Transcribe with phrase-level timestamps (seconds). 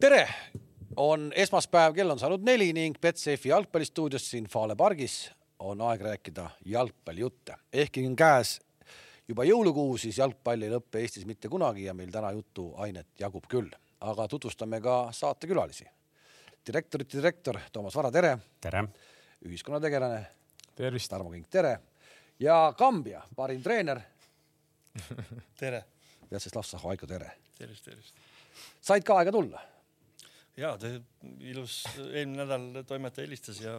[0.00, 0.28] tere,
[0.96, 6.50] on esmaspäev, kell on saanud neli ning Betsafe jalgpallistuudios siin Fale pargis on aeg rääkida
[6.64, 7.54] jalgpallijutte.
[7.72, 8.60] ehkki on käes
[9.28, 13.70] juba jõulukuu, siis jalgpall ei lõppe Eestis mitte kunagi ja meil täna jutuainet jagub küll,
[14.00, 15.86] aga tutvustame ka saatekülalisi.
[16.66, 18.38] direktorite direktor Toomas Vara, tere.
[18.60, 18.84] tere.
[19.44, 20.26] ühiskonnategelane.
[20.76, 21.10] tervist.
[21.10, 21.78] Tarmo Kink, tere.
[22.40, 24.00] ja Kambja parim treener.
[25.60, 25.84] tere.
[26.30, 27.32] Vjatšeslav Sahhaiko, tere.
[27.58, 28.14] tervist, tervist.
[28.80, 29.77] said ka aega tulla
[30.58, 30.90] ja ta
[31.46, 33.76] ilus eelmine nädal toimetaja helistas ja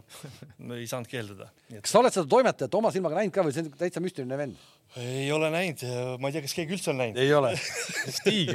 [0.58, 1.50] me ei saanud keelduda.
[1.76, 4.62] kas sa oled seda toimetajat oma silmaga näinud ka või see on täitsa müstiline vend?
[5.04, 5.84] ei ole näinud
[6.22, 7.20] ma ei tea, kas keegi üldse on näinud.
[7.20, 7.52] ei ole
[8.20, 8.54] Stig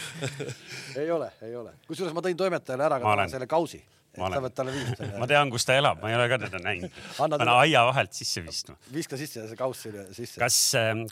[1.00, 1.74] ei ole, ei ole.
[1.88, 3.80] kusjuures ma tõin toimetajale ära ka selle kausi.
[4.18, 4.74] Ma, olen...
[5.20, 6.98] ma tean, kus ta elab, ma ei ole ka teda näinud.
[7.20, 8.76] pean aia vahelt sisse viskma.
[8.94, 9.86] viska sisse see kauss
[10.16, 10.40] sisse.
[10.40, 10.58] kas,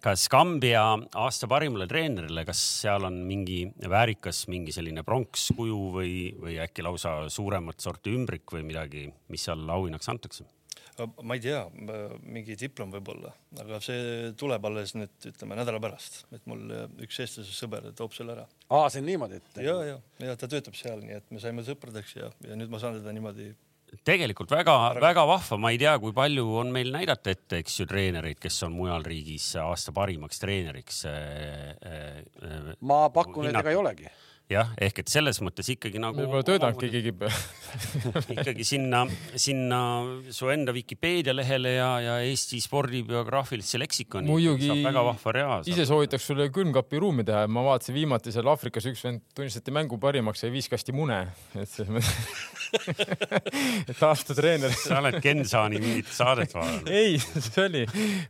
[0.02, 0.84] kas Kambja
[1.22, 3.60] aasta parimale treenerile, kas seal on mingi
[3.94, 9.62] väärikas, mingi selline pronkskuju või, või äkki lausa suuremat sorti ümbrik või midagi, mis seal
[9.78, 10.48] auhinnaks antakse?
[11.22, 11.60] Ma ei tea,
[12.26, 13.30] mingi diplom võib-olla,
[13.62, 16.64] aga see tuleb alles nüüd ütleme nädala pärast, et mul
[17.04, 18.48] üks eestlase sõber toob selle ära.
[18.68, 19.62] aa, see on niimoodi, et?
[19.64, 22.82] ja, ja, ja ta töötab seal, nii et me saime sõpradeks ja, ja nüüd ma
[22.82, 23.50] saan teda niimoodi.
[24.08, 28.40] tegelikult väga-väga vahva, ma ei tea, kui palju on meil näidata ette, eks ju, treenereid,
[28.42, 31.04] kes on mujal riigis aasta parimaks treeneriks.
[31.08, 34.10] Äh, äh, ma pakun, et ega ei olegi
[34.48, 36.16] jah, ehk et selles mõttes ikkagi nagu.
[36.22, 37.12] võib-olla töötanudki keegi
[38.38, 39.02] ikkagi sinna,
[39.36, 39.80] sinna
[40.32, 44.28] su enda Vikipeedia lehele ja, ja Eesti spordibiograafilisse leksikoni.
[44.30, 44.70] muidugi.
[44.84, 45.58] väga vahva rea.
[45.68, 50.00] ise soovitaks sulle külmkapi ruumi teha, ma vaatasin viimati seal Aafrikas üks vend tunnistati mängu
[50.00, 51.20] parimaks ja viis kasti mune,
[51.52, 52.56] et selles mõttes
[53.90, 54.72] et aasta treener.
[54.72, 56.88] sa oled Gensaani mingit saadet vaadanud?
[57.00, 57.84] ei, see oli,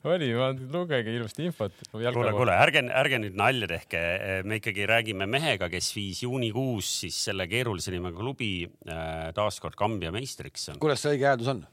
[0.08, 0.32] oli,
[0.72, 1.74] lugege ilusti infot.
[1.92, 4.02] kuule, kuule, ärge, ärge nüüd nalja tehke,
[4.48, 9.76] me ikkagi räägime mehega, kes viis siis juunikuus siis selle keerulise nimega klubi äh, taaskord
[9.78, 10.70] Kambja meistriks.
[10.80, 11.66] kuidas see õige hääldus on?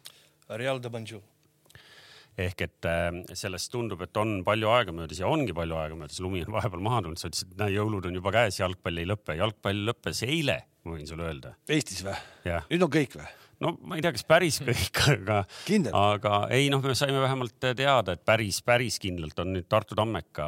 [0.59, 1.23] Real de Banjul
[2.35, 6.19] ehk et äh, sellest tundub, et on palju aega möödas ja ongi palju aega möödas,
[6.23, 9.37] lumi on vahepeal maha tulnud, sa ütlesid, et jõulud on juba käes, jalgpall ei lõpe,
[9.39, 11.55] jalgpall lõppes eile, ma võin sulle öelda.
[11.71, 12.17] Eestis või?
[12.43, 13.29] nüüd on kõik või?
[13.63, 15.39] No ma ei tea, kas päris kõik, aga,
[15.99, 20.47] aga ei noh, me saime vähemalt teada, et päris, päris kindlalt on nüüd Tartu Tammeka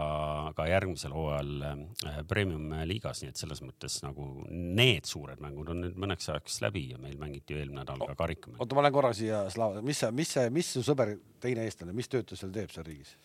[0.58, 5.84] ka järgmisel hooajal äh, premium liigas, nii et selles mõttes nagu need suured mängud on
[5.86, 8.62] nüüd mõneks ajaks läbi ja meil mängiti ju eelmine nädal ka karikamängu.
[8.64, 11.96] oota, ma lähen korra siia, Slava, mis sa, mis see, mis su sõber, teine eestlane,
[11.96, 13.16] mis tööd ta seal teeb seal riigis?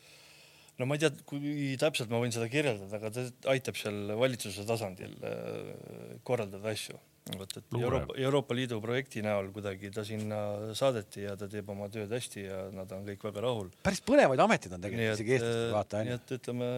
[0.79, 4.67] no ma ei tea, kui täpselt ma võin seda kirjeldada, aga ta aitab seal valitsuse
[4.69, 10.39] tasandil äh, korraldada asju vot, et Euroopa, Euroopa Liidu projekti näol kuidagi ta sinna
[10.79, 13.69] saadeti ja ta teeb oma tööd hästi ja nad on kõik väga rahul.
[13.83, 16.09] päris põnevaid ameteid on tegelikult isegi Eestis, äh, vaata onju.
[16.11, 16.71] nii et ütleme.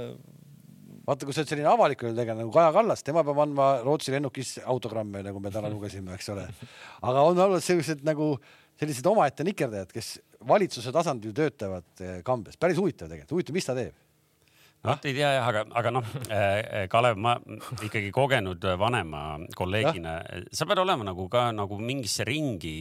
[1.06, 4.12] vaata, kui sa oled selline avaliku elu tegelane nagu Kaja Kallas, tema peab andma Rootsi
[4.12, 6.46] lennukis autogramme, nagu me täna lugesime, eks ole.
[7.00, 8.34] aga on olnud sellised nagu
[8.80, 13.76] sellised omaette nikerdajad, kes valitsuse tasandil töötavad eh, kambes, päris huvitav tegelikult, huvitav, mis ta
[13.78, 14.03] teeb
[14.84, 17.34] vot ei tea jah, aga, aga noh äh,, Kalev, ma
[17.84, 19.22] ikkagi kogenud vanema
[19.56, 20.18] kolleegina,
[20.52, 22.74] sa pead olema nagu ka nagu mingisse ringi,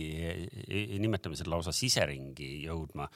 [1.00, 3.08] nimetame seda lausa siseringi jõudma.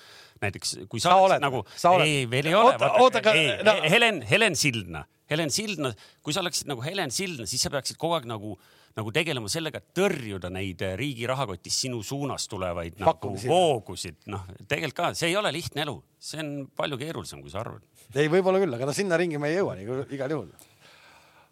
[0.41, 1.63] näiteks kui sa, sa oled nagu,
[2.05, 2.75] ei veel ei ole.
[3.01, 3.35] oota, aga
[3.67, 3.77] no.
[3.87, 5.91] Helen, Helen Sildna, Helen Sildna,
[6.23, 8.55] kui sa oleksid nagu Helen Sildna, siis sa peaksid kogu aeg nagu
[8.97, 14.23] nagu tegelema sellega, et tõrjuda neid riigi rahakotist sinu suunas tulevaid nagu voogusid.
[14.33, 17.85] noh, tegelikult ka, see ei ole lihtne elu, see on palju keerulisem, kui sa arvad
[18.15, 20.49] ei, võib-olla küll, aga no sinna ringi me ei jõua nii igal juhul.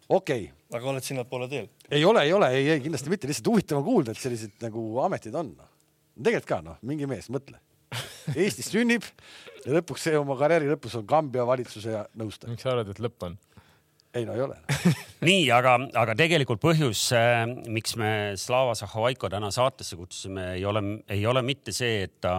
[0.08, 0.50] okei okay..
[0.78, 1.68] aga oled sinnapoole teel?
[1.90, 4.86] ei ole, ei ole, ei, ei kindlasti mitte, lihtsalt huvitav on kuulda, et sellised nagu
[5.04, 5.70] ametid on no..
[6.16, 7.60] tegelikult ka noh, mingi mees, mõtle.
[8.34, 9.04] Eestis sünnib
[9.62, 12.50] ja lõpuks see oma karjääri lõpus on Kambja valitsuse nõustaja.
[12.50, 13.36] miks sa arvad, et lõpp on?
[14.16, 14.56] Ei no ei ole
[15.28, 18.10] nii, aga, aga tegelikult põhjus, äh, miks me
[18.40, 20.82] Slava Zahhovaiko täna saatesse kutsusime, ei ole,
[21.12, 22.34] ei ole mitte see, et ta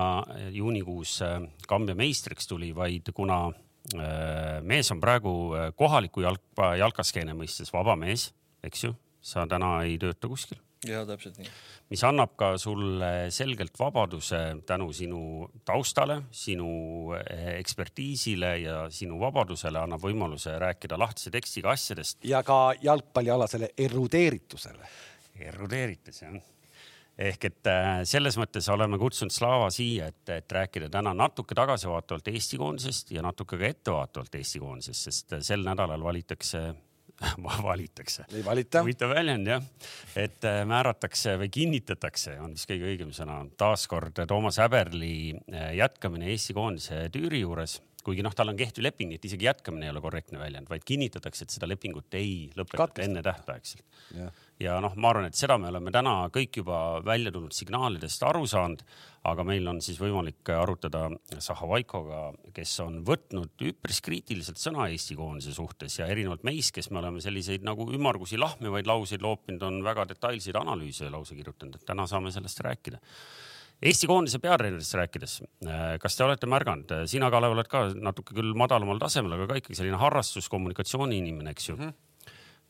[0.53, 3.45] juunikuus äh, Kambja meistriks tuli, vaid kuna
[3.95, 5.31] Äh, mees on praegu
[5.79, 8.33] kohaliku jalka, jalkaskeene mõistes vaba mees,
[8.67, 8.91] eks ju,
[9.23, 10.59] sa täna ei tööta kuskil.
[10.85, 11.47] Ja täpselt nii.
[11.89, 15.21] mis annab ka sulle selgelt vabaduse tänu sinu
[15.65, 16.69] taustale, sinu
[17.17, 22.19] äh, ekspertiisile ja sinu vabadusele annab võimaluse rääkida lahtise tekstiga asjadest.
[22.23, 24.93] ja ka jalgpallialasele erudeeritusele.
[25.49, 26.37] erudeeritus jah
[27.17, 32.27] ehk et äh, selles mõttes oleme kutsunud Slava siia, et, et rääkida täna natuke tagasivaatavalt
[32.29, 36.67] Eesti koondisest ja natuke ka ettevaatavalt Eesti koondisest, sest sel nädalal valitakse
[37.69, 38.27] valitakse.
[38.33, 38.83] ei valita.
[38.85, 39.65] huvitav väljend jah,
[40.15, 45.35] et äh, määratakse või kinnitatakse, on vist kõige õigem sõna, taaskord Toomas Häberli
[45.77, 49.91] jätkamine Eesti koondise tüüri juures kuigi noh, tal on kehtiv leping, et isegi jätkamine ei
[49.91, 53.83] ole korrektne väljend, vaid kinnitatakse, et seda lepingut ei lõpetata enne tähtaegselt.
[54.61, 58.45] Ja noh, ma arvan, et seda me oleme täna kõik juba välja tulnud signaalidest aru
[58.49, 58.83] saanud,
[59.27, 61.07] aga meil on siis võimalik arutada
[61.43, 62.21] Zahhovaikoga,
[62.55, 67.21] kes on võtnud üpris kriitiliselt sõna Eesti koondise suhtes ja erinevalt meist, kes me oleme
[67.23, 72.33] selliseid nagu ümmargusi lahmivaid lauseid loopinud, on väga detailseid analüüse lausa kirjutanud, et täna saame
[72.33, 73.03] sellest rääkida
[73.77, 75.33] Eesti koondise peatreenerist rääkides,
[76.01, 79.77] kas te olete märganud, sina, Kalev, oled ka natuke küll madalamal tasemel, aga ka ikkagi
[79.77, 81.83] selline harrastuskommunikatsiooni inimene, eks ju mm.
[81.83, 82.06] -hmm.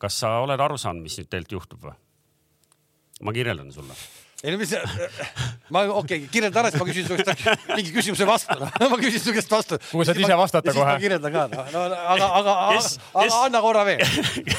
[0.02, 1.98] Kas sa oled aru saanud, mis nüüd tegelikult juhtub või?
[3.26, 3.98] ma kirjeldan sulle
[4.44, 4.70] ei no mis,
[5.74, 8.70] ma okei okay,, kirjelda ära, siis ma küsin su käest mingi küsimuse vastu no.
[8.94, 9.80] ma küsin su käest vastu.
[9.90, 10.94] kuhu saad ise vastata kohe.
[11.02, 11.82] kirjeldan ka no, no
[12.14, 12.58] aga, aga,
[13.24, 14.04] aga anna korra veel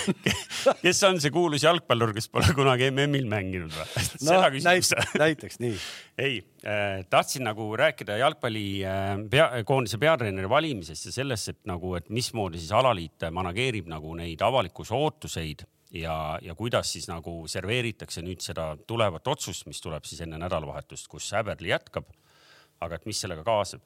[0.82, 3.86] kes on see kuulus jalgpallur, kes pole kunagi MM-il mänginud või?
[4.28, 5.78] no näiteks, näiteks nii.
[6.24, 11.94] ei äh,, tahtsin nagu rääkida jalgpalli äh, pea, koondise peatreeneri valimisest ja sellest, et nagu,
[11.98, 18.22] et mismoodi siis alaliit manageerib nagu neid avalikkuse ootuseid ja, ja kuidas siis nagu serveeritakse
[18.24, 22.08] nüüd seda tulevat otsust, mis tuleb siis enne nädalavahetust, kus Häberli jätkab.
[22.80, 23.82] aga et mis sellega kaasneb?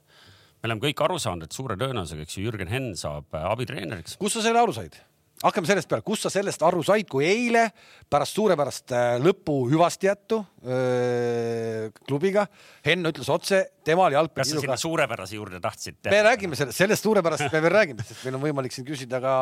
[0.63, 4.17] me oleme kõik aru saanud, et suure tõenäosusega, eks ju, Jürgen Henn saab äh, abitreeneriks.
[4.21, 4.99] kust sa selle aru said?
[5.43, 7.67] Hakkame sellest peale, kust sa sellest aru said, kui eile
[8.13, 12.47] pärast suurepärast äh, lõpu hüvasti jättu öö, klubiga
[12.87, 14.47] Henn ütles otse, temal jalgpalli.
[14.47, 16.01] kas sa sinna suurepärase juurde tahtsid?
[16.11, 19.37] me räägime sellest, sellest suurepärast me veel räägime, sest meil on võimalik siin küsida ka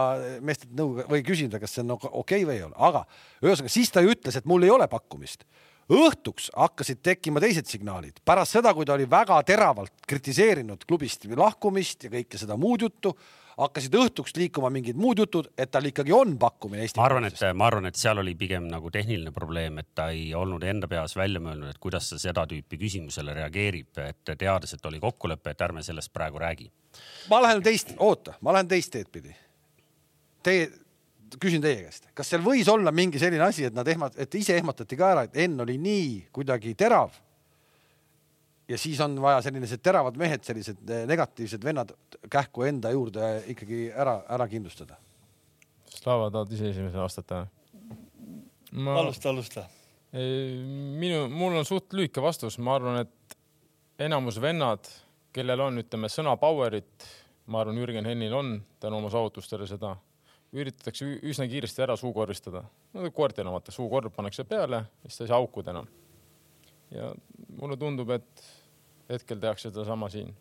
[0.44, 3.04] meestelt nõu või küsida, kas see on okei okay või ei ole, aga
[3.44, 5.44] ühesõnaga siis ta ju ütles, et mul ei ole pakkumist
[5.90, 12.06] õhtuks hakkasid tekkima teised signaalid, pärast seda, kui ta oli väga teravalt kritiseerinud klubist lahkumist
[12.06, 13.14] ja kõike seda muud juttu,
[13.58, 16.98] hakkasid õhtuks liikuma mingid muud jutud, et tal ikkagi on pakkumine Eesti.
[17.00, 20.30] ma arvan, et ma arvan, et seal oli pigem nagu tehniline probleem, et ta ei
[20.34, 24.86] olnud enda peas välja mõelnud, et kuidas ta seda tüüpi küsimusele reageerib, et teades, et
[24.90, 26.70] oli kokkulepe, et ärme sellest praegu räägi.
[27.30, 29.34] ma lähen teist, oota, ma lähen teist teed pidi.
[30.42, 30.70] Teie,
[31.40, 34.56] küsin teie käest, kas seal võis olla mingi selline asi, et nad ehmat-, et ise
[34.56, 37.12] ehmatati ka ära, et Enn oli nii kuidagi terav
[38.70, 41.92] ja siis on vaja sellised teravad mehed, sellised eh, negatiivsed vennad
[42.30, 44.98] kähku enda juurde ikkagi ära, ära kindlustada.
[45.90, 47.46] Slava, tahad ise esimesena vastata
[48.72, 48.98] ma...?
[49.00, 49.64] alusta, alusta.
[50.12, 53.38] minu, mul on suht lühike vastus, ma arvan, et
[54.06, 54.86] enamus vennad,
[55.34, 57.08] kellel on, ütleme, sõna power'it,
[57.50, 59.96] ma arvan, Jürgen Hennil on tänu oma saavutustele seda,
[60.56, 62.64] üritatakse üsna kiiresti ära suukorvistada.
[62.94, 65.90] no koertena vaata, suukorv pannakse peale, siis ta ei saa haukuda enam.
[66.90, 67.12] ja
[67.60, 68.46] mulle tundub, et
[69.10, 70.34] hetkel tehakse sedasama siin.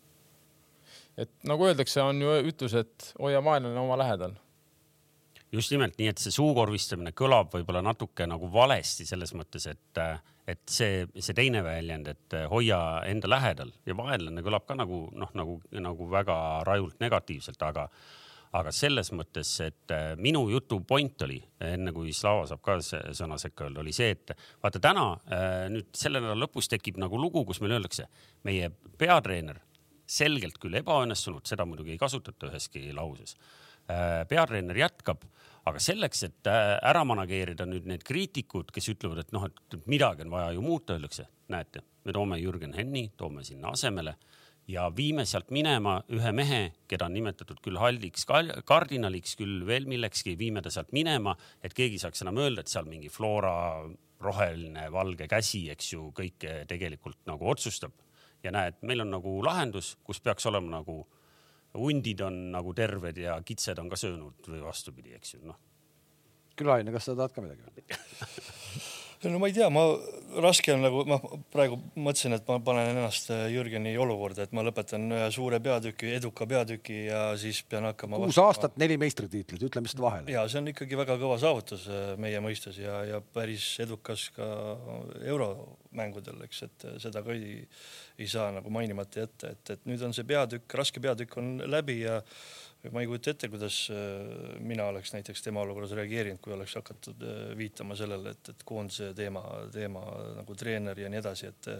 [1.18, 4.38] et nagu öeldakse, on ju ütlus, et hoia vaenlane oma lähedal
[5.52, 10.00] just nimelt nii, et see suukorvistamine kõlab võib-olla natuke nagu valesti selles mõttes, et,
[10.50, 12.78] et see, see teine väljend, et hoia
[13.10, 16.36] enda lähedal ja vaenlane kõlab ka nagu noh, nagu, nagu väga
[16.68, 17.88] rajult negatiivselt, aga
[18.58, 23.38] aga selles mõttes, et äh, minu jutu point oli, enne kui Slava saab ka sõna
[23.38, 24.32] sekka öelda, oli see, et
[24.62, 28.08] vaata täna äh, nüüd selle nädala lõpus tekib nagu lugu, kus meile öeldakse,
[28.48, 29.60] meie peatreener
[30.10, 33.36] selgelt küll ebaõnnestunud, seda muidugi ei kasutata üheski lauses.
[33.90, 35.22] Äh, peatreener jätkab,
[35.70, 40.32] aga selleks, et ära manageerida nüüd need kriitikud, kes ütlevad, et noh, et midagi on
[40.32, 44.16] vaja ju muuta, öeldakse, näete, me toome Jürgen Henni, toome sinna asemele
[44.68, 50.36] ja viime sealt minema ühe mehe, keda on nimetatud küll halliks kardinaliks, küll veel millekski,
[50.38, 53.54] viime ta sealt minema, et keegi saaks enam öelda, et seal mingi Flora
[54.20, 57.92] roheline valge käsi, eks ju, kõike tegelikult nagu otsustab.
[58.42, 61.02] ja näed, meil on nagu lahendus, kus peaks olema nagu
[61.76, 65.58] hundid on nagu terved ja kitsed on ka söönud või vastupidi, eks ju, noh.
[66.56, 67.82] külaline, kas sa tahad ka midagi öelda
[69.28, 69.82] no ma ei tea, ma,
[70.40, 71.18] raske on nagu, ma
[71.52, 76.12] praegu mõtlesin, et ma panen ennast äh, Jürgeni olukorda, et ma lõpetan ühe suure peatüki,
[76.16, 78.20] eduka peatüki ja siis pean hakkama.
[78.22, 80.32] kuus aastat, neli meistritiitlit, ütleme seda vahele.
[80.32, 84.48] ja see on ikkagi väga kõva saavutus äh, meie mõistes ja, ja päris edukas ka
[85.20, 87.60] euromängudel, eks, et äh, seda ka ei,
[88.20, 92.00] ei saa nagu mainimata jätta, et, et nüüd on see peatükk, raske peatükk on läbi
[92.06, 92.22] ja
[92.88, 97.20] ma ei kujuta ette, kuidas äh, mina oleks näiteks tema olukorras reageerinud, kui oleks hakatud
[97.26, 99.42] äh, viitama sellele, et, et koondise teema,
[99.74, 100.04] teema
[100.38, 101.70] nagu treener ja nii edasi, et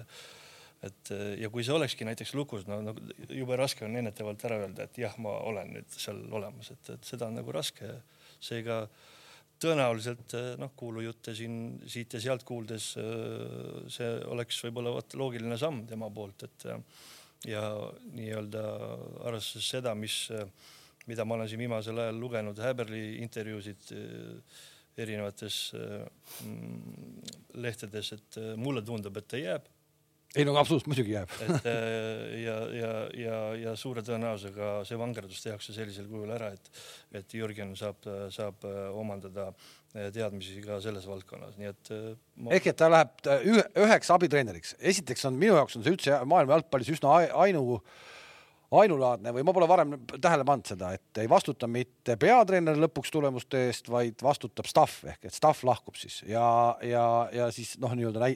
[0.81, 3.03] et ja kui see olekski näiteks lukus, no nagu
[3.37, 7.05] jube raske on ennetavalt ära öelda, et jah, ma olen nüüd seal olemas, et, et
[7.05, 7.91] seda on nagu raske.
[8.41, 8.87] seega
[9.61, 12.95] tõenäoliselt noh, kuulujutte siin siit ja sealt kuuldes
[13.93, 16.65] see oleks võib-olla vot loogiline samm tema poolt, et
[17.45, 17.61] ja
[18.17, 18.65] nii-öelda
[19.29, 20.31] arvestades seda, mis
[21.11, 24.63] mida ma olen siin viimasel ajal lugenud, Häberli intervjuusid eh,
[25.01, 26.07] erinevates eh,
[26.47, 29.69] mm, lehtedes, et eh, mulle tundub, et ta jääb.
[30.31, 31.33] ei no absoluutselt muidugi jääb.
[31.43, 31.65] et
[32.45, 36.71] ja, ja, ja, ja suure tõenäosusega see vangerdus tehakse sellisel kujul ära, et,
[37.19, 38.63] et Jürgen saab, saab
[38.95, 39.49] omandada
[39.91, 41.91] teadmisi ka selles valdkonnas, nii et
[42.37, 42.55] ma....
[42.55, 44.77] ehk et ta läheb ühe, üheks abitreeneriks.
[44.79, 47.81] esiteks on minu jaoks on see üldse maailma jalgpallis üsna ainu
[48.71, 53.65] ainulaadne või ma pole varem tähele pannud seda, et ei vastuta mitte peatreener lõpuks tulemuste
[53.67, 56.45] eest, vaid vastutab staff ehk et staff lahkub siis ja,
[56.87, 58.31] ja, ja siis noh, nii-öelda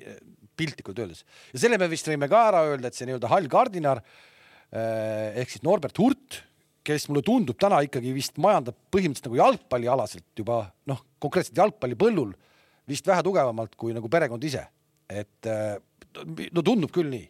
[0.58, 1.22] piltlikult öeldes.
[1.54, 5.54] Ja selle me vist võime ka ära öelda, et see nii-öelda hall kardinal eh, ehk
[5.54, 6.40] siis Norbert Hurt,
[6.84, 12.34] kes mulle tundub täna ikkagi vist majandab põhimõtteliselt nagu jalgpallialaselt juba noh, konkreetselt jalgpallipõllul
[12.90, 14.66] vist vähe tugevamalt kui nagu perekond ise,
[15.06, 15.78] et eh,
[16.50, 17.28] no tundub küll nii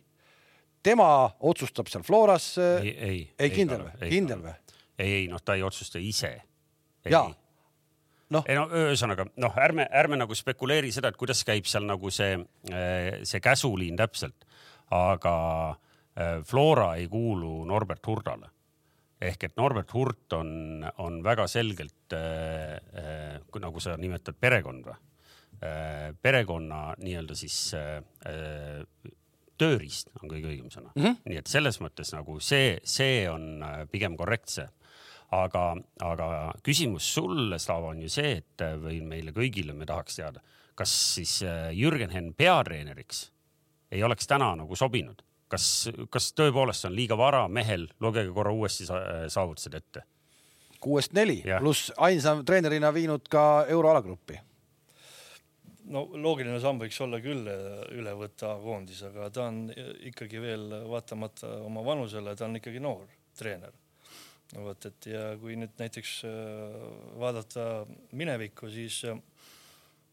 [0.85, 1.09] tema
[1.41, 2.53] otsustab seal Floras.
[2.59, 4.55] ei, ei, ei kindel või, kindel või?
[4.99, 6.37] ei, ei noh, ta ei otsusta ise.
[7.09, 7.31] jaa.
[8.35, 12.11] Noh, ei no ühesõnaga noh, ärme, ärme nagu spekuleeri seda, et kuidas käib seal nagu
[12.15, 12.39] see,
[12.73, 14.47] eh, see käsuliin täpselt,
[14.97, 15.35] aga
[16.17, 18.51] eh, Flora ei kuulu Norbert Hurdale.
[19.25, 24.97] Ehk et Norbert Hurt on, on väga selgelt äh, äh, nagu sa nimetad perekond või?
[25.65, 28.01] Äh,, perekonna nii-öelda siis äh,
[29.61, 31.03] tööriist on kõige õigem sõna mm.
[31.03, 31.21] -hmm.
[31.31, 34.69] nii et selles mõttes nagu see, see on äh, pigem korrektse.
[35.35, 36.27] aga, aga
[36.63, 40.41] küsimus sulle, Slava, on ju see, et äh, või meile kõigile me tahaks teada,
[40.75, 43.31] kas siis äh, Jürgen Henn peatreeneriks
[43.91, 45.23] ei oleks täna nagu sobinud?
[45.49, 50.03] kas, kas tõepoolest on liiga vara mehel, lugege korra uuesti saavutused ette.
[50.81, 54.41] kuuest neli pluss ainsa treenerina viinud ka euroalagruppi
[55.93, 59.67] no loogiline samm võiks olla küll äh, üle võtta koondis, aga ta on
[60.09, 63.75] ikkagi veel vaatamata oma vanusele, ta on ikkagi noor treener.
[64.55, 66.81] vot, et ja kui nüüd näiteks äh,
[67.21, 69.03] vaadata minevikku, siis,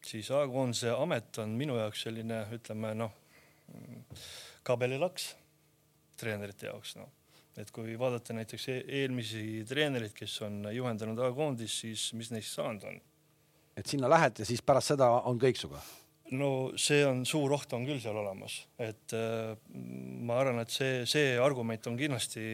[0.02, 3.14] siis A-koondise amet on minu jaoks selline, ütleme noh,
[4.66, 5.32] kabelilaks
[6.20, 7.10] treenerite jaoks, noh
[7.60, 12.86] et kui vaadata näiteks e-, eelmisi treenereid, kes on juhendanud A-koondis, siis mis neist saanud
[12.88, 13.00] on
[13.76, 15.82] et sinna lähed ja siis pärast seda on kõik sinuga?
[16.32, 16.50] no
[16.80, 19.52] see on suur oht on küll seal olemas, et äh,
[20.24, 22.44] ma arvan, et see, see argument on kindlasti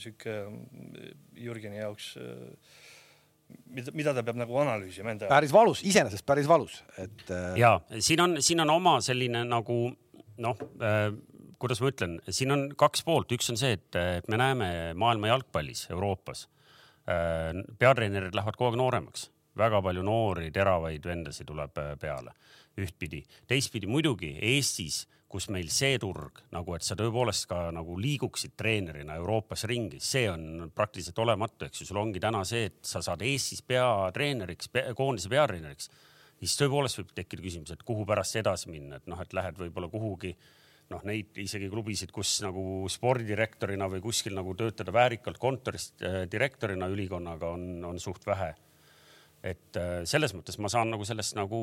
[0.00, 0.38] sihuke
[1.38, 2.78] Jürgeni jaoks äh,
[3.76, 5.30] mida, mida ta peab nagu analüüsima enda.
[5.30, 7.52] päris valus, iseenesest päris valus, et äh....
[7.62, 9.84] ja siin on, siin on oma selline nagu
[10.42, 11.12] noh äh,,
[11.62, 14.66] kuidas ma ütlen, siin on kaks poolt, üks on see, et me näeme
[14.98, 16.48] maailma jalgpallis Euroopas
[17.06, 19.28] äh, peatreenerid lähevad kogu aeg nooremaks
[19.58, 22.34] väga palju noori teravaid vendasid tuleb äh, peale
[22.80, 23.22] ühtpidi.
[23.48, 29.16] teistpidi muidugi Eestis, kus meil see turg nagu, et sa tõepoolest ka nagu liiguksid treenerina
[29.20, 33.24] Euroopas ringi, see on praktiliselt olematu, eks ju, sul ongi täna see, et sa saad
[33.24, 35.88] Eestis peatreeneriks pea,, koondise peatreeneriks,
[36.40, 39.88] siis tõepoolest võib tekkida küsimus, et kuhu pärast edasi minna, et noh, et lähed võib-olla
[39.92, 40.34] kuhugi
[40.92, 46.88] noh, neid isegi klubisid, kus nagu spordidirektorina või kuskil nagu töötada väärikalt kontorist äh, direktorina
[46.92, 48.52] ülikonnaga on, on suht vähe
[49.42, 51.58] et äh, selles mõttes ma saan nagu sellest nagu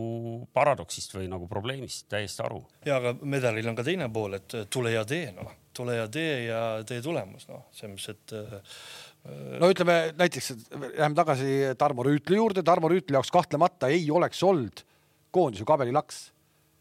[0.55, 2.59] paradoksist või nagu probleemist täiesti aru.
[2.85, 6.09] ja aga medalil on ka teine pool, et äh, tule ja tee noh, tule ja
[6.11, 12.03] tee ja tee tulemus noh, selles mõttes, et äh, no ütleme näiteks, läheme tagasi Tarmo
[12.03, 14.83] Rüütli juurde, Tarmo Rüütli jaoks kahtlemata ei oleks olnud
[15.31, 16.29] koondise kabelilaks.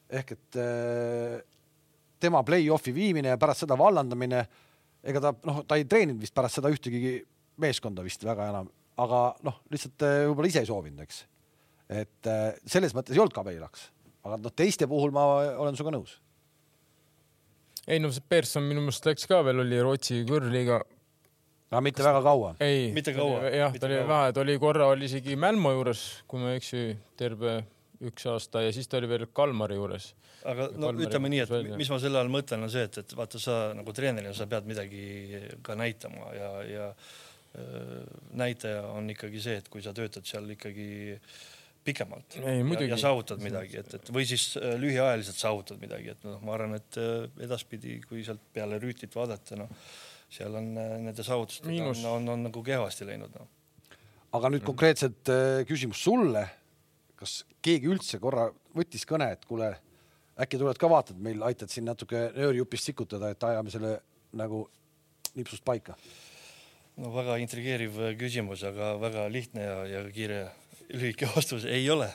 [0.09, 0.57] Ehk et
[2.23, 4.41] tema play-off'i viimine ja pärast seda vallandamine,
[5.05, 7.19] ega ta noh, ta ei treeninud vist pärast seda ühtegi
[7.61, 8.71] meeskonda vist väga enam
[9.03, 11.23] aga noh, lihtsalt äh, võib-olla ise ei soovinud, eks.
[12.01, 13.89] et äh, selles mõttes ei olnud ka veilaks,
[14.27, 15.27] aga noh, teiste puhul ma
[15.63, 16.19] olen sinuga nõus.
[17.87, 20.83] ei no see Persson minu meelest läks ka veel, oli Rootsi kõrgliiga.
[21.71, 22.11] aga mitte Kas...
[22.11, 22.55] väga kaua.
[22.65, 23.43] ei, mitte kaua.
[23.55, 26.87] jah, ta oli vähe, ta oli korra oli isegi Mälmo juures, kui ma ei eksi,
[27.19, 27.61] terve
[28.09, 30.13] üks aasta ja siis ta oli veel Kalmari juures.
[30.43, 31.79] aga no Kalmari ütleme nii, et välja.
[31.79, 34.67] mis ma selle all mõtlen, on see, et, et vaata, sa nagu treenerina, sa pead
[34.71, 35.07] midagi
[35.67, 36.93] ka näitama ja, ja
[38.39, 40.89] näitaja on ikkagi see, et kui sa töötad seal ikkagi
[41.89, 46.27] pikemalt Ei, ja, ja saavutad midagi, et, et või siis äh, lühiajaliselt saavutad midagi, et
[46.27, 49.73] noh, ma arvan, et äh, edaspidi, kui sealt peale Rüütlit vaadata, noh,
[50.33, 53.49] seal on äh, nende saavutustega on, on, on nagu kehvasti läinud no..
[54.37, 55.33] aga nüüd konkreetselt
[55.69, 56.45] küsimus sulle.
[57.19, 59.73] kas keegi üldse korra võttis kõne, et kuule,
[60.39, 63.97] äkki tuled ka vaatad, meil aitad siin natuke nöörijupist sikutada, et ajame selle
[64.39, 64.67] nagu
[65.35, 65.97] nipsust paika
[66.99, 70.47] no väga intrigeeriv küsimus, aga väga lihtne ja, ja kiire
[70.89, 72.09] lühike vastus ei ole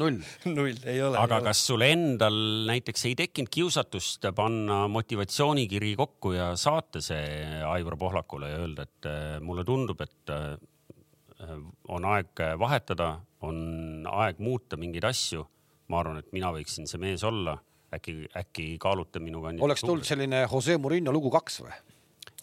[0.00, 0.20] null
[0.56, 1.18] null, ei ole.
[1.20, 2.36] aga kas sul endal
[2.68, 7.24] näiteks ei tekkinud kiusatust panna motivatsioonikiri kokku ja saata see
[7.64, 10.54] Aivar Pohlakule ja öelda, et äh, mulle tundub, et äh,
[11.92, 15.44] on aeg vahetada, on aeg muuta mingeid asju.
[15.92, 17.58] ma arvan, et mina võiksin see mees olla.
[17.94, 19.66] äkki, äkki kaalute minu kandidatuuri.
[19.66, 21.74] oleks tulnud selline Jose Murillo lugu kaks või?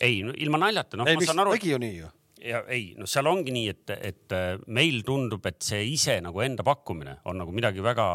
[0.01, 1.55] Ei no,, ilma naljata, noh, ma saan aru.
[1.57, 2.09] tegi ju nii ju
[2.41, 6.41] ja ei, no seal ongi nii, et, et äh, meil tundub, et see ise nagu
[6.43, 8.05] enda pakkumine on nagu midagi väga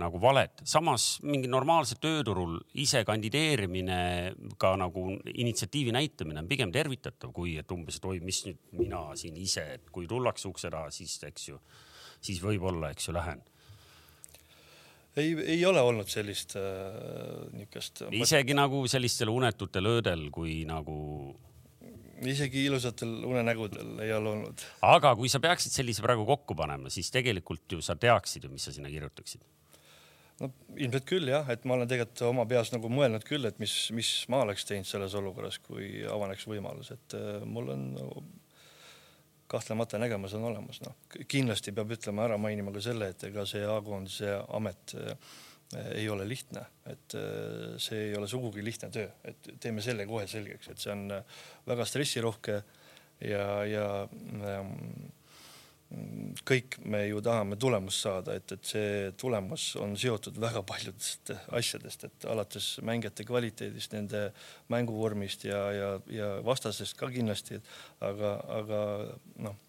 [0.00, 0.62] nagu valet.
[0.64, 3.98] samas mingi normaalse tööturul ise kandideerimine,
[4.60, 9.02] ka nagu initsiatiivi näitamine on pigem tervitatav, kui et umbes, et oi, mis nüüd mina
[9.18, 11.60] siin ise, et kui tullakse ukse taha, siis eks ju,
[12.24, 13.44] siis võib-olla, eks ju, lähen
[15.16, 16.62] ei, ei ole olnud sellist äh,
[17.56, 18.04] niisugust.
[18.12, 20.96] isegi nagu sellistel unetutel öödel, kui nagu
[22.24, 24.64] isegi ilusatel unenägudel ei ole olnud.
[24.86, 28.64] aga kui sa peaksid sellise praegu kokku panema, siis tegelikult ju sa teaksid ju, mis
[28.68, 29.44] sa sinna kirjutaksid.
[30.40, 33.76] no ilmselt küll jah, et ma olen tegelikult oma peas nagu mõelnud küll, et mis,
[33.96, 37.86] mis ma oleks teinud selles olukorras, kui avaneks võimalus, et äh, mul on
[39.46, 40.96] kahtlemata nägemus on olemas, noh.
[41.28, 45.36] Kindlasti peab ütlema ära mainima ka selle, et ega see A-koondise amet äh,
[45.94, 50.26] ei ole lihtne, et äh, see ei ole sugugi lihtne töö, et teeme selle kohe
[50.30, 52.60] selgeks, et see on äh, väga stressirohke
[53.26, 54.74] ja, ja ähm,
[56.46, 62.08] kõik me ju tahame tulemust saada, et, et see tulemus on seotud väga paljudest asjadest,
[62.08, 64.24] et alates mängijate kvaliteedist, nende
[64.72, 67.60] mänguvormist ja, ja, ja vastasest ka kindlasti,
[68.02, 68.82] aga, aga
[69.46, 69.62] noh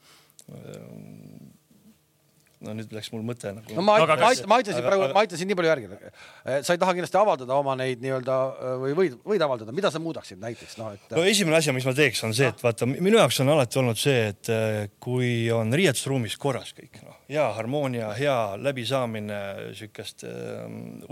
[2.65, 3.75] no nüüd läks mul mõte nagu.
[3.77, 5.89] no ma, ma, ma aitasin praegu, ma aitasin nii palju järgi.
[5.97, 9.91] Eh, sa ei taha kindlasti avaldada oma neid nii-öelda eh, või võid, võid avaldada, mida
[9.93, 11.05] sa muudaksid näiteks noh, et.
[11.13, 14.01] no esimene asi, mis ma teeks, on see, et vaata, minu jaoks on alati olnud
[14.01, 19.41] see, et eh, kui on riietusruumis korras kõik, noh, hea harmoonia, hea läbisaamine,
[19.77, 20.63] siukest äh,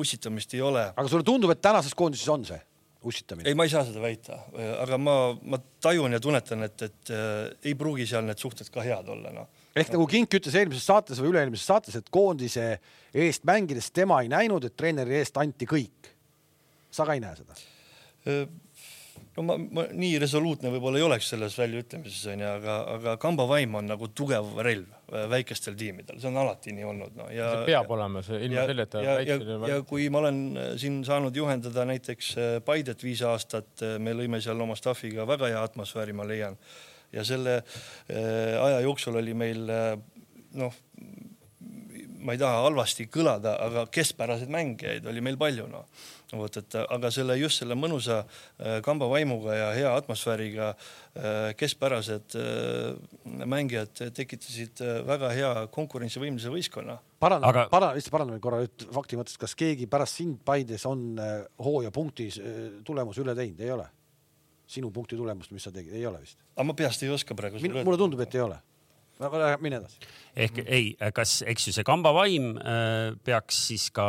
[0.02, 0.88] ussitamist ei ole.
[0.96, 2.62] aga sulle tundub, et tänases koondises on see?
[3.06, 3.46] ussitamine?
[3.52, 4.40] ei, ma ei saa seda väita,
[4.82, 8.82] aga ma, ma tajun ja tunnetan, et, et äh, ei pruugi seal need suhted ka
[8.86, 12.68] head olla, noh ehk nagu Kink ütles eelmises saates või üle-eelmises saates, et koondise
[13.14, 16.14] eest mängides tema ei näinud, et treeneri eest anti kõik.
[16.92, 17.58] sa ka ei näe seda?
[19.36, 23.90] no ma, ma nii resoluutne võib-olla ei oleks selles väljaütlemises onju, aga, aga kambavaim on
[23.92, 27.28] nagu tugev relv äh, väikestel tiimidel, see on alati nii olnud no..
[27.34, 29.04] see peab olema see ilma selleta.
[29.04, 33.24] ja, ja, ja, ja kui ma olen äh, siin saanud juhendada näiteks äh, Paidet viis
[33.28, 36.60] aastat, me lõime seal oma staff'iga väga hea atmosfääri, ma leian
[37.16, 39.94] ja selle äh, aja jooksul oli meil äh,
[40.60, 40.76] noh,
[42.26, 45.88] ma ei taha halvasti kõlada, aga keskpäraseid mängijaid oli meil palju noh
[46.36, 50.74] vot, et aga selle just selle mõnusa äh, kamba vaimuga ja hea atmosfääriga
[51.56, 52.34] keskpärased
[53.48, 56.98] mängijad tekitasid väga hea konkurentsivõimelise võistkonna.
[57.24, 61.14] parandan aga..., parandan, lihtsalt parandan korra nüüd fakti mõttes, kas keegi pärast sind Paides on
[61.64, 62.42] hooajapunktis
[62.84, 63.88] tulemuse üle teinud, ei ole?
[64.68, 66.40] Sinu punkti tulemust, mis sa tegid, ei ole vist?
[66.56, 67.62] aga ma peast ei oska praegu.
[67.76, 68.58] mulle tundub, et ei ole.
[69.26, 70.00] aga mine edasi.
[70.46, 74.08] ehk ei, kas, eks ju see kambavaim äh, peaks siis ka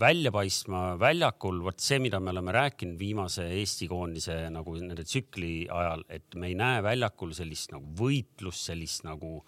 [0.00, 5.66] välja paistma väljakul, vot see, mida me oleme rääkinud viimase Eesti koondise nagu nende tsükli
[5.66, 9.40] ajal, et me ei näe väljakul sellist nagu võitlust, sellist nagu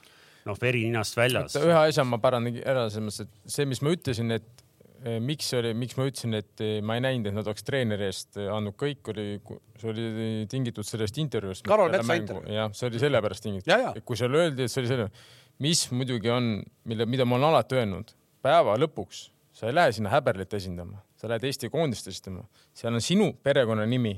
[0.49, 1.57] noh, veri ninast väljas.
[1.61, 4.62] ühe asja ma parandan ära selles mõttes, et see, mis ma ütlesin, et
[5.03, 8.07] Eh, miks oli, miks ma ütlesin, et eh, ma ei näinud, et nad oleks treeneri
[8.07, 9.25] eest eh, andnud kõik, oli,
[9.81, 10.05] see oli
[10.51, 11.67] tingitud sellest intervjuust.
[11.67, 12.53] Karol Metsa intervjuu.
[12.55, 13.99] jah, see oli sellepärast tingitud.
[14.07, 15.09] kui seal öeldi, et see oli selle,
[15.67, 16.53] mis muidugi on,
[16.87, 18.15] mille, mida ma olen alati öelnud,
[18.47, 19.25] päeva lõpuks
[19.59, 24.15] sa ei lähe sinna häberlit esindama, sa lähed Eesti koondist esindama, seal on sinu perekonnanimi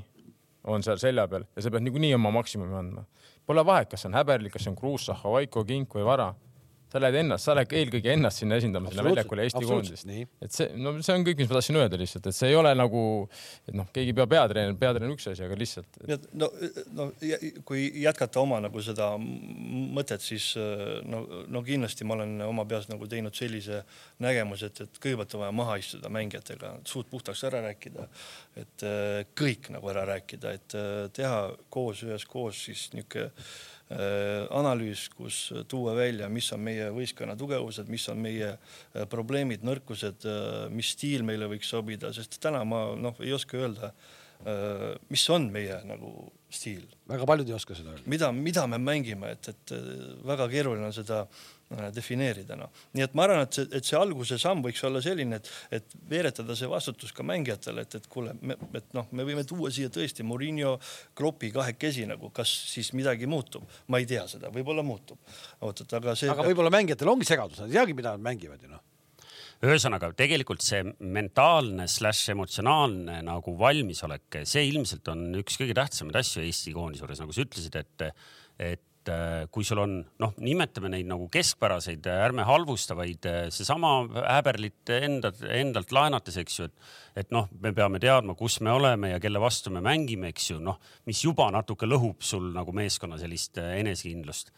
[0.68, 3.08] on seal selja peal ja sa pead niikuinii oma maksimumi andma.
[3.44, 6.30] Pole vahet, kas see on häberlik, kas see on Kruus, Zahhovaiko, Kink või Vara
[6.94, 10.10] sa lähed ennast, sa lähed eelkõige ennast sinna esindama, sinna väljakule Eesti koondist.
[10.44, 12.70] et see, no see on kõik, mis ma tahtsin öelda lihtsalt, et see ei ole
[12.78, 13.02] nagu,
[13.66, 16.28] et noh, keegi peab peatreener, peatreener on üks asi, aga lihtsalt et....
[16.38, 16.50] no,
[16.94, 17.08] no
[17.66, 20.52] kui jätkata oma nagu seda mõtet, siis
[21.10, 23.82] no, no kindlasti ma olen oma peas nagu teinud sellise
[24.22, 28.06] nägemuse, et, et kõigepealt on vaja maha istuda mängijatega, suud puhtaks ära rääkida,
[28.62, 28.88] et
[29.34, 30.80] kõik nagu ära rääkida, et
[31.18, 31.38] teha
[31.74, 33.32] koos üheskoos siis niisugune
[33.90, 40.24] analüüs, kus tuua välja, mis on meie võistkonna tugevused, mis on meie äh, probleemid, nõrkused,
[40.24, 43.94] äh, mis stiil meile võiks sobida, sest täna ma noh, ei oska öelda,
[45.08, 46.10] mis on meie nagu
[46.52, 46.82] stiil.
[47.08, 48.10] väga paljud ei oska seda öelda.
[48.10, 49.72] mida, mida me mängime, et, et
[50.26, 51.53] väga keeruline on seda äh, Äh,
[51.94, 52.70] defineerida, noh.
[52.94, 55.96] nii et ma arvan, et see, et see alguse samm võiks olla selline, et, et
[56.10, 58.34] veeretada see vastutus ka mängijatele, et, et kuule,
[58.74, 60.76] et noh, me võime tuua siia tõesti Murillo,
[61.18, 65.20] Kloppi kahekesi nagu, kas siis midagi muutub, ma ei tea seda, võib-olla muutub.
[65.64, 66.30] oot, et aga see.
[66.32, 68.82] aga võib-olla mängijatel ongi segadus, nad ei teagi, mida nad mängivad ju noh
[69.64, 70.82] ühesõnaga tegelikult see
[71.14, 77.22] mentaalne slaš emotsionaalne nagu valmisolek, see ilmselt on üks kõige tähtsamaid asju Eesti koondise juures,
[77.22, 78.04] nagu sa ütlesid, et,
[78.60, 83.40] et et äh, kui sul on noh, nimetame neid nagu keskpäraseid, ärme halvusta, vaid äh,
[83.52, 86.88] seesama häberlit enda, endalt laenates, eks ju, et,
[87.24, 90.58] et noh, me peame teadma, kus me oleme ja kelle vastu me mängime, eks ju,
[90.64, 94.54] noh, mis juba natuke lõhub sul nagu meeskonna sellist enesekindlust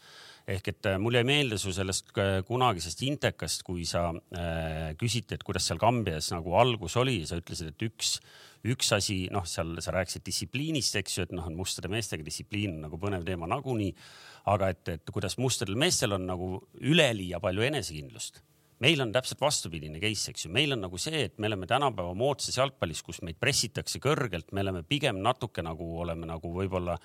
[0.47, 2.13] ehk et mul jäi meelde su sellest
[2.47, 7.73] kunagisest Intekast, kui sa äh, küsiti, et kuidas seal Kambias nagu algus oli sa ütlesid,
[7.73, 8.13] et üks
[8.67, 12.79] üks asi, noh, seal sa rääkisid distsipliinist, eks ju, et noh, on mustade meestega distsipliin
[12.83, 13.93] nagu põnev teema nagunii.
[14.47, 18.41] Aga et, et kuidas mustadel meestel on nagu üleliia palju enesekindlust.
[18.83, 22.13] Meil on täpselt vastupidine case, eks ju, meil on nagu see, et me oleme tänapäeva
[22.17, 26.99] moodsas jalgpallis, kus meid pressitakse kõrgelt, me oleme pigem natuke nagu oleme nagu võib-olla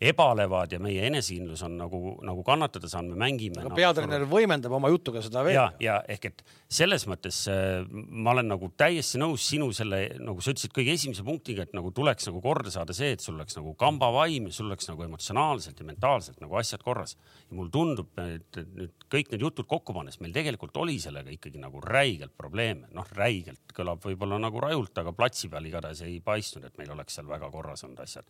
[0.00, 3.62] ebalevad ja meie enesekindlus on nagu, nagu kannatada saanud, me mängime.
[3.62, 5.56] aga no, peatreener nagu, võimendab oma jutuga seda veel.
[5.56, 10.44] ja, ja ehk et selles mõttes äh, ma olen nagu täiesti nõus sinu selle, nagu
[10.44, 13.56] sa ütlesid, kõige esimese punktiga, et nagu tuleks nagu korda saada see, et sul oleks
[13.56, 17.16] nagu kambavaim ja sul oleks nagu emotsionaalselt ja mentaalselt nagu asjad korras.
[17.48, 21.62] ja mulle tundub, et nüüd kõik need jutud kokku pannes, meil tegelikult oli sellega ikkagi
[21.62, 26.68] nagu räigelt probleeme, noh, räigelt kõlab võib-olla nagu rajult, aga platsi peal igatahes ei paistnud,
[26.68, 28.28] et meil oleks seal väga korras olnud asjad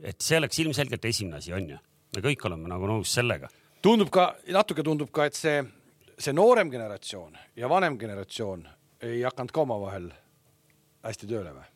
[0.00, 1.80] et see oleks ilmselgelt esimene asi, on ju.
[2.16, 3.50] me kõik oleme nagu nõus sellega.
[3.82, 5.60] tundub ka, natuke tundub ka, et see,
[6.18, 8.66] see noorem generatsioon ja vanem generatsioon
[9.02, 10.10] ei hakanud ka omavahel
[11.02, 11.68] hästi tööle või?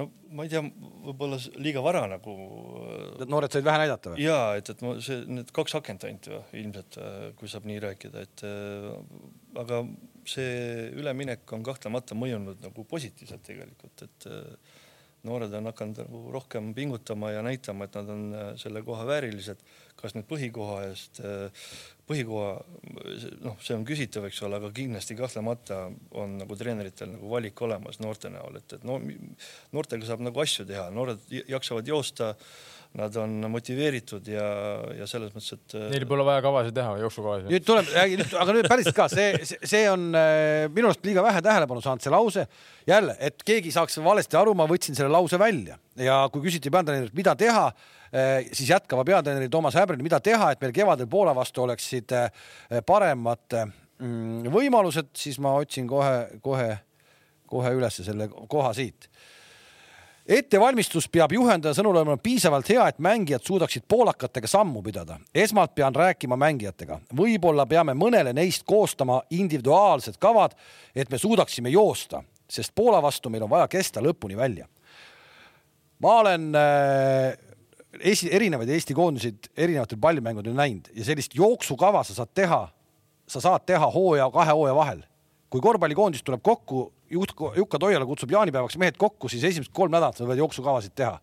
[0.00, 2.34] no ma ei tea, võib-olla liiga vara nagu.
[3.20, 4.22] et noored said vähe näidata või?
[4.24, 7.00] ja et, et ma see, need kaks akent ainult ju ilmselt,
[7.38, 8.44] kui saab nii rääkida, et
[9.62, 9.82] aga
[10.28, 14.30] see üleminek on kahtlemata mõjunud nagu positiivselt tegelikult, et
[15.28, 19.62] noored on hakanud nagu rohkem pingutama ja näitama, et nad on äh, selle koha väärilised.
[20.02, 21.68] kas nüüd põhikoha eest, äh,
[22.08, 22.48] põhikoha,
[23.44, 25.84] noh, see on küsitav, eks ole, aga kindlasti kahtlemata
[26.18, 28.98] on nagu treeneritel nagu valik olemas noorte näol, et, et no
[29.76, 32.32] noortega saab nagu asju teha, noored jaksavad joosta
[32.98, 34.44] nad on motiveeritud ja,
[34.98, 35.76] ja selles mõttes, et.
[35.78, 37.48] Äh, Neil pole vaja kavasid teha, jooksukavasid.
[37.48, 37.88] nüüd tuleb,
[38.42, 42.12] aga nüüd päriselt ka see, see on äh, minu arust liiga vähe tähelepanu saanud, see
[42.12, 42.44] lause.
[42.88, 47.16] jälle, et keegi saaks valesti aru, ma võtsin selle lause välja ja kui küsiti peatreenerilt,
[47.16, 47.64] mida teha,
[48.12, 52.12] äh, siis jätkava peatreeneri Toomas Häbril, mida teha, et meil kevadel Poola vastu oleksid
[52.86, 56.74] paremad mm, võimalused, siis ma otsin kohe, kohe,
[57.48, 59.08] kohe ülesse selle koha siit
[60.26, 65.18] ettevalmistus peab juhendaja sõnul olema piisavalt hea, et mängijad suudaksid poolakatega sammu pidada.
[65.34, 70.54] esmalt pean rääkima mängijatega, võib-olla peame mõnele neist koostama individuaalsed kavad,
[70.94, 74.68] et me suudaksime joosta, sest Poola vastu meil on vaja kesta lõpuni välja.
[75.98, 77.38] ma olen äh,
[78.00, 82.68] esi, erinevaid Eesti koondiseid erinevatel pallimängudel näinud ja sellist jooksukava sa saad teha,
[83.26, 85.02] sa saad teha hooaja, kahe hooaja vahel.
[85.52, 90.16] Kui korvpallikoondis tuleb kokku juht Jukka Toiala kutsub jaanipäevaks mehed kokku, siis esimesed kolm nädalat
[90.16, 91.18] sa võid jooksukavasid teha.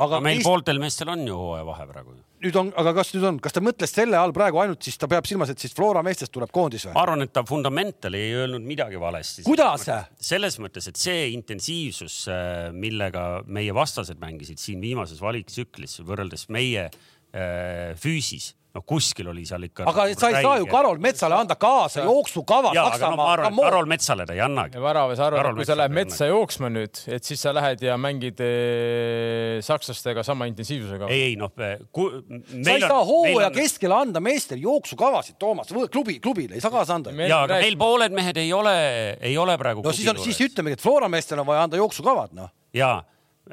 [0.00, 0.46] aga no meil Eest...
[0.46, 2.14] pooltel meestel on ju hooajavahe praegu.
[2.44, 5.08] nüüd on, aga kas nüüd on, kas ta mõtles selle all praegu ainult siis ta
[5.08, 6.94] peab silmas, et siis Flora meestest tuleb koondis või?
[6.96, 9.46] ma arvan, et ta fundamentali ei öelnud midagi valesti.
[9.48, 9.88] kuidas?
[10.20, 16.90] selles mõttes, et see intensiivsus, äh, millega meie vastased mängisid siin viimases valiktsüklis võrreldes meie
[16.90, 19.84] äh, füüsis no kuskil oli seal ikka.
[19.90, 23.50] aga nagu sa ei saa ju Karol Metsale anda kaasa jooksukava Saksamaa.
[23.50, 24.80] No Karol Metsale ta ei annagi.
[24.82, 28.40] Varaves arvab, et kui sa lähed metsa jooksma nüüd, et siis sa lähed ja mängid
[28.44, 31.10] ee, eh, sakslastega sama intensiivsusega.
[31.10, 31.52] ei, ei noh.
[31.58, 31.82] Eh,
[32.62, 33.58] sa ei saa hooaja on...
[33.58, 37.14] keskel anda meestel jooksukavasid, Toomas, klubi, klubile ei saa kaasa anda.
[37.26, 38.76] ja, aga meil pooled mehed ei ole,
[39.18, 39.84] ei ole praegu.
[39.84, 42.52] no siis on, siis ütlemegi, et Flora meestel on vaja anda jooksukavad, noh.
[42.74, 43.00] ja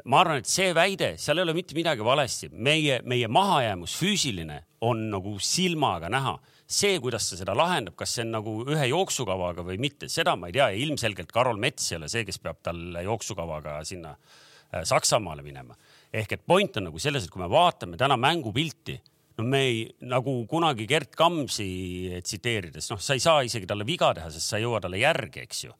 [0.04, 4.60] ma arvan, et see väide, seal ei ole mitte midagi valesti, meie, meie mahajäämus füüsiline
[4.84, 6.38] on nagu silmaga näha.
[6.68, 10.50] see, kuidas ta seda lahendab, kas see on nagu ühe jooksukavaga või mitte, seda ma
[10.50, 14.82] ei tea ja ilmselgelt Karol Mets ei ole see, kes peab talle jooksukavaga sinna äh,
[14.84, 15.76] Saksamaale minema.
[16.12, 18.98] ehk et point on nagu selles, et kui me vaatame täna mängupilti,
[19.38, 24.12] no me ei, nagu kunagi Gerd Kamsi tsiteerides, noh, sa ei saa isegi talle viga
[24.14, 25.72] teha, sest sa ei jõua talle järgi, eks ju.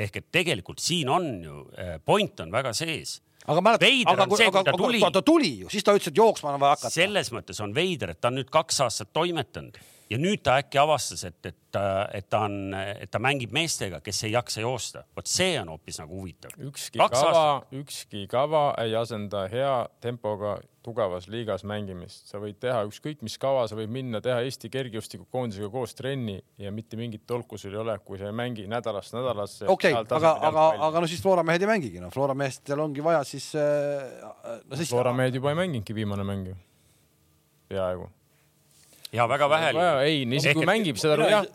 [0.00, 3.20] ehk et tegelikult siin on ju, äh, point on väga sees
[3.50, 5.00] aga mäletad, aga, aga, aga, aga tuli.
[5.12, 6.94] ta tuli ju, siis ta ütles, et jooksma on vaja hakata.
[6.94, 9.78] selles mõttes on veider, et ta on nüüd kaks aastat toimetanud
[10.10, 11.78] ja nüüd ta äkki avastas, et, et,
[12.18, 15.04] et ta on, et ta mängib meestega, kes ei jaksa joosta.
[15.16, 16.56] vot see on hoopis nagu huvitav.
[16.58, 17.46] ükski Kaks kava,
[17.82, 22.26] ükski kava ei asenda hea tempoga tugevas liigas mängimist.
[22.30, 26.72] sa võid teha ükskõik mis kava, sa võid minna teha Eesti kergejõustikukoondisega koos trenni ja
[26.74, 29.68] mitte mingit tolku sul ei ole, kui sa ei mängi nädalast nädalasse.
[29.68, 33.04] okei okay,, aga, aga, aga no siis Flora mehed ei mängigi, noh, Flora meestel ongi
[33.04, 34.08] vaja siis äh,.
[34.66, 34.88] No, siis...
[34.90, 36.56] Flora mehed juba ei mänginudki viimane mäng ju,
[37.70, 38.08] peaaegu
[39.12, 39.72] ja väga vähe.
[40.04, 41.48] ei, isegi kui mängib seda, jah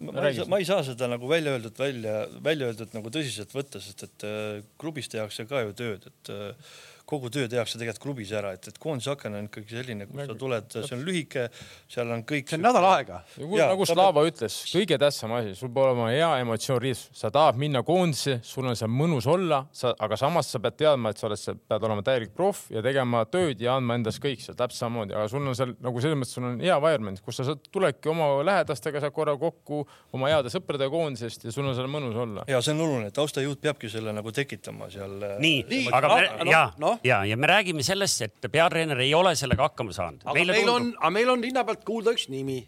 [0.00, 3.52] ma ei, saa, ma ei saa seda nagu välja öeldud välja, välja öeldud nagu tõsiselt
[3.52, 6.70] võtta, sest et äh, klubis tehakse ka ju tööd, et äh,
[7.10, 10.36] kogu töö tehakse tegelikult klubis ära, et, et koondise aken on ikkagi selline, kus sa
[10.38, 11.46] tuled, see on lühike,
[11.90, 12.48] seal on kõik.
[12.50, 13.22] see on nädal aega.
[13.40, 17.82] nagu Slava ütles, kõige tähtsam asi, sul peab olema hea emotsioon riis, sa tahad minna
[17.86, 21.40] koondise, sul on seal mõnus olla, sa, aga samas sa pead teadma, et sa oled,
[21.40, 25.16] sa pead olema täielik proff ja tegema tööd ja andma endast kõik seal täpselt samamoodi,
[25.16, 28.10] aga sul on seal nagu selles mõttes, sul on hea environment, kus sa saad, tuledki
[28.12, 29.82] oma lähedastega saad korra kokku
[30.16, 32.44] oma heade sõpradega koondisest ja sul on seal mõnus olla.
[32.50, 35.16] ja see on oluline, taustajõud peabki selle nagu tekitama seal.
[35.42, 39.68] nii, aga me, ja no., ja, ja me räägime sellest, et peatreener ei ole sellega
[39.68, 40.24] hakkama saanud.
[40.24, 40.92] aga Meile meil tundub...
[40.92, 42.60] on, aga meil on linna pealt kuulda üks nimi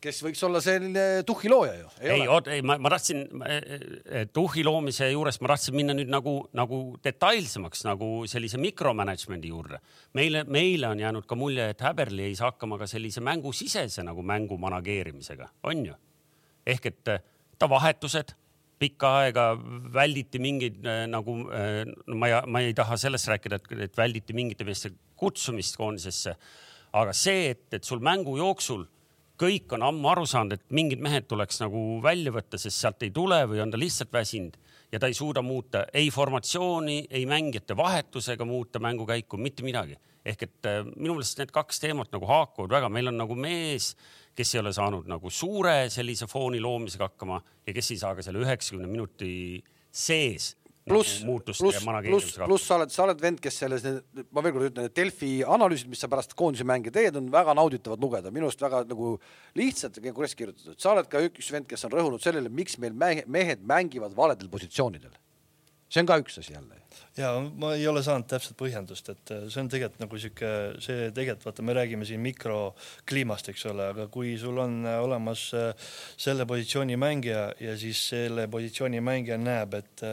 [0.00, 1.88] kes võiks olla selline tuhhi looja ju.
[2.00, 3.26] ei, ei, ma, ma tahtsin
[4.32, 9.80] tuhhi loomise juures, ma tahtsin minna nüüd nagu, nagu detailsemaks nagu sellise mikromanagement'i juurde.
[10.16, 14.24] meile, meile on jäänud ka mulje, et Häberli ei saa hakkama ka sellise mängusisese nagu
[14.24, 15.98] mängu manageerimisega, on ju?
[16.66, 17.14] ehk et
[17.58, 18.34] ta vahetused
[18.80, 19.44] pikka aega
[19.94, 24.36] välditi mingeid äh, nagu äh, ma ei, ma ei taha sellest rääkida, et, et välditi
[24.36, 26.36] mingite meeste kutsumist koondisesse.
[26.92, 28.86] aga see, et, et sul mängu jooksul
[29.40, 33.12] kõik on ammu aru saanud, et mingid mehed tuleks nagu välja võtta, sest sealt ei
[33.14, 34.56] tule või on ta lihtsalt väsinud
[34.92, 39.96] ja ta ei suuda muuta ei formatsiooni, ei mängijate vahetusega muuta mängukäiku, mitte midagi.
[40.24, 43.94] ehk et äh, minu meelest need kaks teemat nagu haakuvad väga, meil on nagu mees
[44.36, 48.24] kes ei ole saanud nagu suure sellise fooni loomisega hakkama ja kes ei saa ka
[48.24, 49.32] selle üheksakümne minuti
[49.90, 50.54] sees
[50.90, 53.84] pluss nagu, pluss, pluss, pluss sa oled, sa oled vend, kes selles,
[54.32, 57.54] ma veel kord ütlen, et Delfi analüüsid, mis sa pärast koondise mänge teed, on väga
[57.58, 59.12] nauditavad lugeda, minu arust väga nagu
[59.58, 60.78] lihtsalt ja korrektselt kirjutatud.
[60.80, 65.14] sa oled ka üks vend, kes on rõhunud sellele, miks meil mehed mängivad valedel positsioonidel.
[65.90, 66.78] See on ka üks asi jälle.
[67.18, 70.50] Ja ma ei ole saanud täpset põhjendust, et äh, see on tegelikult nagu sihuke,
[70.82, 75.48] see tegelikult vaata, me räägime siin mikrokliimast, eks ole, aga kui sul on äh, olemas
[75.58, 80.06] äh, selle positsiooni mängija ja siis selle positsiooni mängija näeb, et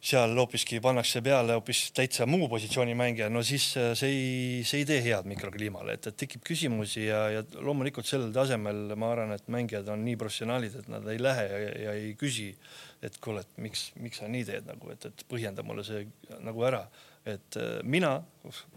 [0.00, 4.86] seal hoopiski pannakse peale hoopis täitsa muu positsiooni mängija, no siis see ei, see ei
[4.88, 9.50] tee head mikrokliimale, et, et tekib küsimusi ja, ja loomulikult sellel tasemel ma arvan, et
[9.52, 12.54] mängijad on nii professionaalid, et nad ei lähe ja, ja ei küsi
[13.02, 16.04] et kuule, et miks, miks sa nii teed nagu, et, et põhjenda mulle see
[16.44, 16.82] nagu ära,
[17.28, 18.18] et äh, mina,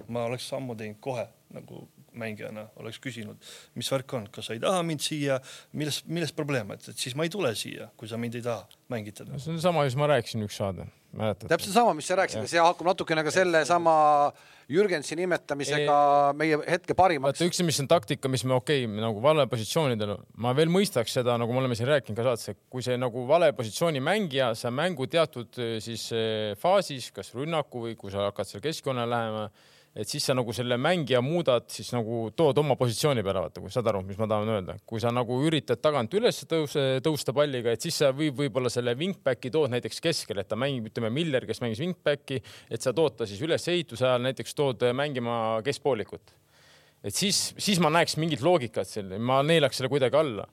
[0.07, 1.85] ma oleks sammu teinud kohe nagu
[2.19, 5.39] mängijana, oleks küsinud, mis värk on, kas sa ei taha mind siia,
[5.77, 8.67] milles, milles probleem, et, et siis ma ei tule siia, kui sa mind ei taha
[8.93, 9.39] mängitada.
[9.41, 11.49] see on sama, mis ma rääkisin üks saade, mäletad?
[11.51, 13.95] täpselt sama, mis sa rääkisid, see haakub natukene ka sellesama
[14.71, 17.35] Jürgensi nimetamisega ei, meie hetke parimaks.
[17.35, 21.17] vaata üks, mis on taktika, mis me okei okay,, nagu vale positsioonidel, ma veel mõistaks
[21.19, 24.53] seda, nagu me oleme siin rääkinud ka saates, et kui see nagu vale positsiooni mängija,
[24.57, 29.47] sa mängu teatud siis eh, faasis, kas rünnaku või kui sa hakkad seal keskkonnale lähema
[29.93, 33.73] et siis sa nagu selle mängija muudad, siis nagu tood oma positsiooni peale, vaata, kui
[33.73, 34.75] saad aru, mis ma tahan öelda.
[34.89, 38.95] kui sa nagu üritad tagant üles tõuse, tõusta palliga, et siis sa võib võib-olla selle
[38.97, 42.41] wingback'i tood näiteks keskele, et ta mängib, ütleme, Miller, kes mängis wingback'i,
[42.73, 46.33] et sa tood ta siis ülesehituse ajal näiteks tood mängima keskpoolikut.
[47.03, 50.47] et siis, siis ma näeks mingit loogikat seal, ma neelaks selle kuidagi alla.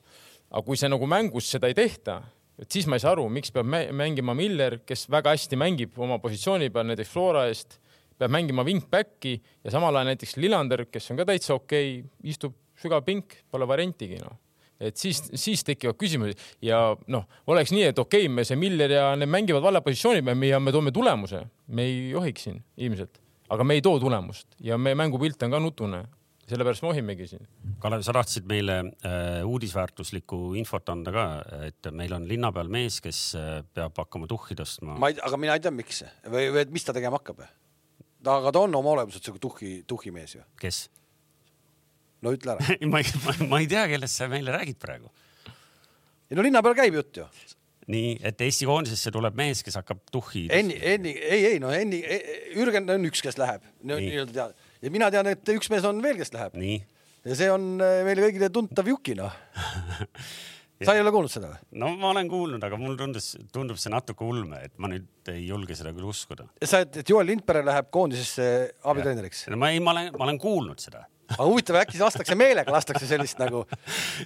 [0.51, 2.21] aga kui see nagu mängus seda ei tehta,
[2.61, 6.19] et siis ma ei saa aru, miks peab mängima Miller, kes väga hästi mängib oma
[6.21, 7.80] positsiooni peal näiteks Flora eest
[8.21, 12.55] peab mängima wingback'i ja samal ajal näiteks Lillander, kes on ka täitsa okei okay,, istub
[12.81, 14.37] sügav pink, pole variantigi noh.
[14.81, 16.39] Et siis, siis tekivad küsimused.
[16.65, 16.79] Ja
[17.13, 20.47] noh, oleks nii, et okei okay,, me see Miller ja need mängivad vale positsiooni peal
[20.47, 23.21] ja me toome tulemuse, me ei johiks siin ilmselt,
[23.53, 24.49] aga me ei too tulemust.
[24.65, 26.01] Ja meie mängupilt on ka nutune,
[26.49, 27.45] sellepärast me ohimegi siin.
[27.83, 31.29] Kalev, sa tahtsid meile äh, uudisväärtuslikku infot anda ka,
[31.69, 34.97] et meil on linna peal mees, kes äh, peab hakkama tuhhi tõstma.
[34.97, 37.45] ma ei, aga mina ei tea, miks või, või et mis ta tegema hakkab
[38.29, 40.43] aga ta on oma olemuselt siuke tuhhi, tuhhimees ju.
[40.61, 40.83] kes?
[42.21, 45.09] no ütle ära ma ei, ma ei tea, kellest sa meile räägid praegu.
[46.29, 47.27] ei no linna peal käib jutt ju.
[47.91, 50.45] nii, et Eesti koondisesse tuleb mees, kes hakkab tuhhi.
[50.53, 54.85] Enni, Enni, ei, ei no Enni, e, e, Jürgen on üks, kes läheb nii-öelda tead
[54.85, 56.55] ja mina tean, et üks mees on veel, kes läheb.
[57.25, 59.33] ja see on e, meile kõigile tuntav Juki noh
[60.87, 61.61] sa ei ole kuulnud seda või?
[61.83, 65.45] no ma olen kuulnud, aga mulle tundus, tundub see natuke ulme, et ma nüüd ei
[65.47, 66.47] julge seda küll uskuda.
[66.63, 68.45] sa, et Joel Lindpere läheb koondisesse
[68.91, 69.47] abitreeneriks?
[69.53, 73.07] no ma ei, ma olen, ma olen kuulnud seda aga huvitav, äkki lastakse meelega, lastakse
[73.09, 73.63] sellist nagu,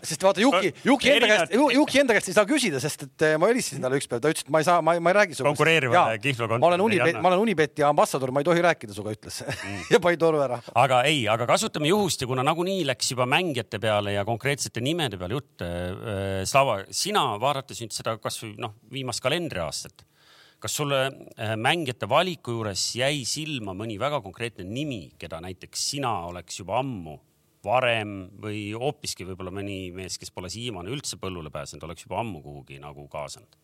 [0.02, 3.36] sest vaata Juki, Juki enda käest, Juki enda käest ei saa küsida, sest et eh,
[3.42, 5.38] ma helistasin talle ükspäev, ta ütles, et ma ei saa, ma ei, ma ei räägi
[5.38, 5.54] sinuga.
[5.54, 9.42] konkureerivale kihvlu ma olen Unibet, ma olen Unibeti ambassador, ma ei tohi rääkida sinuga, ütles
[9.46, 9.86] mm.
[9.94, 10.60] ja pani toru ära.
[10.86, 15.22] aga ei, aga kasutame juhust ja kuna nagunii läks juba mängijate peale ja konkreetsete nimede
[15.22, 16.44] peale jutt äh,.
[16.46, 20.06] Slava, sina vaadates nüüd seda kasvõi noh, viimast kalendriaastat
[20.66, 26.14] kas sulle äh, mängijate valiku juures jäi silma mõni väga konkreetne nimi, keda näiteks sina
[26.26, 27.20] oleks juba ammu
[27.66, 32.42] varem või hoopiski võib-olla mõni mees, kes pole siiamaani üldse põllule pääsenud, oleks juba ammu
[32.42, 33.62] kuhugi nagu kaasanud?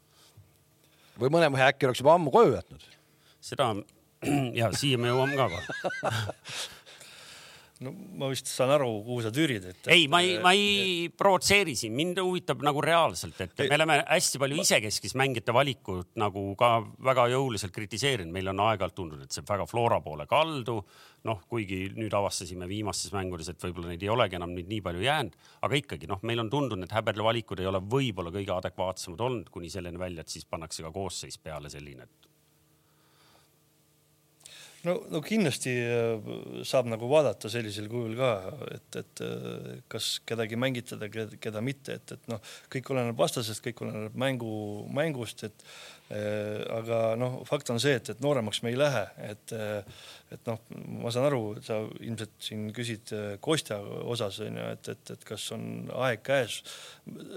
[1.21, 2.85] või mõne mehe äkki oleks juba ammu koju jätnud?
[3.49, 3.71] seda
[4.59, 6.13] ja siia me jõuame ka kohe
[7.81, 9.87] no ma vist saan aru, kuhu sa türid, et.
[9.91, 14.41] ei, ma ei, ma ei provotseeri siin, mind huvitab nagu reaalselt, et me oleme hästi
[14.41, 16.73] palju isekeskis mängijate valikut nagu ka
[17.09, 20.81] väga jõuliselt kritiseerinud, meil on aeg-ajalt tundunud, et see väga Flora poole kaldu.
[21.21, 25.03] noh, kuigi nüüd avastasime viimastes mängudes, et võib-olla neid ei olegi enam nüüd nii palju
[25.05, 25.35] jäänud,
[25.67, 29.53] aga ikkagi noh, meil on tundunud, et häberle valikud ei ole võib-olla kõige adekvaatsemad olnud
[29.53, 32.30] kuni selleni välja, et siis pannakse ka koosseis peale selline, et
[34.87, 36.31] no, no kindlasti äh,
[36.67, 38.31] saab nagu vaadata sellisel kujul ka,
[38.75, 42.41] et, et äh, kas kedagi mängitada, keda mitte, et, et noh,
[42.73, 44.53] kõik oleneb vastasest, kõik oleneb mängu,
[44.93, 45.65] mängust, et
[46.09, 49.55] äh, aga noh, fakt on see, et, et nooremaks me ei lähe, et
[50.31, 50.59] et noh,
[51.01, 55.25] ma saan aru, sa ilmselt siin küsid äh, Kostja osas on ju, et, et, et
[55.27, 55.65] kas on
[56.05, 56.61] aeg käes.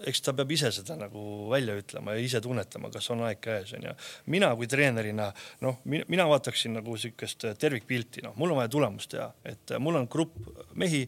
[0.06, 3.72] eks ta peab ise seda nagu välja ütlema ja ise tunnetama, kas on aeg käes
[3.78, 3.94] on ju.
[4.30, 5.30] mina kui treenerina
[5.64, 10.08] noh, mina vaataksin nagu sihukest tervikpilti, noh, mul on vaja tulemust teha, et mul on
[10.10, 10.36] grupp
[10.78, 11.04] mehi,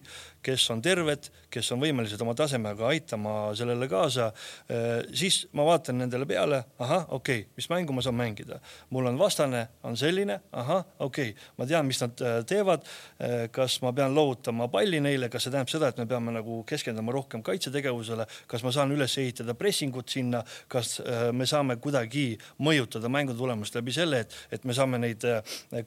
[0.46, 4.30] kes on terved, kes on võimelised oma tasemega aitama sellele kaasa.
[4.70, 8.60] Äh, siis ma vaatan nendele peale, ahah, okei okay,, mis mängu ma saan mängida,
[8.94, 12.84] mul on vastane, on selline, ahah, okei okay,, ma tean tean, mis nad äh, teevad.
[13.20, 16.62] Äh, kas ma pean loovutama palli neile, kas see tähendab seda, et me peame nagu
[16.68, 22.26] keskenduma rohkem kaitsetegevusele, kas ma saan üles ehitada pressingut sinna, kas äh, me saame kuidagi
[22.62, 25.24] mõjutada mängu tulemust läbi selle, et, et me saame neid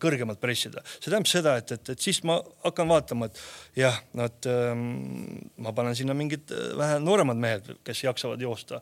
[0.02, 0.84] kõrgemalt pressida.
[0.98, 3.40] see tähendab seda, et, et, et siis ma hakkan vaatama, et
[3.80, 4.84] jah, et ähm,
[5.62, 8.82] ma panen sinna mingid vähe nooremad mehed, kes jaksavad joosta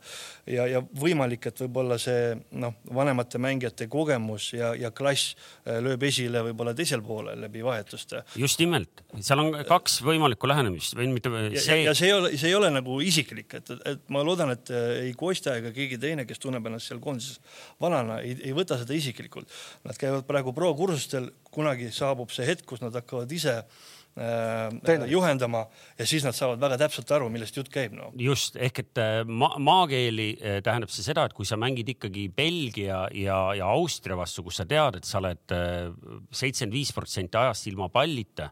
[0.49, 6.41] ja, ja võimalik, et võib-olla see noh, vanemate mängijate kogemus ja, ja klass lööb esile
[6.47, 8.23] võib-olla teisel teisel poolel läbi vahetuste.
[8.35, 11.83] just nimelt, seal on kaks võimalikku lähenemist või mitte see.
[11.83, 14.87] ja see ei ole, see ei ole nagu isiklik, et, et ma loodan, et äh,
[15.07, 17.39] ei Kostja ega keegi teine, kes tunneb ennast seal koondises
[17.81, 19.49] vanana, ei, ei võta seda isiklikult.
[19.85, 23.61] Nad käivad praegu pro-kursustel, kunagi saabub see hetk, kus nad hakkavad ise
[24.17, 25.65] äh, äh, juhendama
[25.97, 28.11] ja siis nad saavad väga täpselt aru, millest jutt käib no..
[28.21, 32.27] just ehk et äh, ma maakeeli äh, tähendab see seda, et kui sa mängid ikkagi
[32.33, 35.57] Belgia ja, ja Austria vastu, kus sa tead, et sa oled
[36.31, 38.51] seitsekümmend viis protsenti ajast ilma pallita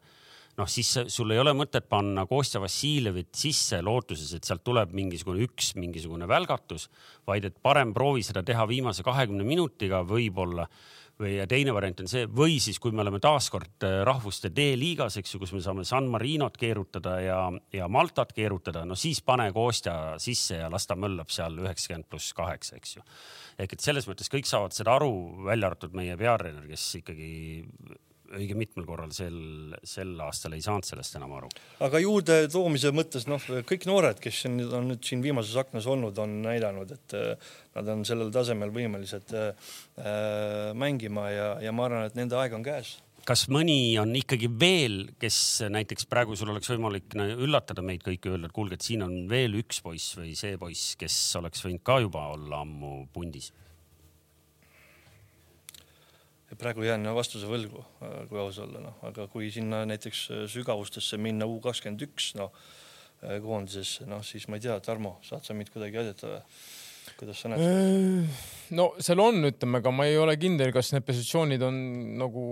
[0.59, 5.43] noh, siis sul ei ole mõtet panna Kostja Vassiljevit sisse lootuses, et sealt tuleb mingisugune
[5.45, 6.87] üks mingisugune välgatus,
[7.27, 10.67] vaid et parem proovi seda teha viimase kahekümne minutiga võib-olla
[11.19, 15.35] või teine variant on see, või siis, kui me oleme taaskord äh, rahvuste D-liigas, eks
[15.35, 17.39] ju, kus me saame San Marinot keerutada ja,
[17.73, 22.35] ja Maltat keerutada, no siis pane Kostja sisse ja las ta möllab seal üheksakümmend pluss
[22.35, 23.05] kaheksa, eks ju.
[23.59, 25.13] ehk et selles mõttes kõik saavad seda aru,
[25.47, 27.31] välja arvatud meie peatreener, kes ikkagi
[28.33, 31.49] õige mitmel korral sel, sel aastal ei saanud sellest enam aru.
[31.85, 36.17] aga juurde toomise mõttes noh, kõik noored, kes on, on nüüd siin viimases aknas olnud,
[36.21, 41.89] on näidanud, et äh, nad on sellel tasemel võimelised äh, äh, mängima ja, ja ma
[41.89, 45.37] arvan, et nende aeg on käes kas mõni on ikkagi veel, kes
[45.73, 49.57] näiteks praegu sul oleks võimalik üllatada meid kõiki, öelda, et kuulge, et siin on veel
[49.63, 53.49] üks poiss või see poiss, kes oleks võinud ka juba olla ammu pundis
[56.59, 61.19] praegu jään vastuse võlgu, äh, kui aus olla, noh, aga kui sinna näiteks äh, sügavustesse
[61.21, 62.53] minna U kakskümmend üks, noh
[63.23, 66.43] äh, koondisesse, noh siis ma ei tea, Tarmo, saad sa mind kuidagi aidata või?
[67.15, 68.31] kuidas sa näed?
[68.75, 71.75] no seal on, ütleme, aga ma ei ole kindel, kas need positsioonid on
[72.19, 72.45] nagu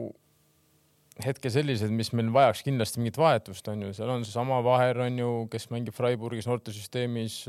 [1.24, 5.18] hetke sellised, mis meil vajaks kindlasti mingit vahetust, on ju, seal on seesama Vaher on
[5.20, 7.44] ju, kes mängib Freiburgis noortesüsteemis,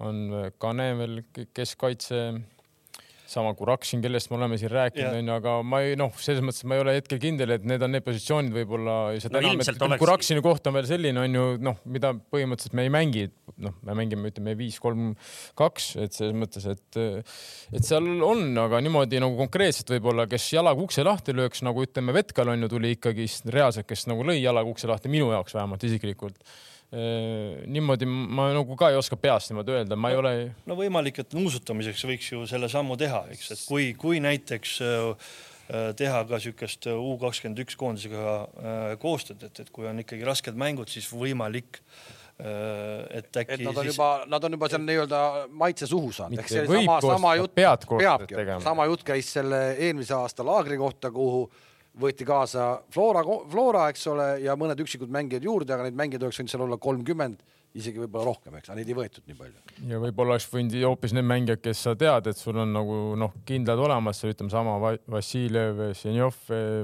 [0.00, 0.18] on
[0.60, 1.22] Kane veel
[1.56, 2.20] keskkaitse
[3.30, 6.76] sama Kuraksin, kellest me oleme siin rääkinud, onju, aga ma ei noh, selles mõttes ma
[6.76, 8.96] ei ole hetkel kindel, et need on need positsioonid võib-olla.
[9.30, 10.00] No, oleks...
[10.00, 13.26] Kuraksini koht on veel selline, onju, noh, mida põhimõtteliselt me ei mängi,
[13.62, 15.12] noh, me mängime, ütleme viis, kolm,
[15.58, 17.00] kaks, et selles mõttes, et,
[17.70, 22.16] et seal on, aga niimoodi nagu konkreetselt võib-olla, kes jalaga ukse lahti lööks, nagu ütleme,
[22.16, 25.86] Vetkal on ju tuli ikkagist reaalselt, kes nagu lõi jalaga ukse lahti, minu jaoks vähemalt
[25.86, 26.42] isiklikult
[26.90, 30.32] niimoodi ma nagu ka ei oska peast niimoodi öelda, ma ei ole.
[30.66, 34.78] no võimalik, et nuusutamiseks võiks ju selle sammu teha, eks, et kui, kui näiteks
[36.00, 40.90] teha ka niisugust U kakskümmend üks koondisega koostööd, et, et kui on ikkagi rasked mängud,
[40.90, 41.78] siis võimalik
[42.40, 43.54] et äkki.
[43.54, 43.94] et nad on siis...
[43.94, 45.22] juba, nad on juba seal nii-öelda
[45.62, 47.98] maitse suhu saanud, sama, sama jutt peabki,
[48.64, 51.44] sama jutt käis selle eelmise aasta laagri kohta, kuhu
[51.98, 56.40] võeti kaasa Flora, Flora, eks ole, ja mõned üksikud mängijad juurde, aga neid mängijaid oleks
[56.40, 57.42] võinud seal olla kolmkümmend
[57.78, 59.60] isegi võib-olla rohkem, eks, aga neid ei võetud nii palju.
[59.92, 63.36] ja võib-olla oleks võinud hoopis need mängijad, kes sa tead, et sul on nagu noh,
[63.46, 64.74] kindlad olemas, ütleme sama
[65.10, 66.40] Vassiljev, Ženjov,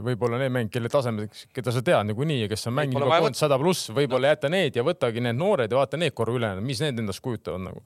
[0.06, 1.26] võib-olla need mängijad, kelle tasemel,
[1.56, 4.78] keda sa tead niikuinii ja kes on mänginud juba koondis sada pluss, võib-olla jätta need
[4.78, 7.82] ja võtagi need noored ja vaata need korra üle, mis need endast kujutavad nagu.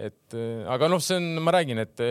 [0.00, 0.40] et
[0.72, 2.06] aga noh, see on, ma räägin, et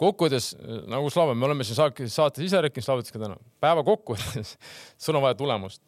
[0.00, 0.54] kokkuvõttes
[0.88, 1.76] nagu Slava, me oleme siin
[2.08, 4.56] saates ise rääkinud, Slava ütles ka täna, päeva kokkuvõttes
[5.04, 5.84] sul on vaja tulemust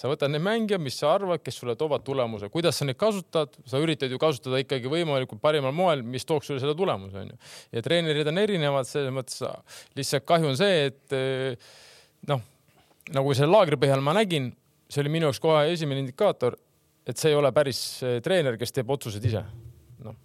[0.00, 3.52] sa võtad need mängijad, mis sa arvad, kes sulle toovad tulemuse, kuidas sa neid kasutad,
[3.68, 7.36] sa üritad ju kasutada ikkagi võimalikult parimal moel, mis tooks sulle selle tulemuse onju.
[7.76, 9.42] ja treenerid on erinevad, selles mõttes
[9.98, 11.68] lihtsalt kahju on see, et eh,
[12.32, 12.40] noh,
[13.12, 14.48] nagu selle laagri põhjal ma nägin,
[14.88, 16.56] see oli minu jaoks kohe esimene indikaator,
[17.04, 19.44] et see ei ole päris eh, treener, kes teeb otsused ise.
[20.00, 20.16] noh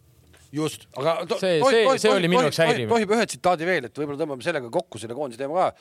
[0.56, 2.96] just, aga see, see, see oli minu jaoks häiriv.
[2.96, 5.72] tohib ühe tsitaadi veel, et võib-olla tõmbame sellega kokku selle koondise teema ka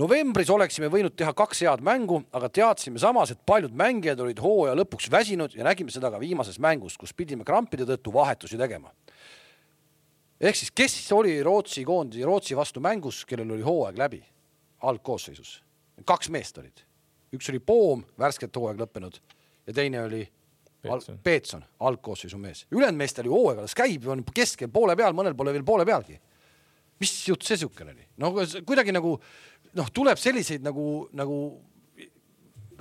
[0.00, 4.76] novembris oleksime võinud teha kaks head mängu, aga teadsime samas, et paljud mängijad olid hooaja
[4.78, 8.92] lõpuks väsinud ja nägime seda ka viimases mängus, kus pidime krampide tõttu vahetusi tegema.
[10.40, 14.22] ehk siis, kes oli Rootsi koondise, Rootsi vastu mängus, kellel oli hooaeg läbi
[14.80, 15.62] algkoosseisus?
[16.04, 16.84] kaks meest olid,
[17.32, 19.20] üks oli Poom, värskelt hooaeg lõppenud
[19.66, 20.24] ja teine oli
[20.82, 22.66] Peetson, Peetson, algkoosseisu mees.
[22.72, 26.18] ülejäänud meestel ju hooaeg alles käib, on keskel poole peal, mõnel pole veel poole pealgi.
[27.00, 28.06] mis jutt see siukene oli?
[28.18, 28.32] no
[28.66, 29.14] kuidagi nagu
[29.78, 31.42] noh, tuleb selliseid nagu, nagu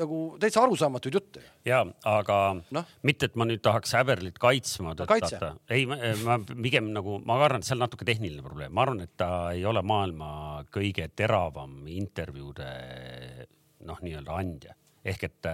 [0.02, 1.42] nagu täitsa arusaamatuid jutte.
[1.66, 2.38] ja, aga
[2.74, 2.84] no?
[3.08, 5.54] mitte, et ma nüüd tahaks Häberlit kaitsma tõttata.
[5.70, 9.52] ei, ma pigem nagu, ma arvan, et on natuke tehniline probleem, ma arvan, et ta
[9.56, 10.32] ei ole maailma
[10.74, 12.72] kõige teravam intervjuude
[13.88, 15.52] noh, nii-öelda andja ehk et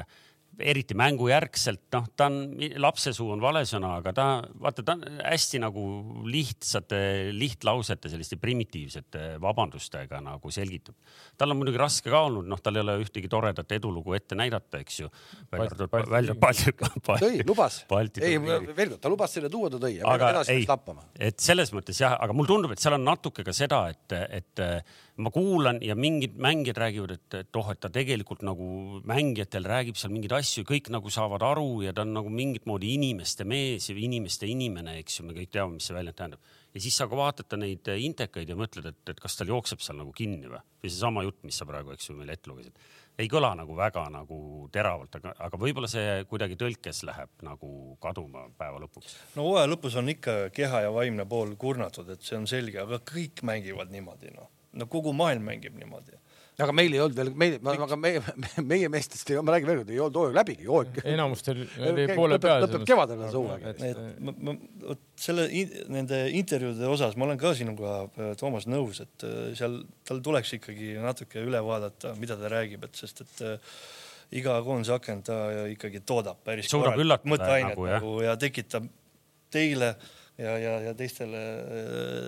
[0.60, 2.38] eriti mängujärgselt, noh, ta on,
[2.82, 4.26] lapsesuu on vale sõna, aga ta,
[4.62, 5.84] vaata, ta on hästi nagu
[6.28, 6.99] lihtsate,
[7.36, 10.95] lihtlausete, selliste primitiivsete vabandustega nagu selgitab.
[11.38, 14.82] tal on muidugi raske ka olnud, noh, tal ei ole ühtegi toredat edulugu ette näidata,
[14.82, 15.10] eks ju.
[15.51, 16.74] välja arvatud välja Balti.
[17.26, 17.82] tõi, lubas.
[18.22, 21.05] ei, veel kord, ta lubas selle tuua, ta tõi, aga edasi läks lappama.
[21.20, 24.66] et selles mõttes jah, aga mulle tundub, et seal on natuke ka seda, et, et
[25.18, 28.68] ma kuulan ja mingid mängijad räägivad, et, et oh, et ta tegelikult nagu
[29.07, 32.91] mängijatel räägib seal mingeid asju, kõik nagu saavad aru ja ta on nagu mingit moodi
[32.93, 36.51] inimeste mees ja inimeste inimene, eks ju, me kõik teame, mis see väljend tähendab.
[36.74, 39.97] ja siis sa ka vaatad neid intekaid ja mõtled, et, et kas tal jookseb seal
[39.97, 42.78] nagu kinni või, või seesama jutt, mis sa praegu, eks ju, meile ette lugesid.
[43.18, 48.45] ei kõla nagu väga nagu teravalt, aga, aga võib-olla see kuidagi tõlkes läheb nagu kaduma
[48.59, 49.18] päeva lõpuks.
[49.34, 53.01] no hooaja lõpus on ikka keha ja vaimne pool kurnatud, et see on selge, aga
[53.01, 56.18] kõik mängivad niimoodi noh no kogu maailm mängib niimoodi
[56.63, 58.22] aga meil ei olnud veel, meil, aga meie,
[58.72, 60.99] meie meestest ei, ma räägin veel kord, ei olnud hooaeg läbigi, hooaeg.
[61.13, 62.63] enamustel oli poole peal.
[62.65, 63.68] lõpeb kevadel see hooaeg.
[63.84, 64.55] et ma, ma,
[64.88, 65.45] vot selle,
[65.93, 70.55] nende intervjuude osas ma olen ka sinuga, äh, Toomas, nõus, et äh, seal tal tuleks
[70.57, 73.76] ikkagi natuke üle vaadata, mida ta räägib, et sest et äh,
[74.41, 75.38] iga koondise aken ta
[75.76, 78.89] ikkagi toodab päris korralikult mõtteainet nagu, nagu ja tekitab
[79.53, 79.93] teile
[80.41, 81.43] ja, ja, ja teistele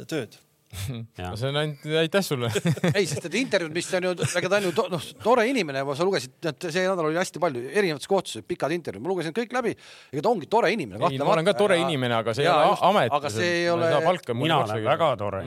[0.10, 0.38] tööd
[0.70, 2.52] see on ainult aitäh sulle
[2.98, 5.82] ei, sest need intervjuud, mis ta on ju, ega ta on ju noh, tore inimene,
[5.98, 9.74] sa lugesid, see nädal oli hästi palju erinevates kohtades pikad intervjuud, ma lugesin kõik läbi.
[10.14, 11.02] ega ta ongi tore inimene.
[11.10, 13.16] ei, ma olen ka tore ja, inimene, aga see ja, ei ole amet.
[13.18, 13.90] aga see ei ole.
[14.38, 15.44] mina olen väga tore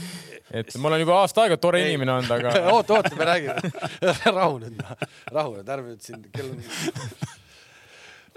[0.58, 1.92] et ma olen juba aasta aega tore ei.
[1.92, 4.84] inimene olnud, aga oota, oota, me räägime rahu nüüd,
[5.30, 7.42] rahu nüüd, ärme nüüd siin kell on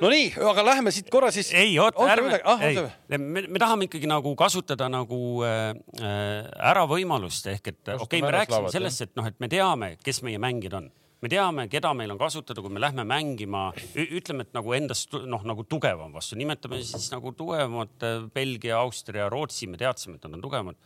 [0.02, 1.50] no nii, aga lähme siit korra siis.
[1.58, 2.78] ei, oota, ärme, ah, ei,
[3.18, 5.72] me, me tahame ikkagi nagu kasutada nagu äh,
[6.02, 9.96] äh ära võimalust ehk et okei okay,, me rääkisime sellest, et noh, et me teame,
[10.04, 10.90] kes meie mängijad on.
[11.18, 15.42] Me teame, keda meil on kasutada, kui me lähme mängima, ütleme, et nagu endast noh,
[15.50, 20.38] nagu tugevam vastu, nimetame siis nagu tugevamad äh, Belgia, Austria, Rootsi, me teadsime, et nad
[20.38, 20.78] on tugevamad.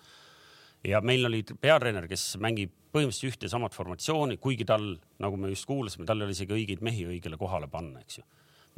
[0.87, 5.51] ja meil oli peatreener, kes mängib põhimõtteliselt ühte ja samat formatsiooni, kuigi tal, nagu me
[5.51, 8.23] just kuulasime, tal ei ole isegi õigeid mehi õigele kohale panna, eks ju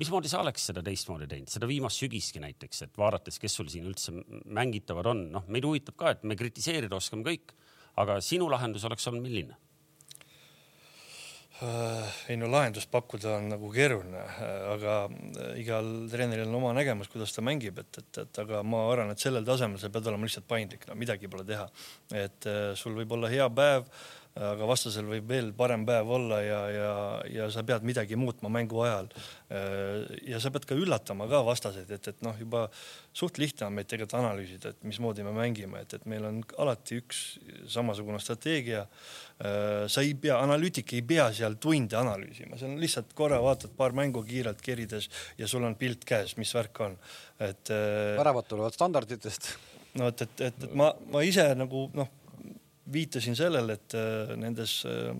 [0.01, 3.89] mismoodi sa oleks seda teistmoodi teinud, seda viimast sügistki näiteks, et vaadates, kes sul siin
[3.89, 4.15] üldse
[4.45, 7.53] mängitavad on, noh, meid huvitab ka, et me kritiseerida oskame kõik,
[8.01, 9.59] aga sinu lahendus oleks olnud milline?
[11.63, 16.71] Äh, ei no lahendust pakkuda on nagu keeruline, äh, aga äh, igal treeneril on oma
[16.75, 20.09] nägemus, kuidas ta mängib, et, et, et aga ma arvan, et sellel tasemel sa pead
[20.09, 21.69] olema lihtsalt paindlik, no midagi pole teha.
[22.17, 23.85] et sul võib olla hea päev
[24.33, 26.93] aga vastasel võib veel parem päev olla ja, ja,
[27.29, 29.09] ja sa pead midagi muutma mängu ajal.
[30.25, 32.63] ja sa pead ka üllatama ka vastaseid, et, et noh, juba
[33.13, 36.97] suht lihtne on meid tegelikult analüüsida, et mismoodi me mängime, et, et meil on alati
[37.03, 37.19] üks
[37.69, 38.87] samasugune strateegia.
[39.89, 43.93] sa ei pea, analüütik ei pea seal tunde analüüsima, see on lihtsalt korra vaatad paar
[43.93, 46.97] mängu kiirelt kerides ja sul on pilt käes, mis värk on,
[47.37, 47.69] et.
[48.17, 49.53] väravad tulevad standarditest.
[50.01, 52.22] no et, et, et, et ma, ma ise nagu noh
[52.91, 55.13] viitasin sellele, et äh, nendes äh,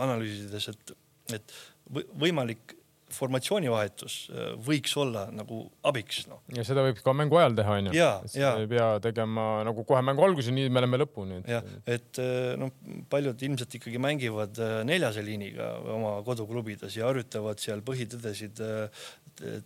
[0.00, 0.92] analüüsides, et,
[1.36, 1.56] et
[1.90, 2.76] võimalik
[3.10, 6.44] formatsioonivahetus äh, võiks olla nagu abiks noh.
[6.54, 7.94] ja seda võib ka mängu ajal teha, onju.
[7.96, 11.40] Ei pea tegema nagu kohe mängu alguses, nii me oleme lõpuni.
[11.50, 12.20] jah, et
[12.60, 12.70] noh,
[13.10, 18.62] paljud ilmselt ikkagi mängivad neljase liiniga oma koduklubides ja harjutavad seal põhitõdesid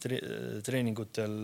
[0.00, 0.22] tre
[0.64, 1.36] treeningutel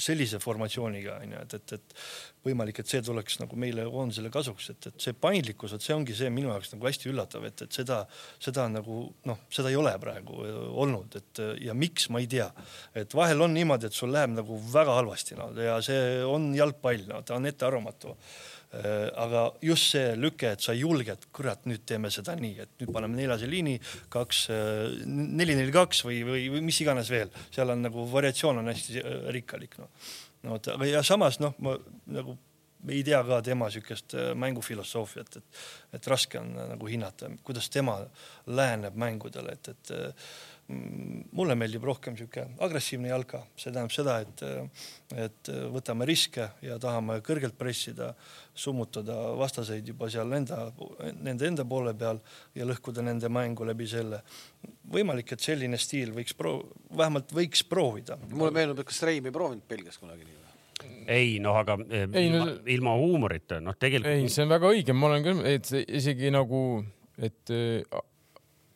[0.00, 4.88] sellise formatsiooniga onju, et, et, et võimalik, et see tuleks nagu meile koondisele kasuks, et,
[4.90, 8.00] et see paindlikkus, et see ongi see minu jaoks nagu hästi üllatav, et, et seda,
[8.42, 10.40] seda nagu noh, seda ei ole praegu
[10.84, 12.50] olnud, et ja miks, ma ei tea.
[12.94, 17.06] et vahel on niimoodi, et sul läheb nagu väga halvasti no, ja see on jalgpall,
[17.10, 18.16] no ta on ettearvamatu
[18.74, 23.18] aga just see lüke, et sa julged, kurat, nüüd teeme seda nii, et nüüd paneme
[23.18, 23.76] neljase liini,
[24.12, 24.46] kaks,
[25.06, 29.04] neli, neli, kaks või, või, või mis iganes veel, seal on nagu variatsioon on hästi
[29.36, 29.92] rikkalik, noh.
[30.44, 31.78] No vot, aga ja samas noh, ma
[32.12, 32.34] nagu
[32.88, 35.60] ei tea ka tema äh, mängufilosoofiat, et,
[35.96, 37.98] et raske on äh, nagu hinnata, kuidas tema
[38.46, 39.94] läheneb mängudele, et, et
[40.68, 44.44] mulle meeldib rohkem niisugune agressiivne jalka, see tähendab seda, et,
[45.26, 48.12] et võtame riske ja tahame kõrgelt pressida,
[48.56, 50.62] summutada vastaseid juba seal enda,
[51.20, 52.22] nende enda poole peal
[52.56, 54.22] ja lõhkuda nende mängu läbi selle.
[54.94, 56.64] võimalik, et selline stiil võiks proo-,
[56.96, 58.16] vähemalt võiks proovida.
[58.30, 60.40] mulle meenub, et kas Reim ei proovinud Belgias kunagi nii või?
[61.08, 64.16] ei noh, aga eh, ei, ilma, no, ilma huumorita, noh, tegelikult.
[64.16, 66.64] ei, see on väga õige, ma olen küll, et isegi nagu,
[67.20, 67.52] et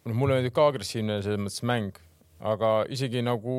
[0.06, 1.98] noh, mulle meeldib ka agressiivne selles mõttes mäng,
[2.38, 3.58] aga isegi nagu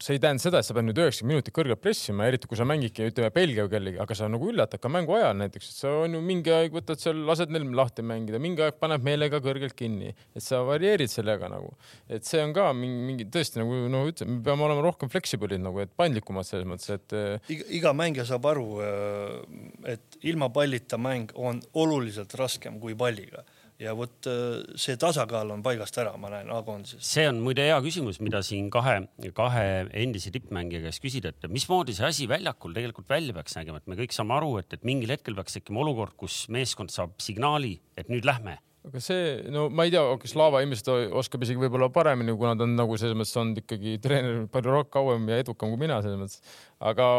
[0.00, 2.64] see ei tähenda seda, et sa pead nüüd üheksakümmend minutit kõrgelt pressima, eriti kui sa
[2.68, 6.16] mängidki, ütleme Belgia kellegi, aga sa nagu üllatad ka mängu ajal näiteks, et sa on
[6.16, 10.14] ju mingi aeg võtad seal, lased neil lahti mängida, mingi aeg paned meelega kõrgelt kinni,
[10.36, 11.74] et sa varieerid sellega nagu,
[12.08, 15.64] et see on ka mingi, mingi tõesti nagu no ütleme, me peame olema rohkem flexible'id
[15.64, 20.48] nagu, et paindlikumad selles mõttes, et äh, iga, iga mängija saab aru, äh, et ilma
[20.54, 23.44] pallita mäng on oluliselt raskem kui palliga
[23.80, 27.02] ja vot äh, see tasakaal on paigast ära, ma näen A-koondises.
[27.06, 28.98] see on muide hea küsimus, mida siin kahe,
[29.36, 29.66] kahe
[30.02, 33.98] endise tippmängija käest küsida, et mismoodi see asi väljakul tegelikult välja peaks nägema, et me
[34.00, 38.12] kõik saame aru, et, et mingil hetkel peaks tekkima olukord, kus meeskond saab signaali, et
[38.12, 40.88] nüüd lähme aga see, no ma ei tea, kas Slava ilmselt
[41.20, 45.28] oskab isegi võib-olla paremini, kuna ta on nagu selles mõttes olnud ikkagi treener palju kauem
[45.28, 46.54] ja edukam kui mina selles mõttes.
[46.92, 47.10] aga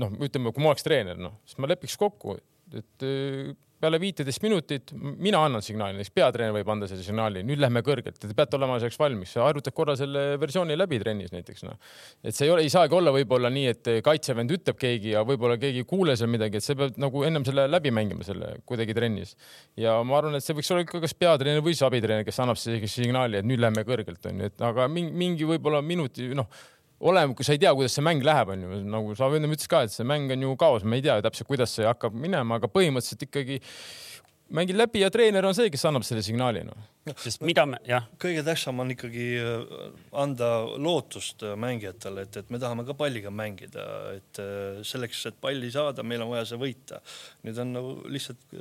[0.00, 2.38] noh, ütleme, kui ma oleks treener, noh, siis ma lepiks kokku,
[2.72, 3.06] et
[3.82, 8.18] peale viiteist minutit mina annan signaali, näiteks peatreener võib anda selle signaali, nüüd lähme kõrgelt,
[8.20, 11.78] te peate olema selleks valmis, sa harjutad korra selle versiooni läbi trennis näiteks noh.
[12.22, 15.58] et see ei ole, ei saagi olla võib-olla nii, et kaitsevend ütleb keegi ja võib-olla
[15.62, 18.96] keegi ei kuule seal midagi, et sa pead nagu ennem selle läbi mängima selle kuidagi
[18.96, 19.34] trennis.
[19.80, 22.60] ja ma arvan, et see võiks olla ikka kas peatreener või siis abitreener, kes annab
[22.60, 26.50] sellise signaali, et nüüd lähme kõrgelt onju, et aga mingi, mingi võib-olla minuti noh
[27.02, 29.82] olema, kui sa ei tea, kuidas see mäng läheb, onju, nagu sa ennem ütlesid ka,
[29.86, 32.70] et see mäng on ju kaos, me ei tea täpselt, kuidas see hakkab minema, aga
[32.70, 33.58] põhimõtteliselt ikkagi
[34.52, 36.74] mängid läbi ja treener on see, kes annab selle signaali no..
[37.18, 38.04] sest mida me, jah.
[38.20, 39.74] kõige tähtsam on ikkagi äh,
[40.22, 43.86] anda lootust äh, mängijatele, et, et me tahame ka palliga mängida,
[44.18, 47.00] et äh, selleks, et palli saada, meil on vaja see võita.
[47.46, 48.56] nüüd on nagu lihtsalt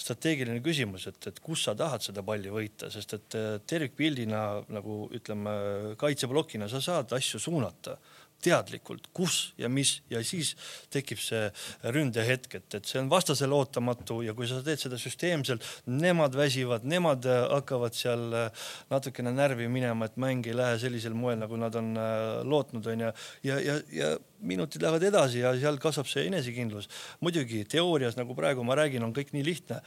[0.00, 5.54] strateegiline küsimus, et, et kus sa tahad seda palli võita, sest et tervikpildina nagu ütleme,
[6.00, 7.98] kaitseplokina sa saad asju suunata
[8.44, 10.52] teadlikult, kus ja mis ja siis
[10.92, 11.46] tekib see
[11.94, 16.86] ründehetk, et, et see on vastasele ootamatu ja kui sa teed seda süsteemselt, nemad väsivad,
[16.88, 21.58] nemad äh, hakkavad seal äh, natukene närvi minema, et mäng ei lähe sellisel moel, nagu
[21.60, 23.12] nad on äh, lootnud, onju.
[23.48, 24.14] ja, ja, ja
[24.44, 26.90] minutid lähevad edasi ja seal kasvab see enesekindlus.
[27.24, 29.80] muidugi teoorias, nagu praegu ma räägin, on kõik nii lihtne.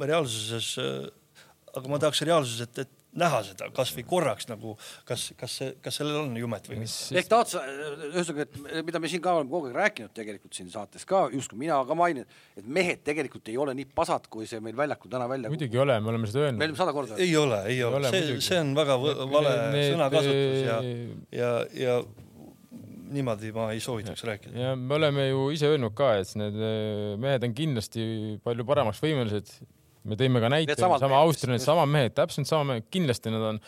[0.00, 0.74] reaalsuses,
[1.74, 4.74] aga ma tahaks reaalsuses, et, et näha seda kasvõi korraks nagu,
[5.08, 7.14] kas, kas kas sellel on jumet või mitte.
[7.18, 7.62] ehk tahad sa,
[8.10, 11.60] ühesõnaga, et mida me siin ka oleme kogu aeg rääkinud tegelikult siin saates ka, justkui
[11.62, 12.26] mina ka mainin,
[12.58, 15.52] et mehed tegelikult ei ole nii pasad, kui see meil väljakul täna välja.
[15.52, 16.58] muidugi ei ole, me oleme seda öelnud.
[16.58, 17.20] me oleme sada korda.
[17.22, 19.54] ei ole, ei ole, ole, see, see on väga vale
[19.92, 20.80] sõnakasutus ja,
[21.38, 21.54] ja,
[21.84, 21.98] ja
[23.14, 24.58] niimoodi ma ei soovitaks rääkida.
[24.58, 26.58] ja me oleme ju ise öelnud ka, et need
[27.22, 28.04] mehed on kindlasti
[28.44, 29.54] palju paremaks võimelised
[30.04, 33.62] me tõime ka näite, sama Austria, need sama mehed, täpselt sama mehed, kindlasti nad on.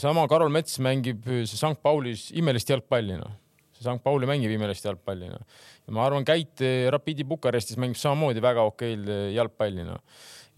[0.00, 3.38] sama Karol Mets mängib St Paulis imelist jalgpalli, noh.
[3.76, 5.62] see St Pauli mängib imelist jalgpalli, noh.
[5.86, 10.02] ja ma arvan, Käit Rapidi Bukarestis mängib samamoodi väga okeil jalgpalli, noh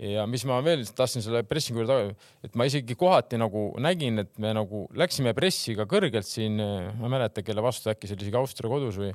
[0.00, 4.22] ja mis ma veel tahtsin selle pressingu juurde tagasi, et ma isegi kohati nagu nägin,
[4.24, 8.26] et me nagu läksime pressiga kõrgelt siin, ma ei mäleta, kelle vastu, äkki see oli
[8.26, 9.12] isegi Austria kodus või.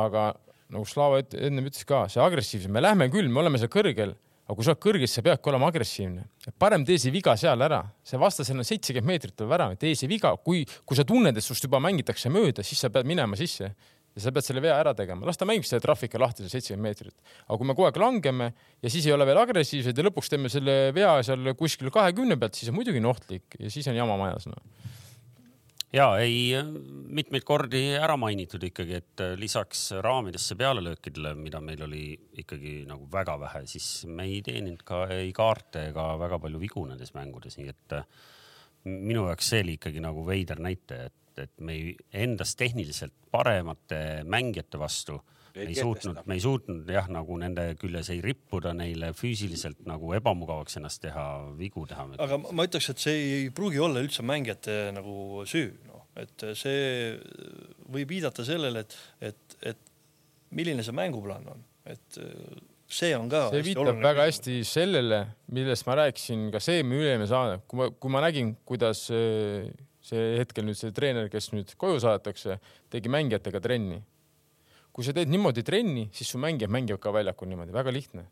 [0.00, 0.32] aga
[0.70, 4.16] nagu Slava ennem ütles ka, see agressiivsus, me lähme küll, me oleme seal kõrgel
[4.50, 6.24] aga kui sa oled kõrgel, sa peadki olema agressiivne.
[6.58, 10.10] parem tee see viga seal ära, see vastasel on seitsekümmend meetrit tuleb ära, tee see
[10.10, 13.70] viga, kui, kui sa tunned, et sinust juba mängitakse mööda, siis sa pead minema sisse.
[14.10, 16.82] ja sa pead selle vea ära tegema, las ta mängib selle trahvika lahti, see seitsekümmend
[16.82, 17.14] meetrit.
[17.46, 20.50] aga kui me kogu aeg langeme ja siis ei ole veel agressiivsed ja lõpuks teeme
[20.50, 24.50] selle vea seal kuskil kahekümne pealt, siis on muidugi ohtlik ja siis on jama majas
[24.50, 24.58] no
[25.92, 26.52] ja ei,
[27.10, 32.04] mitmeid kordi ära mainitud ikkagi, et äh, lisaks raamidesse pealelöökidele, mida meil oli
[32.42, 36.84] ikkagi nagu väga vähe, siis me ei teeninud ka ei kaarte ega väga palju vigu
[36.88, 38.06] nendes mängudes, nii et äh,
[38.90, 41.80] minu jaoks see oli ikkagi nagu veider näitaja, et, et me
[42.12, 45.20] endast tehniliselt paremate mängijate vastu
[45.54, 50.12] ei, ei suutnud, me ei suutnud jah, nagu nende küljes ei rippuda neile füüsiliselt nagu
[50.18, 51.26] ebamugavaks ennast teha,
[51.58, 52.06] vigu teha.
[52.26, 57.14] aga ma ütleks, et see ei pruugi olla üldse mängijate nagu süü, noh, et see
[57.90, 58.98] võib viidata sellele, et,
[59.30, 59.86] et, et
[60.56, 62.20] milline see mänguplaan on, et
[62.90, 63.46] see on ka.
[63.54, 65.22] see viitab väga hästi sellele,
[65.54, 70.64] millest ma rääkisin ka seemi ülemine saade, kui ma, kui ma nägin, kuidas see hetkel
[70.66, 72.56] nüüd see treener, kes nüüd koju saadetakse,
[72.92, 74.00] tegi mängijatega trenni
[75.00, 78.26] kui sa teed niimoodi trenni, siis su mängijad mängivad ka väljakul niimoodi, väga lihtne.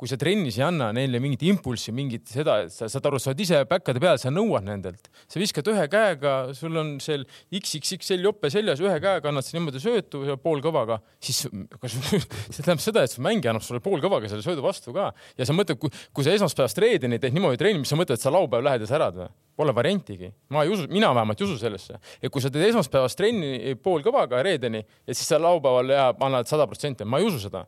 [0.00, 3.34] Kui sa trennis ei anna neile mingit impulssi, mingit seda, et sa saad aru, sa
[3.34, 8.24] oled ise back'ade peal, sa nõuad nendelt, sa viskad ühe käega, sul on seal XXXL
[8.24, 11.42] jope seljas, ühe käega annad sa niimoodi söötu poolkõvaga, siis
[11.76, 15.10] kas see tähendab seda, et su mängija annab sulle poolkõvaga selle söödu vastu ka.
[15.36, 18.24] Ja sa mõtled, kui, kui sa esmaspäevast reedeni teed niimoodi trenni, mis sa mõtled, et
[18.24, 19.28] sa laupäev lähed ja särad või?
[19.60, 23.18] Pole variantigi, ma ei usu, mina vähemalt ei usu sellesse, et kui sa teed esmaspäevast
[23.20, 27.66] trenni poolkõvaga reedeni ja siis sa laupäeval ja annad sada protsenti, ma ei usu seda.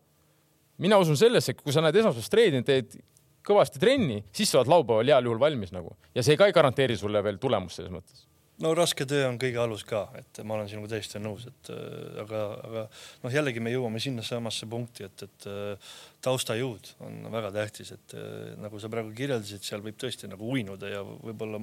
[0.79, 2.99] Mina usun sellesse, et kui sa näed esmaspäevast reedeni, teed
[3.47, 5.97] kõvasti trenni, siis sa oled laupäeval heal juhul valmis nagu.
[6.15, 8.29] Ja see ka ei garanteeri sulle veel tulemust selles mõttes.
[8.63, 12.21] No raske töö on kõige alus ka, et ma olen sinuga täiesti nõus, et äh,
[12.23, 12.83] aga, aga
[13.25, 18.53] noh, jällegi me jõuame sinnasamasse punkti, et, et äh, taustajõud on väga tähtis, et äh,
[18.63, 21.63] nagu sa praegu kirjeldasid, seal võib tõesti nagu uinuda ja võib-olla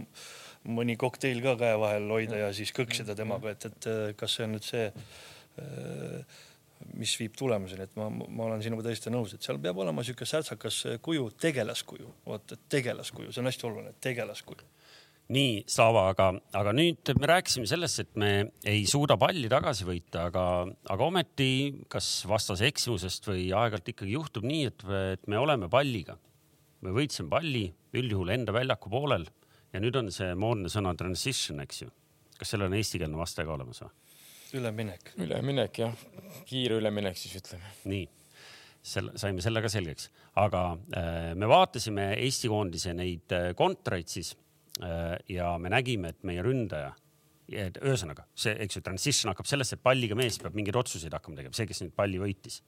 [0.68, 3.90] mõni kokteil ka käe vahel hoida ja siis kõksida temaga, et, et
[4.20, 4.90] kas see on nüüd see,
[6.96, 10.30] mis viib tulemuseni, et ma, ma olen sinuga täiesti nõus, et seal peab olema niisugune
[10.30, 14.68] särtsakas kuju, tegelaskuju, et tegelaskuju, see on hästi oluline, tegelaskuju
[15.34, 18.32] nii, Slava, aga, aga nüüd me rääkisime sellest, et me
[18.68, 20.46] ei suuda palli tagasi võita, aga,
[20.90, 21.50] aga ometi
[21.92, 26.18] kas vastase eksimusest või aeg-ajalt ikkagi juhtub nii, et, et me oleme palliga.
[26.82, 29.28] me võitsime palli üldjuhul enda väljaku poolel
[29.74, 31.90] ja nüüd on see moodne sõna transition, eks ju.
[32.40, 33.94] kas sellel on eestikeelne vaste ka olemas või?
[34.58, 35.14] Üleminek.
[35.18, 36.06] üleminek jah,
[36.50, 37.74] kiire üleminek siis ütleme.
[37.86, 38.08] nii
[38.90, 40.64] selle, saime selle ka selgeks, aga
[40.96, 44.36] äh, me vaatasime Eesti koondise neid äh, kontreid siis
[44.80, 46.94] Äh, ja me nägime, et meie ründaja,
[47.50, 51.58] ühesõnaga see, eks ju, transition hakkab sellest, et palliga mees peab mingeid otsuseid hakkama tegema,
[51.58, 52.62] see, kes nüüd palli võitis.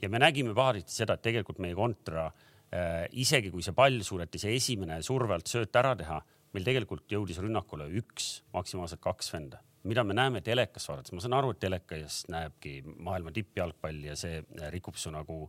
[0.00, 4.40] ja me nägime pahariti seda, et tegelikult meie kontra äh,, isegi kui see pall suudeti
[4.40, 6.20] see esimene surve alt sööt ära teha,
[6.54, 11.36] meil tegelikult jõudis rünnakule üks, maksimaalselt kaks venda mida me näeme telekas vaadates, ma saan
[11.38, 14.42] aru, et telekas näebki maailma tippjalgpalli ja see
[14.74, 15.46] rikub su nagu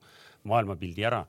[0.50, 1.24] maailmapildi ära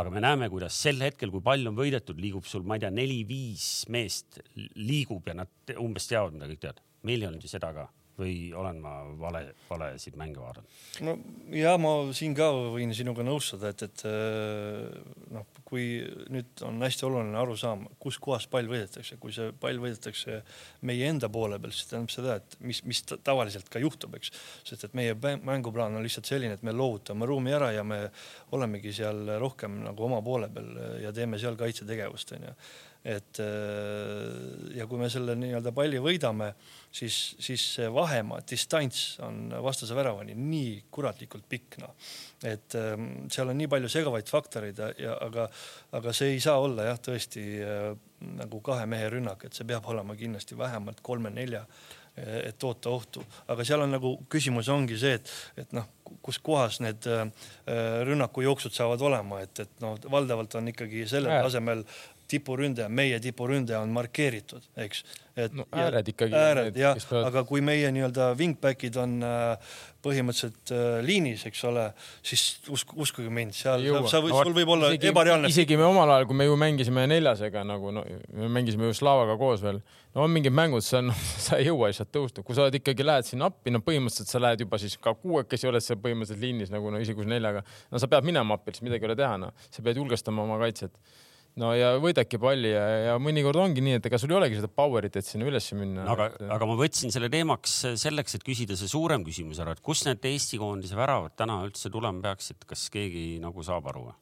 [0.00, 2.92] aga me näeme, kuidas sel hetkel, kui pall on võidetud, liigub sul, ma ei tea,
[2.94, 4.40] neli-viis meest
[4.78, 6.84] liigub ja nad umbes teavad, mida kõik teevad.
[7.08, 7.86] meil ei olnud ju seda ka
[8.20, 10.80] või olen ma vale, valesid mänge vaadanud?
[11.06, 11.16] no
[11.56, 15.00] ja ma siin ka võin sinuga nõustuda, et, et äh,
[15.36, 15.84] noh, kui
[16.34, 20.40] nüüd on hästi oluline aru saama, kus kohas pall võidetakse, kui see pall võidetakse
[20.88, 24.34] meie enda poole peal, siis tähendab seda, et mis, mis tavaliselt ka juhtub, eks,
[24.66, 25.14] sest et meie
[25.46, 28.02] mänguplaan on lihtsalt selline, et me loovutame ruumi ära ja me
[28.56, 30.72] olemegi seal rohkem nagu oma poole peal
[31.04, 32.54] ja teeme seal kaitsetegevust onju
[33.04, 36.50] et äh, ja kui me selle nii-öelda palli võidame,
[36.92, 41.94] siis, siis see vahemaa, distants on vastase väravani nii kuratlikult pikk, noh.
[42.44, 45.48] et ähm, seal on nii palju segavaid faktoreid ja, aga,
[45.96, 47.88] aga see ei saa olla jah, tõesti äh,
[48.36, 51.64] nagu kahe mehe rünnak, et see peab olema kindlasti vähemalt kolme-nelja
[52.20, 55.30] et toota ohtu, aga seal on nagu küsimus ongi see, et,
[55.62, 55.86] et noh,
[56.26, 57.22] kus kohas need äh,
[58.04, 61.84] rünnakujooksud saavad olema, et, et noh, valdavalt on ikkagi sellel tasemel
[62.30, 65.02] tipuründaja, meie tipuründaja on markeeritud, eks.
[65.40, 66.34] et no, ääred ikkagi.
[66.36, 71.86] ääred jah, aga kui meie nii-öelda wingback'id on äh, põhimõtteliselt äh, liinis, eks ole,
[72.26, 75.50] siis usk, uskuge mind, seal saab, sa või, sul võib olla isegi, ebareaalne.
[75.52, 78.04] isegi me omal ajal, kui me ju mängisime neljasega nagu no,
[78.36, 79.80] me mängisime ju Slavaga koos veel,
[80.14, 81.16] no on mingid mängud, sa no,
[81.46, 84.42] sa ei jõua lihtsalt tõusta, kui sa oled ikkagi lähed sinna appi, no põhimõtteliselt sa
[84.42, 88.02] lähed juba siis ka kuuekesi oled sa põhimõtteliselt liinis nagu no isegi kui neljaga, no
[88.02, 90.94] sa pead minema appi, siis midagi ei ole teha, noh, sa pead julgestama oma kaitset
[91.58, 94.70] no ja võidadki palli ja, ja mõnikord ongi nii, et ega sul ei olegi seda
[94.70, 96.06] power'it, et sinna üles minna.
[96.12, 99.84] aga et..., aga ma võtsin selle teemaks selleks, et küsida see suurem küsimus ära, et
[99.84, 104.18] kust need Eesti koondise väravad täna üldse tulema peaksid, kas keegi nagu saab aru või?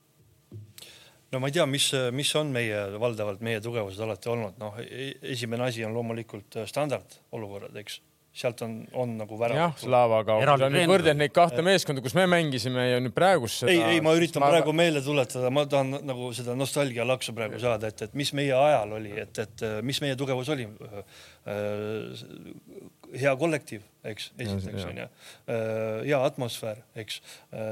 [1.33, 5.15] no ma ei tea, mis, mis on meie valdavalt meie tugevused alati olnud, noh, e-,
[5.35, 8.01] esimene asi on loomulikult standardolukorrad, eks
[8.39, 9.79] sealt on, on nagu jah, värav.
[9.83, 13.75] Slavaga, kui sa nüüd võrdled neid kahte meeskonda, kus me mängisime ja nüüd praegust seda.
[13.75, 18.07] ei, ei, ma üritan praegu meelde tuletada, ma tahan nagu seda nostalgialaksu praegu saada, et,
[18.09, 20.69] et mis meie ajal oli, et, et äh, mis meie tugevus oli.
[23.19, 24.91] hea kollektiiv, eks, esiteks jah.
[24.91, 25.07] onju,
[26.05, 27.23] hea atmosfäär, eks,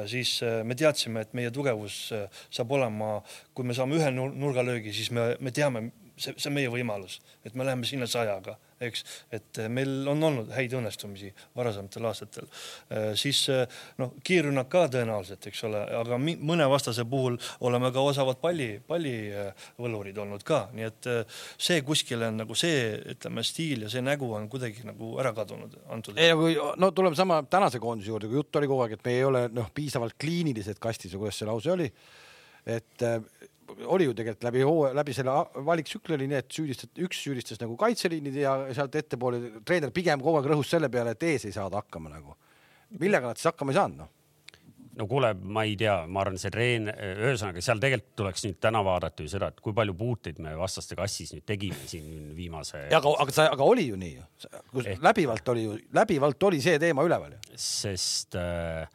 [0.08, 3.18] siis äh, me teadsime, et meie tugevus äh, saab olema,
[3.54, 7.18] kui me saame ühe nur- nurgalöögi, siis me, me teame, see, see on meie võimalus,
[7.44, 9.02] et me läheme sinna sajaga, eks,
[9.32, 12.48] et äh, meil on olnud häid õnnestumisi varasematel aastatel.
[13.16, 13.64] siis äh,
[14.00, 17.38] noh, kiirrünnak ka tõenäoliselt, eks ole, aga mõne vastase puhul
[17.68, 23.44] oleme ka osavad palli, pallivõlurid olnud ka, nii et see kuskile on nagu see, ütleme,
[23.46, 26.20] stiil ja see nägu on kuidagi nagu ära kadunud antud.
[26.20, 29.18] ei, kui no tuleme sama tänase koondise juurde, kui jutt oli kogu aeg, et me
[29.18, 31.90] ei ole noh, piisavalt kliinilised kastis või kuidas see lause oli.
[32.66, 33.04] et
[33.86, 35.36] oli ju tegelikult läbi hooaja, läbi selle
[35.66, 40.40] valiktsükli oli nii, et süüdistati, üks süüdistas nagu kaitseliinid ja sealt ettepoole treener pigem kogu
[40.40, 42.36] aeg rõhus selle peale, et ees ei saada hakkama nagu.
[43.00, 44.12] millega nad siis hakkama ei saanud noh?
[44.96, 48.80] no kuule, ma ei tea, ma arvan, see treen, ühesõnaga seal tegelikult tuleks nüüd täna
[48.86, 53.12] vaadata ju seda, et kui palju puuteid me vastaste kassis nüüd tegime siin viimase, aga,
[53.24, 54.26] aga sa, aga oli ju nii ju,
[54.82, 57.42] Ehk- läbivalt oli ju, läbivalt oli see teema üleval ju.
[57.60, 58.88] sest äh,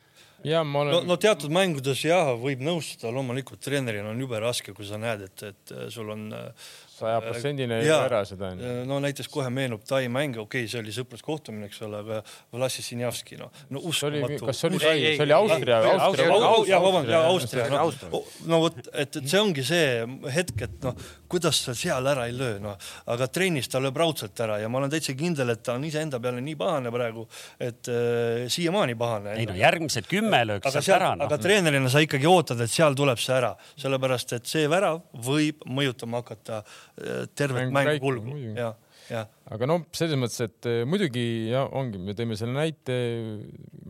[0.47, 4.75] ja ma olen no, no teatud mängudes jah, võib nõustuda, loomulikult treeneril on jube raske,
[4.77, 6.71] kui sa näed, et, et sul on äh,
[7.02, 8.74] sajaprotsendine ära seda onju.
[8.89, 12.22] no näiteks kohe meenub Tai mäng, okei okay,, see oli sõpruskohtumine, eks ole, aga
[12.54, 14.45] Vlasi Sinjavski, no, no uskumatu.
[14.45, 16.72] kas see oli Tai, see oli Austria, ei, Austria Austria-.
[16.72, 19.86] jah, vabandust, jaa, Austria, noh no vot, et, et see ongi see
[20.34, 20.95] hetk, et noh,
[21.32, 22.78] kuidas sa seal ära ei löö, noh,
[23.12, 26.20] aga trennis ta lööb raudselt ära ja ma olen täitsa kindel, et ta on iseenda
[26.24, 27.26] peale nii pahane praegu,
[27.62, 29.36] et äh, siiamaani pahane.
[29.41, 31.43] ei no järgmised kümme lööks aga sealt ära seal, aga noh.
[31.45, 36.24] treenerina sa ikkagi ootad, et seal tuleb see ära, sellepärast et see värav võib mõjutama
[36.24, 36.89] hakata äh,
[37.35, 38.71] tervet Mängu mängu ja,
[39.09, 42.97] ja aga noh, selles mõttes, et eh, muidugi ja ongi, me tõime selle näite,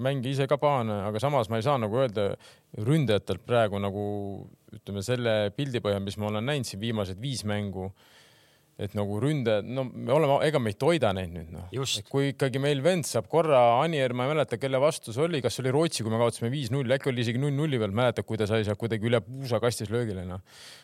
[0.01, 2.31] mängija ise ka pahane, aga samas ma ei saa nagu öelda
[2.81, 4.05] ründajatelt praegu nagu
[4.71, 7.91] ütleme selle pildi põhjal, mis ma olen näinud siin viimased viis mängu
[8.82, 11.67] et nagu ründajad, no me oleme, ega me ei toida neid nüüd noh
[12.09, 15.57] kui ikkagi meil vend saab korra, Anier, ma ei mäleta, kelle vastu see oli, kas
[15.57, 18.49] see oli Rootsi, kui me kaotasime viis-null, äkki oli isegi null-nulli peal, mäletad, kui ta
[18.49, 20.41] sai sealt kuidagi üle puusa kastis löögile noh.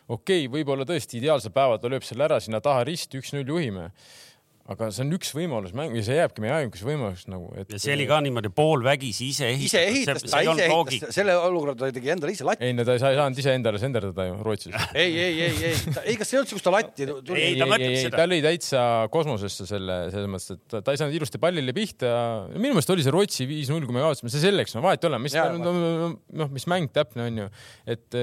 [0.08, 3.90] okei okay,, võib-olla tõesti ideaalsel päeval ta lööb selle ära sinna taha risti, üks-null juhime.
[4.68, 7.70] Aga see on üks võimalus mäng ja see jääbki meie ainukeseks võimaluseks nagu, et.
[7.72, 11.88] ja see oli ka niimoodi poolvägisi ise ise ehitas, ta ise ehitas, selle olukorra ta
[11.96, 12.68] tegi endale ise latti.
[12.68, 14.76] ei no ta ei saa- ei saanud ise endale senderdada ju Rootsis.
[15.04, 17.56] ei, ei, ei, ei, ei, kas see ei olnud ta latti Ei,?
[17.62, 18.20] ta mõtleb seda.
[18.20, 22.12] ta oli täitsa kosmosesse selle, selles mõttes, et ta, ta ei saanud ilusti pallile pihta.
[22.58, 25.22] minu meelest oli see Rootsi viis-null, kui me kaotasime, see selleks, no vahet ei ole,
[25.24, 27.50] mis noh, mis mäng täpne on ju,
[27.96, 28.20] et,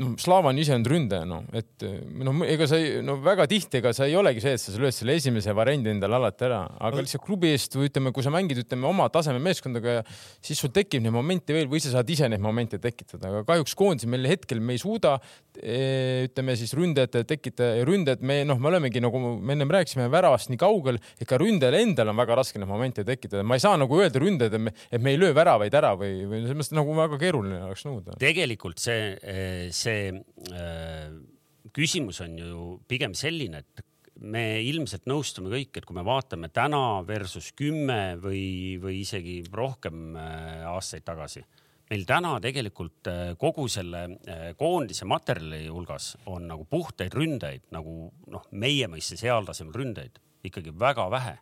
[0.00, 1.84] noh, Slaavan ise on ründaja, noh, et
[2.24, 4.96] noh, ega sa ei, no väga tihti, ega sa ei olegi see, et sa lööd
[4.96, 8.62] selle esimese variandi endale alati ära, aga lihtsalt klubi eest või ütleme, kui sa mängid,
[8.64, 12.30] ütleme oma taseme meeskondaga ja siis sul tekib neid momente veel või sa saad ise
[12.30, 15.18] neid momente tekitada, aga kahjuks koondise meil hetkel me ei suuda
[15.60, 20.50] ütleme siis ründajate tekitada ja ründajad me noh, me olemegi nagu me ennem rääkisime väravast
[20.52, 23.76] nii kaugel, et ka ründajal endal on väga raske neid momente tekitada, ma ei saa
[23.80, 26.76] nagu öelda ründajad, et me, et me ei löö väravaid ära või, või selles mõttes
[26.78, 28.16] nagu väga keeruline oleks nõuda.
[28.22, 29.12] tegelikult see,
[29.74, 31.06] see äh,
[31.74, 33.86] küsimus on ju pigem selline, et
[34.20, 40.16] me ilmselt nõustume kõik, et kui me vaatame täna versus kümme või, või isegi rohkem
[40.18, 41.44] äh, aastaid tagasi,
[41.90, 48.10] meil täna tegelikult äh, kogu selle äh, koondise materjali hulgas on nagu puhtaid ründajaid nagu
[48.30, 51.38] noh, meie mõistes heal tasemel ründajaid ikkagi väga vähe.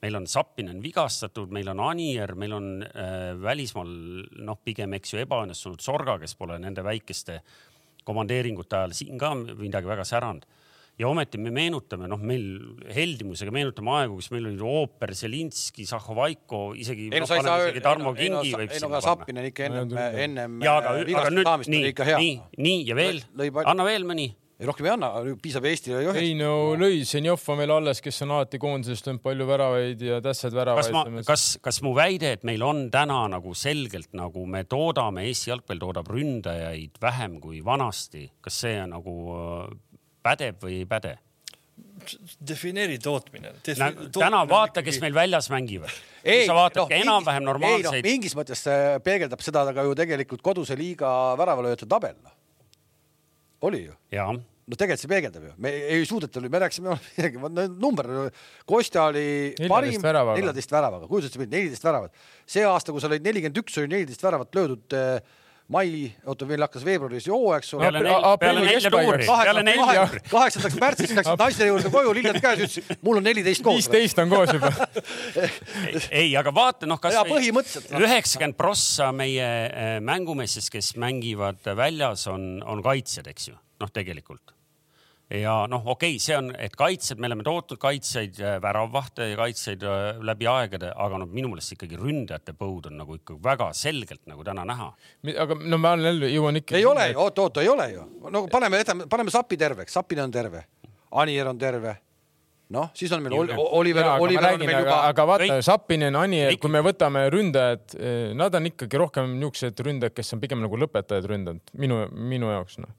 [0.00, 3.90] Meil on Sapinen vigastatud, meil on Anier, meil on äh, välismaal
[4.46, 7.42] noh, pigem eks ju ebaõnnestunud Sorga, kes pole nende väikeste
[8.06, 10.46] komandeeringute ajal siin ka midagi väga säranud.
[11.00, 12.42] ja ometi me meenutame, noh, meil
[12.92, 17.08] heldimusega meenutame aegu, kus meil olid Ooper, Zelinski, Zahhovaiko, isegi.
[17.08, 17.80] ei no sa ei saa öelda.
[17.86, 19.24] Tarmo Kingi võib ei no sinna aga panna.
[19.24, 19.94] Sapinen ikka ennem,
[20.26, 22.34] ennem ja aga, aga vigastust nüüd nii nii,
[22.68, 23.22] nii ja veel
[23.64, 24.28] anna veel mõni.
[24.68, 25.10] Rohkem ei anna,
[25.42, 29.22] piisab Eestile ju ei no lõi, Zenjov on meil alles, kes on alati koondisest löönud
[29.24, 34.12] palju väravaid ja tähtsaid väravaid., kas, kas mu väide, et meil on täna nagu selgelt
[34.18, 39.74] nagu me toodame, Eesti jalgpall toodab ründajaid vähem kui vanasti, kas see on nagu äh,
[40.26, 41.16] pädeb või ei päde?
[42.48, 43.52] defineeri tootmine.
[43.64, 45.92] täna vaata, kes meil väljas mängivad.
[46.24, 48.08] ei, sa vaatad noh, ka enam-vähem mingis- normaalseid ei, noh,.
[48.08, 52.16] mingis mõttes see peegeldab seda ka ju tegelikult koduse liiga väravalööjate tabel.
[53.66, 54.32] Oli ju jaa,
[54.70, 58.10] no tegelikult see peegeldab ju, me ei suudeta, me rääkisime noh, midagi, number,
[58.68, 59.26] Kostja oli
[59.58, 60.38] 14 parim väravaga.
[60.38, 62.24] neljateist väravaga, kujutad sa pilti, neliteist väravat.
[62.48, 64.98] see aasta, kui sa lõid nelikümmend üks, oli neliteist väravat löödud.
[65.70, 67.66] Mai, oota veel hakkas veebruaris ju hooaeg
[69.46, 70.06] peale nelja.
[70.30, 73.78] kaheksandaks märtsiks läksid naiste juurde koju, lilled käes, ütlesid mul on neliteist koos.
[73.78, 74.72] viisteist on koos juba.
[76.20, 82.82] ei, aga vaata noh, kas üheksakümmend prossa meie äh, mängumeestest, kes mängivad väljas, on, on
[82.84, 84.59] kaitsjad, eks ju, noh, tegelikult
[85.30, 89.86] ja noh, okei okay,, see on, et kaitsjad, me oleme tootnud kaitsjaid, väravvahte ja kaitsjaid
[89.86, 94.24] äh, läbi aegade, aga noh, minu meelest ikkagi ründajate põud on nagu ikka väga selgelt
[94.30, 94.90] nagu täna näha.
[95.44, 96.76] aga no ma olen jälle jõuan ikka.
[96.76, 98.06] ei ole ju, oota, ei ole ju.
[98.30, 100.64] no paneme, jätame, paneme Sapi terveks, Sapine on terve,
[101.22, 101.96] Anier on terve.
[102.70, 103.34] noh, siis on meil.
[103.34, 104.98] Oliver, Oliver on räägin, meil aga, juba.
[105.08, 107.94] aga vaata Sapinen, Anier, kui me võtame ründajad,
[108.34, 112.82] nad on ikkagi rohkem niisugused ründajad, kes on pigem nagu lõpetajad ründajad minu, minu jaoks
[112.82, 112.90] noh.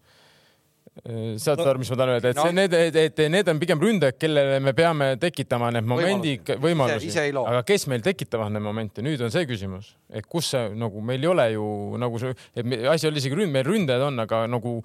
[1.41, 3.79] Saad No- aru, mis ma tahan öelda, et no- see, need, et, need on pigem
[3.81, 8.61] ründajad, kellele me peame tekitama need momendid, Ise- võimalusi loo., aga kes meil tekitavad neid
[8.61, 11.65] momente, nüüd on see küsimus, et kus see nagu meil ei ole ju
[11.97, 12.35] nagu see,
[12.93, 14.75] asi oli isegi ründ-, meil ründajad on, aga nagu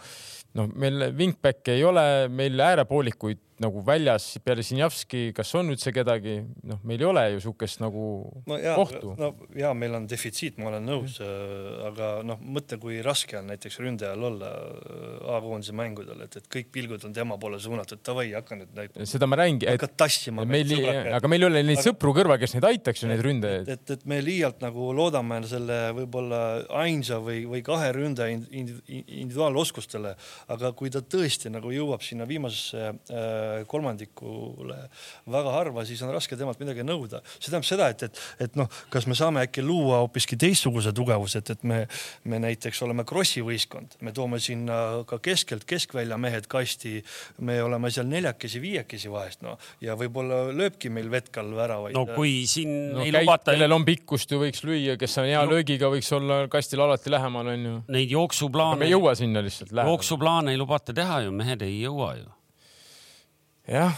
[0.57, 6.37] noh, meil wingback'e ei ole, meil äärepoolikuid nagu väljas peale Sinjavski, kas on üldse kedagi,
[6.69, 8.03] noh, meil ei ole ju sihukest nagu
[8.49, 9.15] no ja, kohtu.
[9.17, 13.49] no ja meil on defitsiit, ma olen nõus äh,, aga noh, mõtle, kui raske on
[13.53, 18.29] näiteks ründajal olla äh, A-koondise mängudel, et, et kõik pilgud on tema poole suunatud, davai,
[18.37, 20.45] hakka nüüd näitama, seda ma räägingi, et tassima.
[20.49, 20.75] meil,
[21.17, 23.73] aga meil ei ole neid Aga- sõpru kõrval, kes neid aitaks ju, neid ründajaid.
[23.73, 26.43] et, et me liialt nagu loodame selle võib-olla
[26.83, 30.15] ainsa või, või kahe ründaja ind- ind- individuaaloskustele,
[30.53, 34.78] aga kui ta tõesti nagu jõuab sinna viimasesse äh, kolmandikule
[35.32, 37.20] väga harva, siis on raske temalt midagi nõuda.
[37.38, 41.42] see tähendab seda, et, et, et noh, kas me saame äkki luua hoopiski teistsuguse tugevuse,
[41.42, 41.82] et, et me,
[42.24, 46.99] me näiteks oleme Krossi võistkond, me toome sinna ka keskelt keskvälja mehed kasti,
[47.44, 51.94] me oleme seal neljakesi, viiekesi vahest noh, ja võib-olla lööbki meil Vetkal väravaid.
[51.97, 55.44] no kui siin no ei lubata kellel on pikkust ju võiks lüüa, kes on hea
[55.47, 57.74] No- löögiga, võiks olla kastil alati lähemal, onju.
[57.86, 59.72] neid aga me jooksuplaane ei, jõua sinna lihtsalt.
[59.72, 62.30] jooksuplaane ei lubata teha ju, mehed ei jõua ju.
[63.67, 63.95] jah,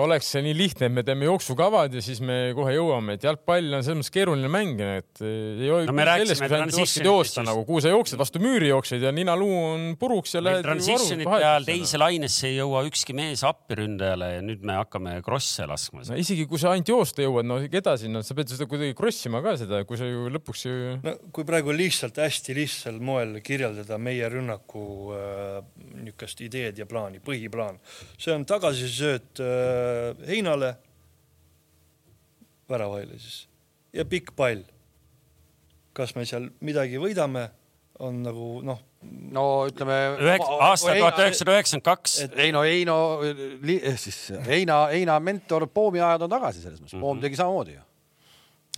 [0.00, 3.78] oleks see nii lihtne, et me teeme jooksukavad ja siis me kohe jõuame, et jalgpall
[3.78, 7.44] on selles mõttes keeruline mäng, et ei ole No sellest, kui sa ainult oskad joosta
[7.46, 10.68] nagu, kuhu sa jooksed, vastu müüri jooksed ja ninaluu on puruks ja meil lähed.
[10.68, 15.68] transition'ite ajal teise lainesse ei jõua ükski mees appi ründajale ja nüüd me hakkame krosse
[15.70, 16.04] laskma.
[16.08, 19.40] no isegi kui sa ainult joosta jõuad, no edasi, no sa pead seda kuidagi krossima
[19.44, 23.96] ka seda, kui sa ju lõpuks ju no kui praegu lihtsalt hästi lihtsal moel kirjeldada
[24.00, 24.84] meie rünnaku
[25.16, 25.58] äh,
[26.02, 27.80] niisugust ideed ja plaani, põhiplaan,
[28.20, 28.44] see on
[28.74, 30.74] tagasisööt äh, heinale,
[32.68, 33.44] väravaile siis
[33.94, 34.64] ja pikk pall.
[35.94, 37.44] kas me seal midagi võidame,
[38.02, 38.80] on nagu noh,
[39.30, 40.16] no ütleme.
[40.58, 42.16] aasta tuhat üheksasada üheksakümmend kaks.
[42.34, 42.96] ei no Heino,
[43.96, 47.84] siis Heina, Heina mentor Poomi ajad on tagasi selles mõttes, Poom tegi samamoodi ju.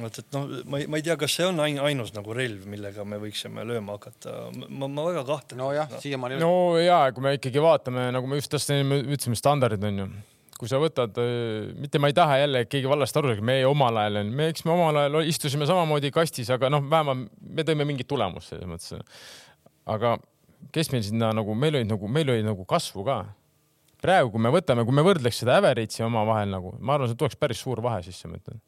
[0.02, 2.66] Vot et noh, ma ei, ma ei tea, kas see on ain, ainus nagu relv,
[2.70, 4.36] millega me võiksime lööma hakata,
[4.68, 5.62] ma, ma väga kahtlen.
[5.62, 10.02] nojah, siiamaani no ja kui me ikkagi vaatame, nagu me just tõesti ütlesime, standardid on
[10.02, 10.08] ju.
[10.60, 11.18] kui sa võtad,
[11.80, 14.64] mitte ma ei taha jälle, et keegi valesti aru saaks, me omal ajal, me, eks
[14.68, 19.26] me omal ajal istusime samamoodi kastis, aga noh, vähemalt me tõime mingit tulemust selles mõttes.
[19.86, 20.16] aga
[20.72, 23.24] kes meil sinna nagu, meil olid nagu, meil oli nagu kasvu ka.
[24.02, 27.38] praegu, kui me võtame, kui me võrdleks seda Average'i omavahel nagu, ma arvan, see tuleks
[27.40, 28.60] päris suur vahe sisse, ma ütlen.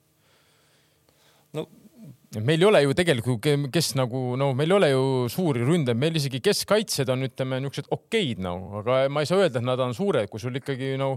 [2.35, 6.01] No meil ei ole ju tegelikult, kes nagu no meil ei ole ju suuri ründajaid,
[6.01, 9.81] meil isegi keskkaitsjad on, ütleme niisugused okeid nagu, aga ma ei saa öelda, et nad
[9.81, 11.15] on suured, kui sul ikkagi no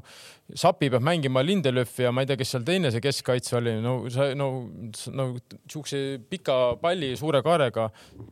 [0.61, 3.97] Sapi peab mängima Lindelöfi ja ma ei tea, kes seal teine see keskkaitse oli, no
[4.11, 4.47] sa no,
[5.15, 5.27] no
[5.71, 6.01] siukse
[6.31, 7.89] pika palli suure kaarega.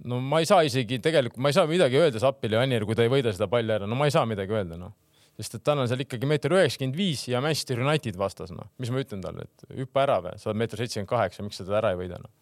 [0.08, 2.96] no ma ei saa isegi tegelikult, ma ei saa midagi öelda Sapile ja Anile, kui
[2.96, 4.96] ta ei võida seda palli ära, no ma ei saa midagi öelda noh.
[5.40, 8.92] Sest et tal on seal ikkagi meeter üheksakümmend viis ja Manchester United vastas noh, mis
[8.92, 11.80] ma ütlen talle, et hüppa ära või, sa oled meeter seitsekümmend kaheksa, miks sa teda
[11.80, 12.39] ära ei võida noh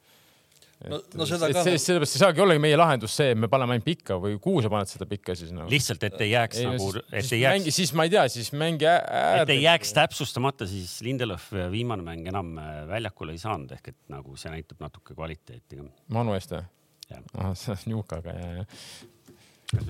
[0.85, 3.75] no, no seda ka see, sellepärast ei saagi ollagi meie lahendus see, et me paneme
[3.75, 5.69] ainult pikka või kuhu sa paned seda pikka siis nagu.
[5.71, 8.53] lihtsalt, et ei jääks Ei, nagu, et ei jääks mängi, siis ma ei tea, siis
[8.53, 13.73] mängi äär- et ei jääks täpsustamata, siis Lindelöf viimane mäng enam äh, väljakule ei saanud,
[13.77, 15.81] ehk et nagu see näitab natuke kvaliteeti.
[16.13, 16.65] Manu eest või
[17.07, 17.23] Jah.?
[17.39, 18.65] ah, see on Jukaga ja, ja.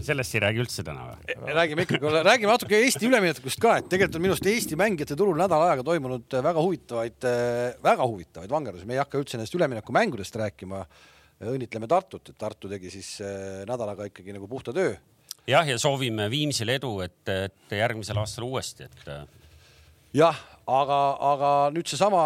[0.02, 1.36] Sellest ei räägi üldse täna või?
[1.58, 5.38] räägime ikkagi, räägime natuke Eesti üleminekust ka, et tegelikult on minu arust Eesti mängijate turul
[5.38, 7.28] nädala ajaga toimunud väga huvitavaid,
[7.84, 10.82] väga huvitavaid vangerdusi, me ei hakka üldse nendest üleminekumängudest rääkima.
[11.38, 13.20] õnnitleme Tartut, et Tartu tegi siis
[13.70, 14.96] nädalaga ikkagi nagu puhta töö
[15.48, 19.10] jah, ja soovime Viimsile edu, et, et järgmisel aastal uuesti, et
[20.18, 20.98] jah, aga,
[21.32, 22.24] aga nüüd seesama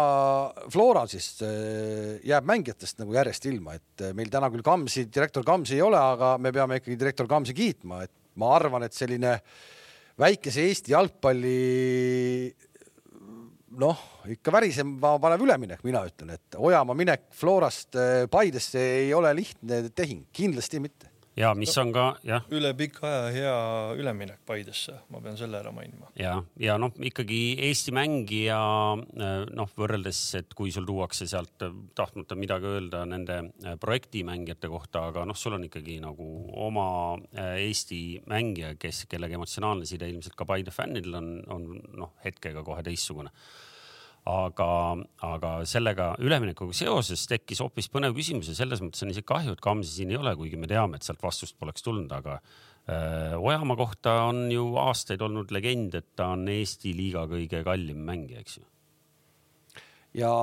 [0.72, 5.46] Flora siis äh, jääb mängijatest nagu järjest ilma, et äh, meil täna küll Kamsi, direktor
[5.46, 8.12] Kamsi ei ole, aga me peame ikkagi direktor Kamsi kiitma, et
[8.42, 9.36] ma arvan, et selline
[10.18, 11.56] väikese Eesti jalgpalli
[13.80, 19.32] noh, ikka värisema panev üleminek, mina ütlen, et Ojamaa minek Florast äh, Paidesse ei ole
[19.38, 21.11] lihtne tehing, kindlasti mitte.
[21.36, 23.54] Ja mis on ka jah, üle pika aja hea
[24.00, 26.10] üleminek Paidesse, ma pean selle ära mainima.
[26.18, 28.58] ja, ja noh, ikkagi Eesti mängija
[28.98, 31.66] noh, võrreldes, et kui sul tuuakse sealt
[31.96, 36.28] tahtmata midagi öelda nende äh, projektimängijate kohta, aga noh, sul on ikkagi nagu
[36.66, 36.86] oma
[37.32, 41.68] äh, Eesti mängija, kes, kellega emotsionaalne side ilmselt ka Paide fännidel on, on
[42.04, 43.32] noh, hetkega kohe teistsugune
[44.28, 44.68] aga,
[45.26, 49.62] aga sellega üleminekuga seoses tekkis hoopis põnev küsimus ja selles mõttes on isegi kahju, et
[49.64, 53.78] Kamsi siin ei ole, kuigi me teame, et sealt vastust poleks tulnud, aga äh, Ojamaa
[53.78, 58.60] kohta on ju aastaid olnud legend, et ta on Eesti liiga kõige kallim mängija, eks
[58.60, 58.68] ju.
[60.22, 60.34] ja,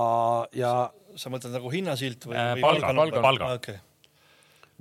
[0.57, 0.73] ja.
[1.15, 2.51] sa mõtled nagu hinnasilt või, äh,?
[2.57, 3.53] või palga, palga, palga.
[3.61, 3.79] Okay.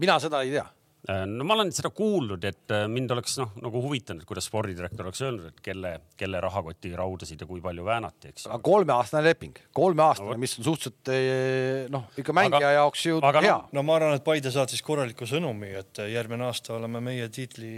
[0.03, 0.67] mina seda ei tea
[1.07, 5.23] no ma olen seda kuulnud, et äh, mind oleks noh, nagu huvitanud, kuidas spordidirektor oleks
[5.23, 8.49] öelnud, et kelle, kelle rahakoti raudasid ja kui palju väänati, eks.
[8.67, 13.45] kolmeaastane leping, kolmeaastane no,, mis on suhteliselt eh, noh, ikka mängija aga, jaoks ju aga
[13.45, 13.79] hea no,.
[13.79, 17.73] no ma arvan, et Paide saatis korraliku sõnumi, et järgmine aasta oleme meie tiitli,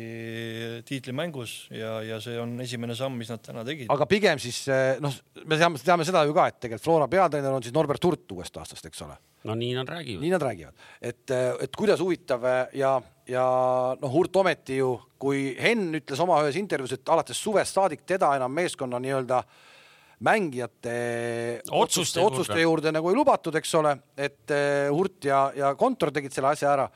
[0.89, 3.91] tiitlimängus ja, ja see on esimene samm, mis nad täna tegid.
[3.93, 4.65] aga pigem siis
[5.05, 8.39] noh, me teame, teame seda ju ka, et tegelikult Flora peatreener on siis Norbert Hurt
[8.39, 10.21] uuest aastast, eks ole no nii nad räägivad.
[10.21, 12.45] nii nad räägivad, et, et kuidas huvitav
[12.77, 12.97] ja,
[13.29, 13.45] ja
[14.01, 18.33] noh, Hurt ometi ju, kui Henn ütles oma ühes intervjuus, et alates suvest saadik teda
[18.39, 19.43] enam meeskonna nii-öelda
[20.25, 20.97] mängijate
[21.73, 22.63] otsuste, otsuste juurde.
[22.63, 26.75] juurde nagu ei lubatud, eks ole, et uh, Hurt ja, ja kontor tegid selle asja
[26.75, 26.91] ära,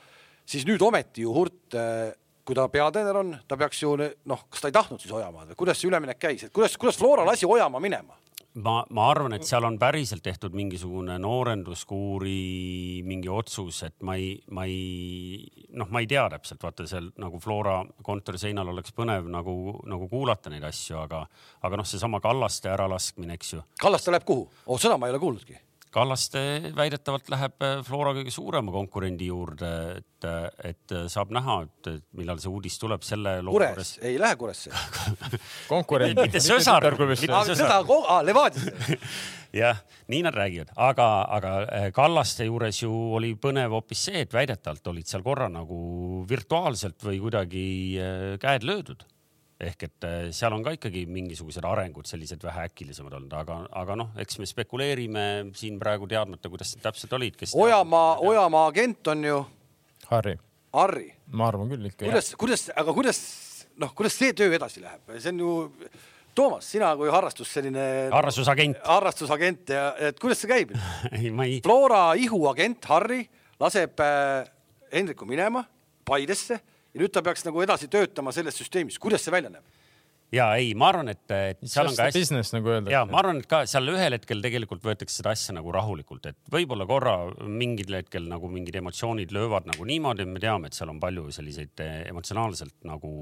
[0.45, 2.12] siis nüüd ometi ju Hurt uh,
[2.45, 5.61] kui ta peatreener on, ta peaks ju noh, kas ta ei tahtnud siis Ojamaad või
[5.62, 8.18] kuidas see üleminek käis, et kuidas, kuidas Flora lasi Ojamaa minema?
[8.62, 14.36] Ma, ma arvan, et seal on päriselt tehtud mingisugune noorenduskuuri mingi otsus, et ma ei,
[14.55, 15.42] ma ei,
[15.74, 19.57] noh, ma ei tea täpselt, vaata seal nagu Flora kontori seinal oleks põnev nagu,
[19.90, 21.24] nagu kuulata neid asju, aga,
[21.66, 23.62] aga noh, seesama Kallaste äralaskmine, eks ju.
[23.80, 24.48] Kallaste läheb kuhu?
[24.66, 25.59] oh, seda ma ei ole kuulnudki
[25.95, 26.40] Kallaste
[26.74, 29.70] väidetavalt läheb äh, Flora kõige suurema konkurendi juurde,
[30.01, 33.95] et, äh, et äh, saab näha, et millal see uudis tuleb selle loo juures.
[34.03, 34.72] ei lähe Kuresse
[35.72, 36.18] konkurent.
[36.18, 36.88] mitte sõsar.
[37.55, 37.78] seda,
[38.26, 38.99] Levadiasse
[39.62, 39.78] jah,
[40.11, 41.55] nii nad räägivad, aga, aga
[41.95, 42.90] Kallaste juures ju
[43.20, 47.66] oli põnev hoopis see, et väidetavalt olid seal korra nagu virtuaalselt või kuidagi
[48.42, 49.07] käed löödud
[49.61, 53.96] ehk et äh, seal on ka ikkagi mingisugused arengud sellised vähe äkilisemad olnud, aga, aga
[53.98, 55.26] noh, eks me spekuleerime
[55.57, 57.55] siin praegu teadmata, kuidas need täpselt olid, kes.
[57.59, 59.44] Ojamaa, Ojamaa agent on ju.
[60.11, 60.34] Harri.
[60.74, 61.07] Harri.
[61.30, 62.02] ma arvan küll ikka.
[62.02, 63.20] kuidas, kuidas, aga kuidas,
[63.78, 65.55] noh, kuidas see töö edasi läheb, see on ju
[66.34, 67.82] Toomas, sina kui harrastus selline.
[68.11, 68.80] harrastusagent.
[68.82, 70.72] harrastusagent ja, et kuidas see käib
[71.14, 71.61] ei, ma ei.
[71.62, 73.20] Flora ihuagent Harri
[73.62, 74.42] laseb äh,
[74.90, 75.62] Hendriku minema
[76.05, 76.59] Paidesse
[76.95, 79.66] ja nüüd ta peaks nagu edasi töötama selles süsteemis, kuidas see välja näeb?
[80.34, 82.20] ja ei, ma arvan, et, et seal on ka hästi.
[82.22, 82.95] business nagu öeldakse.
[82.95, 86.55] ja ma arvan, et ka seal ühel hetkel tegelikult võetakse seda asja nagu rahulikult, et
[86.55, 87.16] võib-olla korra
[87.47, 91.84] mingil hetkel nagu mingid emotsioonid löövad nagu niimoodi, me teame, et seal on palju selliseid
[91.84, 93.12] eh, emotsionaalselt nagu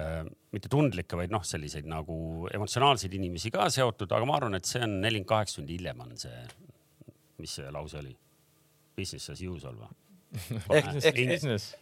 [0.00, 0.22] äh,
[0.56, 4.82] mitte tundlikke, vaid noh, selliseid nagu emotsionaalseid inimesi ka seotud, aga ma arvan, et see
[4.86, 6.42] on nelikümmend kaheksa tundi hiljem on see,
[7.42, 8.16] mis see lause oli?
[8.96, 9.94] Business as usual või?
[10.76, 11.20] ehk, ehk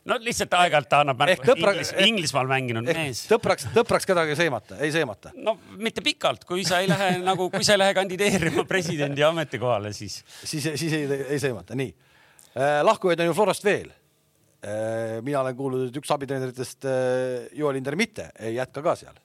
[0.08, 3.24] no lihtsalt aeg-ajalt ta annab märku, Inglis, Inglismaal mänginud mees.
[3.30, 5.34] tõpraks, tõpraks kedagi seemata, ei seemata?
[5.36, 9.92] no mitte pikalt, kui sa ei lähe nagu, kui sa ei lähe kandideerima presidendi ametikohale,
[9.96, 10.22] siis.
[10.44, 12.80] siis, siis ei, ei seemata, nii äh,.
[12.86, 15.20] lahkujaid on ju Florast veel äh,.
[15.26, 19.18] mina olen kuulnud, et üks abitreeneritest äh, Joel-Inder Mitte ei jätka ka seal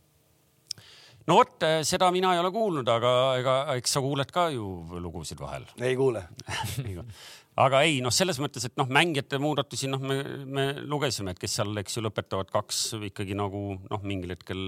[1.30, 4.66] no vot, seda mina ei ole kuulnud, aga ega eks sa kuuled ka ju
[5.04, 5.68] lugusid vahel.
[5.82, 6.24] ei kuule
[7.60, 11.60] aga ei noh, selles mõttes, et noh, mängijate muudatusi, noh, me, me lugesime, et kes
[11.60, 14.64] seal, eks ju, lõpetavad kaks ikkagi nagu noh, mingil hetkel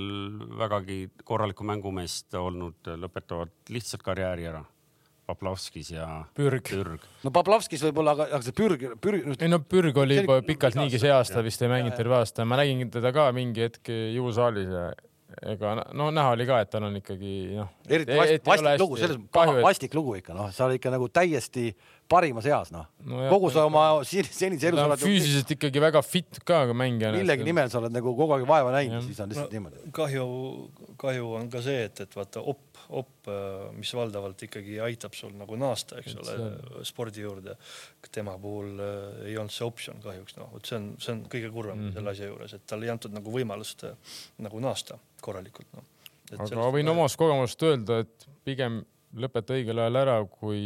[0.60, 4.64] vägagi korralikku mängumeest olnud, lõpetavad lihtsalt karjääri ära.
[5.32, 7.04] Poplavskis ja Pürg, Pürg..
[7.24, 9.30] no Poplavskis võib-olla, aga, aga see Pürg, Pürg.
[9.38, 12.58] ei no Pürg oli juba pikalt niigi see aasta vist ei mänginud terve aasta, ma
[12.60, 14.90] nägin teda ka mingi hetk jõusaalis ja
[15.54, 17.70] ega no näha oli ka, et tal on ikkagi noh.
[17.88, 21.70] eriti vastik, vastik lugu, selles mõttes vastik lugu ikka noh, sa oled ikka nagu täiesti
[22.12, 23.22] parimas eas, noh no.
[23.32, 24.98] kogu sa oma senise elu.
[25.00, 27.12] füüsiliselt ikkagi väga fit ka mängija.
[27.16, 29.92] millegi nimel sa oled nagu kogu aeg vaeva näinud, siis on lihtsalt no, niimoodi.
[29.96, 30.26] kahju,
[31.02, 33.32] kahju on ka see, et, et vaata op, op,
[33.78, 36.38] mis valdavalt ikkagi aitab sul nagu naasta, eks ole,
[36.88, 37.58] spordi juurde.
[38.12, 41.52] tema puhul äh, ei olnud see optsioon kahjuks, noh, vot see on, see on kõige
[41.54, 41.94] kurvem mm -hmm.
[41.96, 45.88] selle asja juures, et talle ei antud nagu võimalust äh, nagu naasta korralikult, noh.
[46.38, 48.82] aga ma võin omast kogemusest öelda, et pigem
[49.18, 50.62] lõpeta õigel ajal ära, kui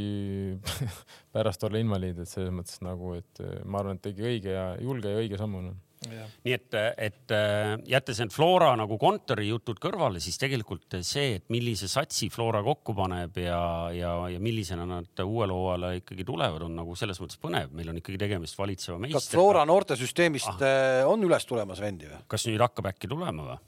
[1.36, 4.70] pärast olla invaliid, et selles mõttes nagu, et eh, ma arvan, et tegi õige ja
[4.82, 5.74] julge ja õige sammu no..
[6.06, 11.46] nii et, et äh, jättes need Flora nagu kontori jutud kõrvale, siis tegelikult see, et
[11.54, 13.60] millise satsi Flora kokku paneb ja,
[13.96, 17.74] ja, ja millisena nad uuele hooajale ikkagi tulevad, on nagu selles mõttes põnev.
[17.76, 19.24] meil on ikkagi tegemist valitseva meistriga.
[19.24, 21.06] kas Flora noortesüsteemist ah.
[21.10, 22.26] on üles tulemas vendi või?
[22.36, 23.62] kas nüüd hakkab äkki tulema või?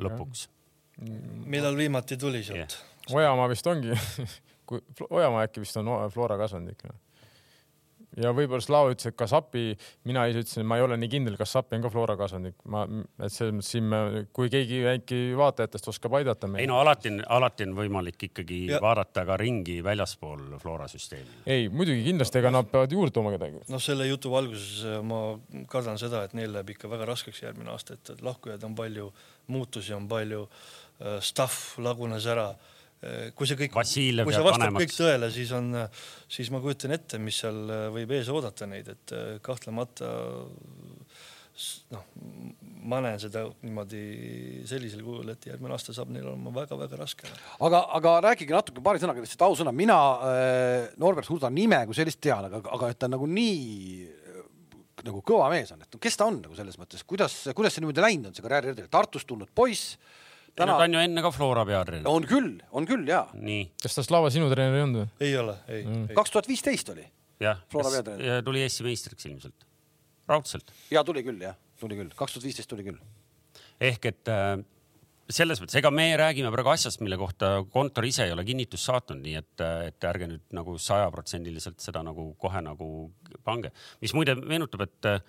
[0.00, 0.48] lõpuks.
[1.46, 2.89] millal viimati tuli sealt yeah.?
[3.14, 3.96] Ojamaa vist ongi
[4.68, 6.94] kui Ojamaa äkki vist on Flora kasvanud ikka
[8.18, 9.64] ja võib-olla Slava ütles, et Kasapi,
[10.08, 12.82] mina ise ütlesin, ma ei ole nii kindel, Kasapi on ka Flora kasvanud, ma,
[13.22, 14.00] et selles mõttes siin me,
[14.36, 16.50] kui keegi äkki vaatajatest oskab aidata.
[16.58, 18.80] ei no alati on, alati on võimalik ikkagi ja.
[18.82, 21.44] vaadata ka ringi väljaspool Flora süsteemi.
[21.46, 23.62] ei, muidugi kindlasti, ega nad peavad juurde tooma kedagi.
[23.70, 25.22] noh, selle jutu valguses äh, ma
[25.70, 29.10] kardan seda, et neil läheb ikka väga raskeks järgmine aasta, et lahkujaid on palju,
[29.54, 30.46] muutusi on palju,
[31.00, 32.50] äh, stuff lagunes ära
[33.00, 35.72] kui see kõik, kui see vastab kõik tõele, siis on,
[36.28, 40.10] siis ma kujutan ette, mis seal äh, võib ees oodata neid, et äh, kahtlemata
[41.94, 42.04] noh,
[42.90, 44.02] ma näen seda niimoodi
[44.68, 47.32] sellisel kujul, et järgmine aasta saab neil olema väga-väga raske.
[47.60, 49.98] aga, aga rääkige natuke paari sõnaga lihtsalt ausõna, mina
[50.28, 54.08] äh, Norbert Hurda nime kui sellist tean, aga, aga et ta nagu nii
[55.06, 58.04] nagu kõva mees on, et kes ta on nagu selles mõttes, kuidas, kuidas see niimoodi
[58.04, 59.96] läinud on, see karjääri, Tartust tulnud poiss
[60.58, 60.76] täna....
[60.78, 62.08] ta on ju enne ka Flora peatreener.
[62.10, 63.24] on küll, on küll ja.
[63.82, 65.08] kas ta Slava sinu treener ei olnud või?
[65.26, 66.10] ei ole, ei mm..
[66.16, 67.06] kaks tuhat viisteist oli.
[67.42, 67.62] jah,
[68.46, 69.66] tuli Eesti meistriks ilmselt,
[70.30, 70.74] raudselt.
[70.92, 73.00] ja tuli küll jah, tuli küll, kaks tuhat viisteist tuli küll.
[73.90, 74.54] ehk et äh,
[75.30, 79.20] selles mõttes, ega me räägime praegu asjast, mille kohta kontor ise ei ole kinnitust saatnud,
[79.22, 82.90] nii et, et ärge nüüd nagu sajaprotsendiliselt seda nagu kohe nagu
[83.46, 83.70] pange.
[84.02, 85.22] mis muide meenutab, et äh,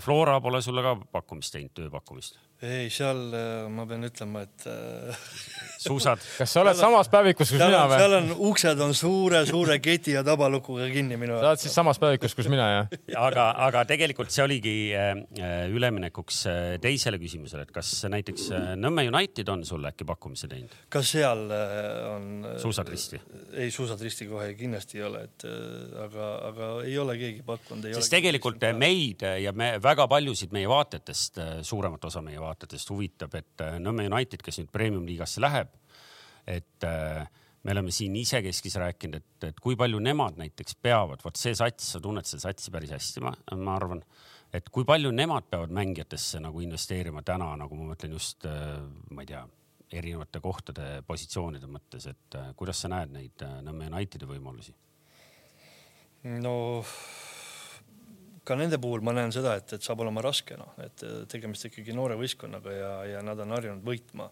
[0.00, 5.22] Flora pole sulle ka pakkumist teinud, tööpakkumist ei, seal äh, ma pean ütlema, et äh,
[5.82, 6.22] suusad.
[6.38, 7.98] kas sa oled samas päevikus, kus mina või?
[7.98, 11.40] seal on uksed on suure-suure keti ja tabalukuga kinni minu.
[11.42, 12.92] sa oled siis samas päevikus, kus mina, jah?
[13.26, 15.10] aga, aga tegelikult see oligi äh,
[15.74, 16.44] üleminekuks
[16.82, 20.78] teisele küsimusele, et kas näiteks Nõmme United on sulle äkki pakkumise teinud?
[20.92, 22.30] ka seal on.
[22.62, 23.18] suusad risti?
[23.58, 25.48] ei, suusad risti kohe kindlasti ei ole, et
[26.06, 27.90] aga, aga ei ole keegi pakkunud.
[27.98, 33.36] sest tegelikult meid ja me väga paljusid meie vaatajatest, suuremat osa meie vaatajatest vaatajatest huvitab,
[33.38, 35.72] et äh, Nõmme United, kes nüüd premium-liigasse läheb,
[36.48, 37.24] et äh,
[37.62, 41.94] me oleme siin isekeskis rääkinud, et, et kui palju nemad näiteks peavad, vot see sats,
[41.94, 44.02] sa tunned seda satsi päris hästi, ma, ma arvan,
[44.52, 48.78] et kui palju nemad peavad mängijatesse nagu investeerima täna, nagu ma mõtlen just, äh,
[49.10, 49.42] ma ei tea,
[49.92, 54.72] erinevate kohtade, positsioonide mõttes, et kuidas sa näed neid Nõmme Unitedi võimalusi?
[56.40, 56.54] no
[58.44, 61.94] ka nende puhul ma näen seda, et, et saab olema raske, noh, et tegemist ikkagi
[61.96, 64.28] noore võistkonnaga ja, ja nad on harjunud võitma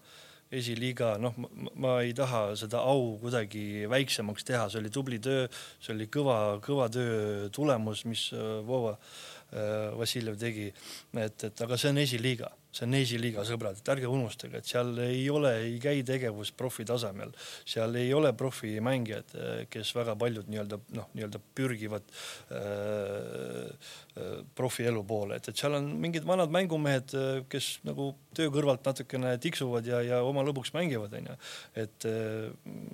[0.51, 1.37] esiliiga, noh,
[1.79, 5.45] ma ei taha seda au kuidagi väiksemaks teha, see oli tubli töö,
[5.79, 10.73] see oli kõva, kõva töö tulemus, mis äh, Vova äh, Vassiljev tegi.
[11.15, 14.93] et, et aga see on esiliiga see on esiliiga sõbrad, et ärge unustage, et seal
[15.03, 17.33] ei ole, ei käi tegevus profi tasemel,
[17.69, 19.35] seal ei ole profimängijad,
[19.73, 22.07] kes väga paljud nii-öelda noh, nii-öelda pürgivad
[22.55, 22.61] äh,
[24.15, 27.17] äh, profielu poole, et, et seal on mingid vanad mängumehed,
[27.51, 31.35] kes nagu töö kõrvalt natukene tiksuvad ja, ja oma lõbuks mängivad, onju.
[31.83, 32.47] et äh,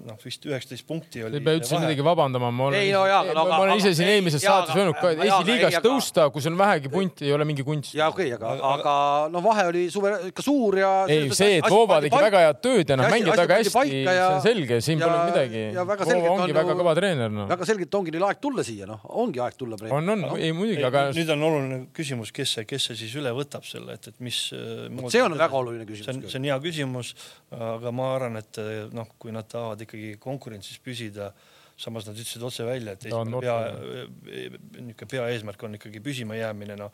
[0.08, 1.36] noh, vist üheksateist punkti oli.
[1.36, 4.44] Ei pea üldse midagi vabandama, ma olen, no, jah, no, ma olen ise siin eelmises
[4.44, 7.92] saates öelnud ka, et esiliigas tõusta, kui sul on vähegi punti, ei ole mingi kunst.
[7.96, 8.96] ja okei okay,, aga, aga
[9.32, 10.90] no vahe oli suver-, ikka suur ja.
[11.10, 13.72] ei, see, et Voova tegi väga head tööd ja nad mängivad väga hästi,
[14.06, 15.64] see on selge, siin pole midagi.
[15.76, 17.48] Voova ongi väga kõva treener, noh.
[17.50, 19.80] väga selgelt ongi neil aeg tulla siia, noh, ongi aeg tulla.
[19.90, 21.06] on, on, ei muidugi, aga.
[21.16, 24.40] nüüd on oluline küsimus, kes see, kes see siis üle võtab selle, et, et mis.
[24.52, 26.30] see on väga oluline küsimus.
[26.30, 27.12] see on hea küsimus,
[27.56, 28.62] aga ma arvan, et
[28.96, 31.32] noh, kui nad tahavad ikkagi konkurentsis püsida
[31.76, 36.88] samas nad ütlesid otse välja, et esimene pea, niisugune peaeesmärk on ikkagi püsima jäämine, no,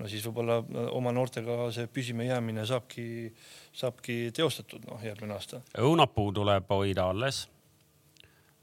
[0.00, 0.58] no siis võib-olla
[0.94, 3.06] oma noortega see püsima jäämine saabki,
[3.74, 5.62] saabki teostatud, noh, järgmine aasta.
[5.78, 7.44] õunapuu tuleb hoida alles.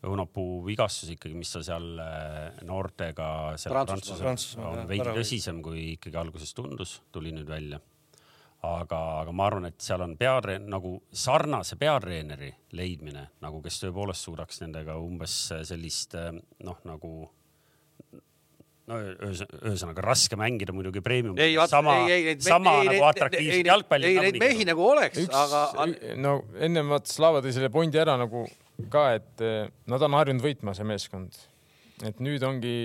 [0.01, 3.27] õunapuu vigastus ikkagi, mis ta seal äh, noortega
[3.61, 7.79] seal Prantsusmaal on veidi tõsisem, kui ikkagi alguses tundus, tuli nüüd välja
[8.67, 14.27] aga, aga ma arvan, et seal on peatreen- nagu sarnase peatreeneri leidmine nagu, kes tõepoolest
[14.27, 15.37] suudaks nendega umbes
[15.67, 16.15] sellist
[16.63, 17.29] noh, nagu
[18.91, 18.97] no
[19.29, 21.37] ühesõnaga raske mängida muidugi premium.
[21.69, 21.95] sama,
[22.39, 24.09] sama ei, nagu atraktiivset jalgpalli.
[24.09, 25.87] ei, neid mehi nagu oleks, aga.
[26.21, 28.45] no ennem vaata Slava tõi selle pointi ära nagu
[28.91, 31.37] ka, et eh, nad on harjunud võitma, see meeskond
[32.07, 32.75] et nüüd ongi,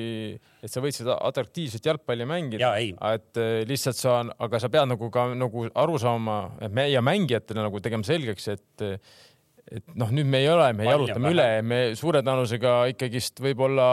[0.63, 5.11] et sa võid seda atraktiivset jalgpalli mängida, et äh, lihtsalt sa, aga sa pead nagu
[5.13, 8.87] ka nagu aru saama, et meie mängijatele nagu tegema selgeks, et
[9.67, 13.87] et noh, nüüd me ei ole, me jalutame üle, me suure tõenäosusega ikkagist võib-olla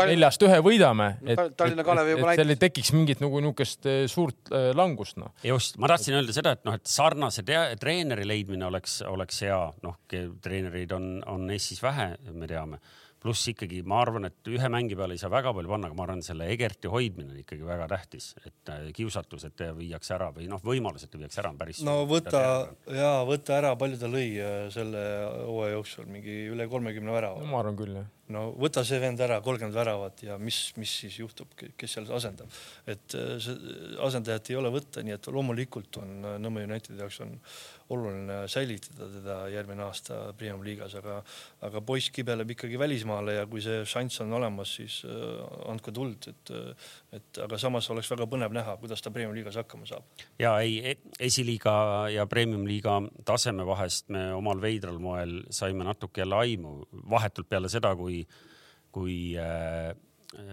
[0.00, 4.50] neljast ühe võidame, et, et, et, et seal ei tekiks mingit nagu niisugust eh, suurt
[4.54, 5.32] äh, langust, noh.
[5.46, 10.00] just, ma tahtsin öelda seda, et noh, et sarnase treeneri leidmine oleks, oleks hea, noh,
[10.10, 12.82] treenereid on, on Eestis vähe, me teame
[13.20, 16.06] pluss ikkagi ma arvan, et ühe mängi peale ei saa väga palju panna, aga ma
[16.06, 20.48] arvan, selle Egerti hoidmine on ikkagi väga tähtis, et äh, kiusatus, et viiakse ära või
[20.50, 21.82] noh, võimalus, et viiakse ära on päris.
[21.86, 22.44] no võta
[22.96, 25.04] ja võta ära, palju ta lõi äh, selle
[25.44, 27.50] hooaja jooksul, mingi üle kolmekümne värava no,.
[27.52, 31.18] ma arvan küll jah no võta see vend ära, kolmkümmend väravat ja mis, mis siis
[31.20, 32.50] juhtub, kes seal asendab.
[32.90, 33.50] et äh,
[34.06, 37.36] asendajat ei ole võtta, nii et loomulikult on äh, Nõmme Unitedi jaoks on
[37.90, 41.18] oluline säilitada teda järgmine aasta Premium liigas, aga,
[41.66, 45.40] aga poiss kibeleb ikkagi välismaale ja kui see šanss on olemas, siis äh,
[45.72, 46.54] andke tuld, et,
[47.12, 50.04] et aga samas oleks väga põnev näha, kuidas ta Premium liigas hakkama saab.
[50.38, 51.72] ja ei, e-, esiliiga
[52.14, 56.76] ja Premium liiga taseme vahest me omal veidral moel saime natuke jälle aimu
[57.10, 58.22] vahetult peale seda, kui
[58.90, 59.94] kui äh,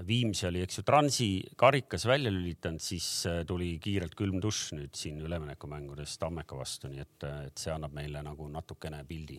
[0.08, 1.28] Viimsi oli, eks ju, Transi
[1.58, 7.04] karikas välja lülitanud, siis äh, tuli kiirelt külm dušš nüüd siin üleminekumängudes Tammeka vastu, nii
[7.04, 9.38] et, äh, et see annab meile nagu natukene pildi,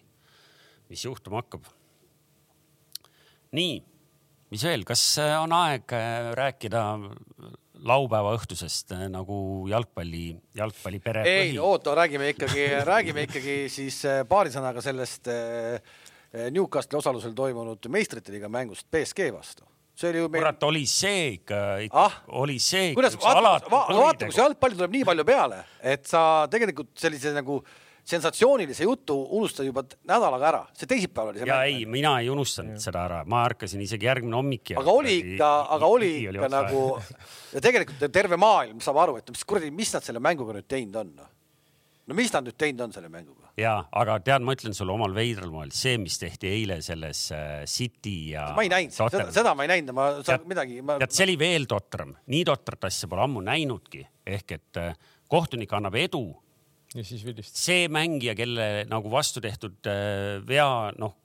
[0.90, 1.66] mis juhtuma hakkab.
[3.59, 3.81] nii,
[4.53, 5.03] mis veel, kas
[5.43, 5.93] on aeg
[6.39, 6.85] rääkida
[7.89, 9.39] laupäeva õhtusest nagu
[9.70, 11.25] jalgpalli, jalgpallipere?
[11.29, 15.79] ei, oota, räägime ikkagi, räägime ikkagi siis paari sõnaga sellest äh,
[16.53, 19.65] Newcastli osalusel toimunud meistrite liiga mängust BSG vastu.
[19.99, 20.43] see oli ju meil.
[20.43, 22.19] kurat, oli see ikka, ikka ah?
[22.43, 22.99] oli see ikka.
[23.01, 27.62] kuidas, vaata, vaata, kui see jalgpall tuleb nii palju peale, et sa tegelikult sellise nagu
[28.09, 31.48] sensatsioonilise jutu unustad juba nädalaga ära, see teisipäev oli see.
[31.48, 31.72] ja mäng.
[31.74, 32.85] ei, mina ei unustanud ja.
[32.89, 34.72] seda ära, ma ärkasin isegi järgmine hommik.
[34.80, 36.85] aga oli ikka, aga oli ikka nagu
[37.55, 40.97] ja tegelikult terve maailm saab aru, et mis kuradi, mis nad selle mänguga nüüd teinud
[41.02, 41.12] on.
[41.18, 41.35] Noh.
[42.09, 43.51] no mis nad nüüd teinud on selle mänguga?
[43.60, 47.62] ja, aga tead, ma ütlen sulle omal veidral moel, see, mis tehti eile selles äh,
[47.68, 48.48] City ja.
[48.56, 50.97] ma ei näinud seda, seda ma ei näinud, ma tead, midagi ma....
[51.02, 54.05] tead, see oli veel totram, nii totrat asja pole ammu näinudki,
[54.39, 54.94] ehk et äh,
[55.28, 56.22] kohtunik annab edu.
[56.94, 57.59] Ja siis vilistab.
[57.60, 61.19] see mängija, kelle nagu vastu tehtud äh, vea, noh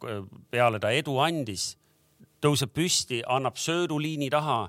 [0.52, 1.73] peale ta edu andis,
[2.44, 4.65] tõuseb püsti, annab sööduliini taha.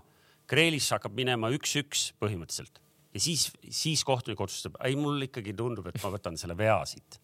[0.46, 2.82] Kreelis hakkab minema üks-üks põhimõtteliselt
[3.14, 7.16] ja siis, siis kohtunik otsustab, ei, mul ikkagi tundub, et ma võtan selle vea siit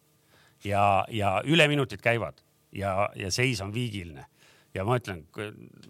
[0.64, 2.40] ja, ja üleminutid käivad
[2.72, 4.24] ja, ja seis on viigiline
[4.74, 5.24] ja ma ütlen,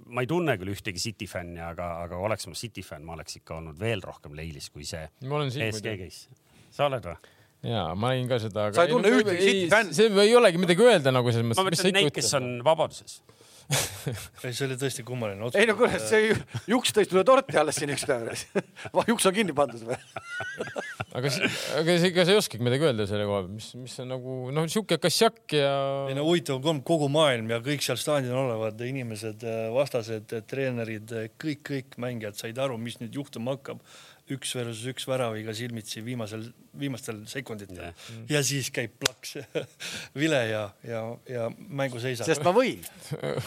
[0.08, 3.36] ma ei tunne küll ühtegi City fänni, aga, aga oleks ma City fänn, ma oleks
[3.42, 6.40] ikka olnud veel rohkem leilis kui see ESG case.
[6.72, 7.36] sa oled või?
[7.66, 8.70] Ja ma nägin ka seda.
[8.76, 9.96] sa ei tunne ühtegi City fänni?
[9.96, 11.60] see ei olegi midagi öelda nagu selles mõttes.
[11.60, 13.20] ma mõtlen neid, kes on vabaduses
[14.44, 15.60] ei, see oli tõesti kummaline otsus.
[15.60, 16.32] ei no kuule, see
[16.70, 18.30] juks tõi sulle torti alles siin üks päev.
[19.12, 19.98] juks on kinni pandud või?
[21.16, 21.30] aga,
[21.78, 24.66] aga ega sa ei oskagi midagi öelda selle koha pealt, mis, mis on nagu noh,
[24.70, 25.74] sihuke kassjak ja.
[26.10, 29.46] ei no huvitav on kogu maailm ja kõik seal staadionil olevad inimesed,
[29.76, 33.84] vastased, treenerid, kõik, kõik mängijad said aru, mis nüüd juhtuma hakkab
[34.34, 36.44] üks versus üks väraviga silmitsi viimasel,
[36.78, 37.94] viimastel sekunditel yeah.
[38.12, 38.24] Mm.
[38.30, 39.36] ja siis käib plaks
[40.20, 42.28] vile ja, ja, ja mängu seisab.
[42.28, 42.82] sest ma võin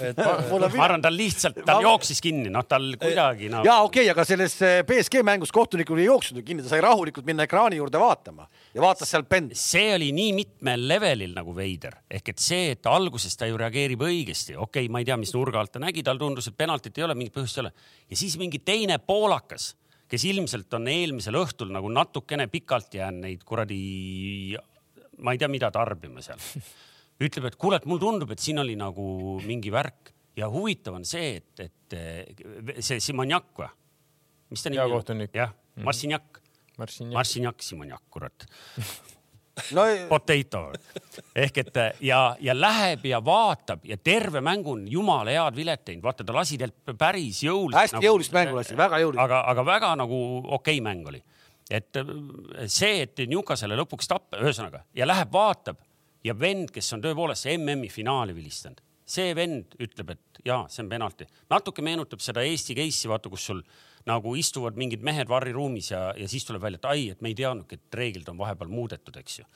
[0.03, 1.85] et ma arvan, tal lihtsalt, tal ma...
[1.87, 3.63] jooksis kinni, noh, tal kuidagi no..
[3.67, 4.57] ja okei okay,, aga selles
[4.87, 8.83] BSG eh, mängus kohtunikul ei jooksnud kinni, ta sai rahulikult minna ekraani juurde vaatama ja
[8.83, 9.57] vaatas seal bändi.
[9.59, 14.03] see oli nii mitmel levelil nagu veider, ehk et see, et alguses ta ju reageerib
[14.03, 16.97] õigesti, okei okay,, ma ei tea, mis nurga alt ta nägi, tal tundus, et penaltit
[16.97, 17.73] ei ole, mingit põhjust ei ole
[18.09, 19.73] ja siis mingi teine poolakas
[20.13, 23.77] kes ilmselt on eelmisel õhtul nagu natukene pikalt jäänud neid kuradi,
[25.25, 26.41] ma ei tea, mida tarbima seal.
[27.25, 31.07] ütleb, et kuule, et mulle tundub, et siin oli nagu mingi värk ja huvitav on
[31.07, 31.97] see, et, et
[32.81, 33.71] see Simonjak või?
[34.53, 35.25] mis ta nimi on?
[35.33, 35.53] jah,
[36.77, 37.17] Marcinjak.
[37.17, 38.45] Marcinjak, Simonjak, kurat
[39.71, 40.63] no, potato
[41.35, 46.03] ehk et ja, ja läheb ja vaatab ja terve mängu on jumala head vilet teinud,
[46.03, 47.79] vaata ta lasi teilt päris jõuliselt.
[47.81, 49.23] hästi nagu, jõulist mängu lasi, väga jõulist.
[49.23, 51.23] aga, aga väga nagu okei okay mäng oli.
[51.69, 52.13] et äh,
[52.67, 55.81] see, et Newcastle lõpuks tappa, ühesõnaga ja läheb vaatab
[56.23, 60.91] ja vend, kes on tõepoolest MM-i finaali vilistanud, see vend ütleb, et jaa, see on
[60.91, 61.27] penalti.
[61.51, 63.63] natuke meenutab seda Eesti case'i, vaata, kus sul
[64.09, 67.37] nagu istuvad mingid mehed varriruumis ja, ja siis tuleb välja, et ai, et me ei
[67.37, 69.47] teadnudki, et reeglid on vahepeal muudetud, eks ju.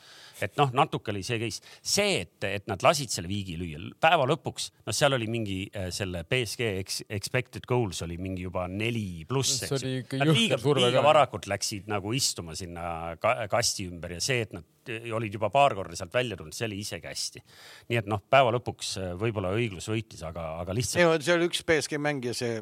[0.46, 4.28] et noh, natuke oli see case, see, et, et nad lasid selle viigi lüüa, päeva
[4.30, 9.26] lõpuks, noh, seal oli mingi äh, selle BSG ex, expected goals oli mingi juba neli
[9.28, 9.94] pluss, eks ju.
[10.18, 14.66] Nad liiga, liiga varakult läksid nagu istuma sinna ka, kasti ümber ja see, et nad
[14.88, 17.44] olid juba paar korda sealt välja tulnud, see oli isegi hästi.
[17.92, 21.24] nii et noh, päeva lõpuks äh, võib-olla õiglus võitis, aga, aga lihtsalt.
[21.26, 22.62] see oli üks BSG mängija, see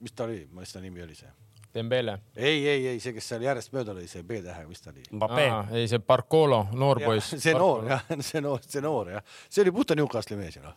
[0.00, 1.30] mis ta oli, mis ta nimi oli see?
[1.78, 2.18] Dembele.
[2.36, 5.04] ei, ei, ei see, kes seal järjest mööda lõi, see B-tähega, mis ta oli?
[5.74, 7.36] Ei, see Barcolo, noor poiss.
[7.44, 10.74] see noor jah, see noor, see noor jah, see oli puhta Newcastle'i mees ju noh,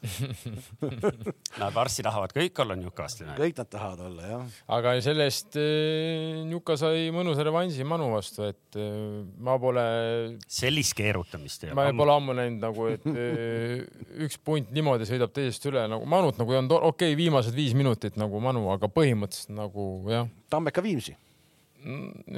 [1.61, 3.41] nad varsti tahavad kõik olla Newcastle'i mehed.
[3.41, 4.59] kõik nad tahavad olla jah.
[4.77, 9.85] aga sellest eh, Njuka sai mõnusa revanši Manu vastu, et eh, ma pole,
[10.51, 11.97] sellist keerutamist ei ma ole.
[11.97, 13.81] pole ammu näinud nagu, et eh,
[14.25, 17.75] üks punt niimoodi sõidab teisest üle nagu Manut nagu ei olnud, okei okay,, viimased viis
[17.77, 21.15] minutit nagu Manu, aga põhimõtteliselt nagu jah, Tammeka Viimsi.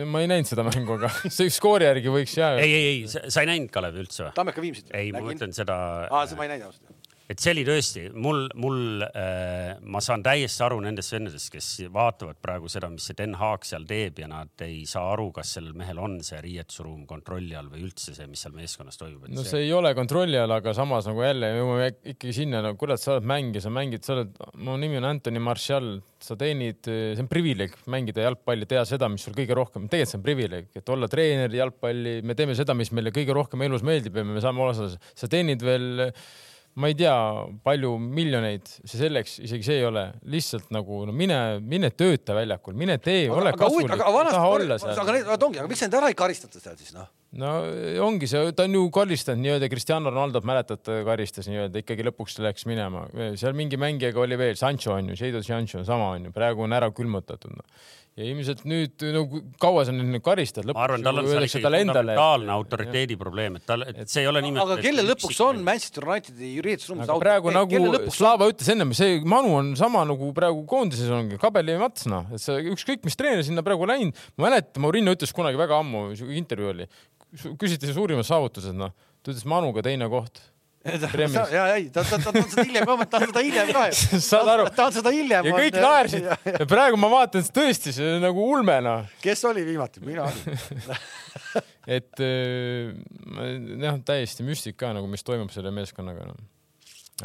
[0.08, 2.62] ma ei näinud seda mängu, aga see skoori järgi võiks jääda.
[2.64, 4.36] ei, ei, ei, sa ei näinud Kalev üldse või?
[4.38, 4.92] Tammeka Viimsit.
[4.96, 5.76] ei, ma mõtlen seda
[6.08, 6.93] aa, seda ma ei näinud ausalt.
[7.32, 12.40] Et see oli tõesti mul, mul äh,, ma saan täiesti aru nendest vendadest, kes vaatavad
[12.44, 15.76] praegu seda, mis see Den Haag seal teeb ja nad ei saa aru, kas sellel
[15.78, 19.30] mehel on see riietusruum kontrolli all või üldse see, mis seal meeskonnas toimub.
[19.32, 23.02] no see ei ole kontrolli all, aga samas nagu jälle jõuame ikkagi sinna, no kurat,
[23.02, 25.94] sa oled mängija, sa mängid, sa oled, mu nimi on Anthony Martial,
[26.24, 30.20] sa teenid, see on privileeg mängida jalgpalli, teha seda, mis sul kõige rohkem, tegelikult see
[30.20, 34.20] on privileeg, et olla treener jalgpalli, me teeme seda, mis meile kõige rohkem elus meeldib
[34.20, 36.04] ja me saame osa, sa teenid veel
[36.76, 37.16] ma ei tea,
[37.66, 42.74] palju miljoneid, see selleks, isegi see ei ole, lihtsalt nagu no mine, mine tööta väljakul,
[42.78, 45.20] mine tee, ole kasulik, aga taha olla vanasti, aga seal.
[45.20, 47.12] need, ongi, aga miks neid ära ei karistata seal siis noh?
[47.38, 47.52] no
[48.08, 52.66] ongi see, ta on ju karistanud nii-öelda Cristiano Ronaldot mäletate, karistas nii-öelda ikkagi lõpuks läks
[52.70, 53.06] minema,
[53.40, 56.74] seal mingi mängijaga oli veel, Sancho on ju, Jadon Sancho sama on ju, praegu on
[56.74, 57.68] ära külmutatud no..
[58.14, 59.24] Ja ilmselt nüüd no
[59.62, 63.66] kaua sa nüüd karistad, ma arvan, lõpuks tal on seal ikkagi fundamentaalne autoriteedi probleem, et
[63.70, 64.62] tal, et see ei ole nimelt.
[64.68, 68.20] aga kelle lõpuks on Manchester Unitedi juriidilisruumis aga praegu nagu lõpuks...
[68.20, 72.44] Slava ütles ennem, see Manu on sama nagu praegu koondises ongi, kabeli mats noh, et
[72.44, 76.74] see ükskõik mis treener sinna praegu läinud, ma mäletan, Maurinho ütles kunagi väga ammu, intervjuu
[76.76, 76.90] oli,
[77.58, 80.44] küsiti suurimad saavutused noh, ta ütles Manuga teine koht.
[80.84, 81.36] Premis.
[81.52, 83.84] ja, ei, ta, ta, ta, ta on seda hiljem ka, ta on seda hiljem ka
[83.88, 84.18] ju.
[84.20, 84.66] saad aru?
[84.76, 85.48] ta on seda hiljem.
[85.48, 89.64] ja kõik naersid ja praegu ma vaatan, tõesti, see on nagu ulme noh, kes oli
[89.64, 90.60] viimati, mina olin.
[91.98, 92.92] et äh,
[93.32, 93.48] ma-
[93.86, 96.36] jah, täiesti müstika nagu, mis toimub selle meeskonnaga no..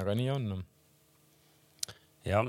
[0.05, 0.62] aga nii on no..
[2.30, 2.47] jah,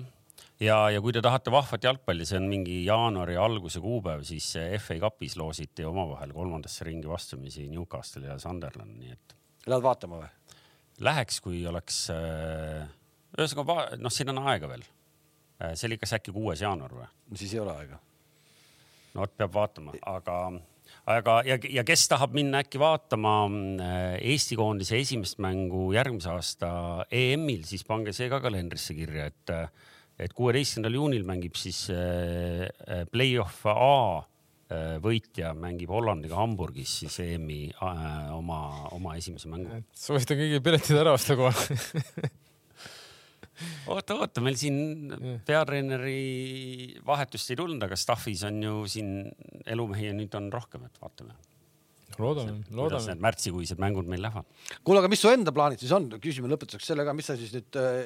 [0.61, 5.01] ja, ja kui te tahate vahvat jalgpalli, see on mingi jaanuari alguse kuupäev, siis FA
[5.07, 10.29] Cupis loositi omavahel kolmandasse ringi vastamisi Newcastle ja Sunderland, nii et Lähed vaatama või?
[11.03, 12.05] läheks, kui oleks,
[13.37, 14.83] ühesõnaga, noh, siin on aega veel.
[15.73, 17.07] see oli kas äkki kuues jaanuar või?
[17.39, 17.99] siis ei ole aega.
[19.13, 20.37] no vot, peab vaatama, aga,
[21.15, 26.71] aga ja, ja kes tahab minna äkki vaatama äh, Eesti koondise esimest mängu järgmise aasta
[27.11, 29.55] EM-il, siis pange see ka kalendrisse kirja, et,
[30.19, 34.27] et kuueteistkümnendal juunil mängib siis äh, äh, play-off A äh,
[35.01, 38.03] võitja mängib Hollandiga Hamburgis siis EM-i äh,
[38.35, 38.59] oma,
[38.93, 39.81] oma esimese mängu.
[39.97, 41.77] soovitan kõigil piletid ära osta kohe.
[43.93, 49.15] oota, oota, meil siin peatreeneri vahetust ei tulnud, aga staff'is on ju siin
[49.65, 51.33] elumehi ja nüüd on rohkem, et vaatame,
[52.19, 53.23] loodame, kuidas loodame need.
[53.25, 54.47] märtsikuised mängud meil lähevad.
[54.83, 57.57] kuule, aga mis su enda plaanid siis on, küsime lõpetuseks selle ka, mis sa siis
[57.57, 58.05] nüüd äh,,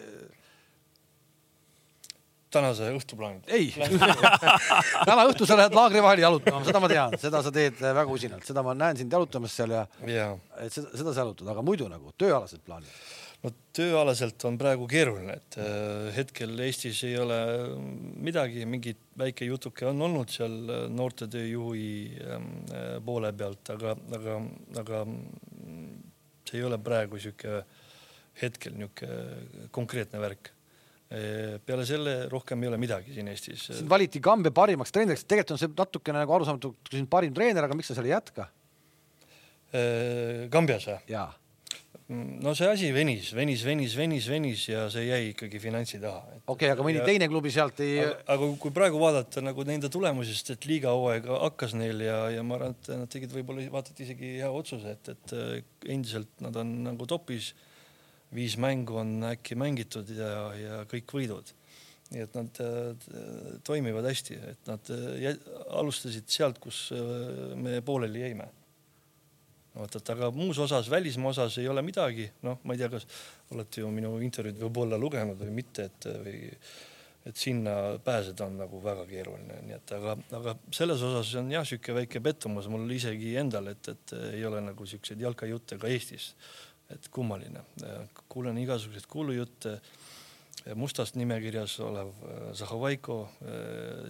[2.53, 3.49] tänase õhtu plaanid.
[3.53, 3.71] ei,
[5.07, 8.15] täna õhtul sa lähed laagri vahel jalutama, seda ma tean, seda sa teed äh, väga
[8.19, 10.29] usinalt, seda ma näen sind jalutamas seal ja ja
[10.61, 12.89] et seda, seda sa jalutad, aga muidu nagu tööalased plaanid.
[13.43, 17.37] no tööalaselt on praegu keeruline, et äh, hetkel Eestis ei ole
[18.23, 21.93] midagi, mingi väike jutuke on olnud seal äh, noortetööjuhi
[22.23, 24.39] ähm, äh, poole pealt, aga, aga,
[24.83, 25.05] aga
[26.47, 27.63] see ei ole praegu sihuke
[28.41, 30.53] hetkel niisugune konkreetne värk.
[31.13, 33.67] Peale selle rohkem ei ole midagi siin Eestis.
[33.69, 37.67] sind valiti Kambja parimaks treeneriks, tegelikult on see natukene nagu arusaamatu, kui sind parim treener,
[37.67, 38.49] aga miks sa seal ei jätka?
[40.53, 40.99] Kambjas või?
[41.09, 41.29] jaa,
[42.09, 46.21] no see asi venis, venis, venis, venis, venis ja see jäi ikkagi finantsi taha.
[46.25, 49.89] okei okay,, aga mõni Ja- teine klubi sealt ei, aga, kui praegu vaadata nagu nende
[49.89, 53.93] tulemusi, sest et liigahooaeg hakkas neil ja, ja ma arvan, et nad tegid võib-olla vaata
[53.93, 55.61] et isegi hea otsuse, et, et äh,
[55.95, 57.53] endiselt nad on nagu topis.
[58.35, 61.53] Viis mängu on äkki mängitud ja, ja kõik võidud.
[62.13, 63.13] nii et nad äh,
[63.65, 65.31] toimivad hästi, et nad äh,
[65.73, 68.49] alustasid sealt, kus äh, me pooleli jäime
[69.73, 73.07] vot, et aga muus osas, välismaa osas ei ole midagi, noh, ma ei tea, kas
[73.55, 76.41] olete ju minu intervjuud võib-olla lugenud või mitte, et või
[77.25, 77.71] et sinna
[78.03, 82.19] pääseda on nagu väga keeruline, nii et aga, aga selles osas on jah, sihuke väike
[82.23, 86.33] pettumus mul isegi endal, et, et ei ole nagu siukseid jalkajutte ka Eestis.
[86.93, 87.63] Et kummaline,
[88.31, 89.79] kuulen igasuguseid kuulujutte.
[90.79, 93.17] mustast nimekirjas olev äh, Zahhovaiko,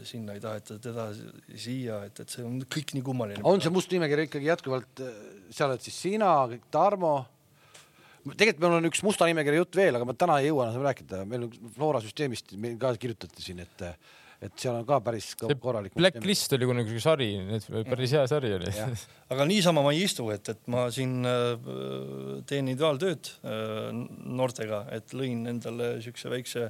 [0.06, 1.08] sinna ei taheta teda
[1.56, 3.42] siia, et, et see on kõik nii kummaline.
[3.44, 5.02] on see must nimekiri ikkagi jätkuvalt,
[5.50, 6.34] seal oled siis sina,
[6.72, 7.16] Tarmo.
[8.28, 11.24] tegelikult meil on üks musta nimekirja jutt veel, aga ma täna ei jõua enam rääkida,
[11.26, 13.88] meil on Flora süsteemist meil ka kirjutati siin, et
[14.44, 15.96] et seal on ka päris korralik.
[15.98, 17.30] Blacklist oli kunagi üks sari,
[17.88, 18.74] päris hea sari oli.
[19.34, 21.56] aga niisama ma ei istu, et, et ma siin äh,
[22.50, 23.90] teen individuaaltööd äh,
[24.42, 26.70] noortega, et lõin endale siukse väikse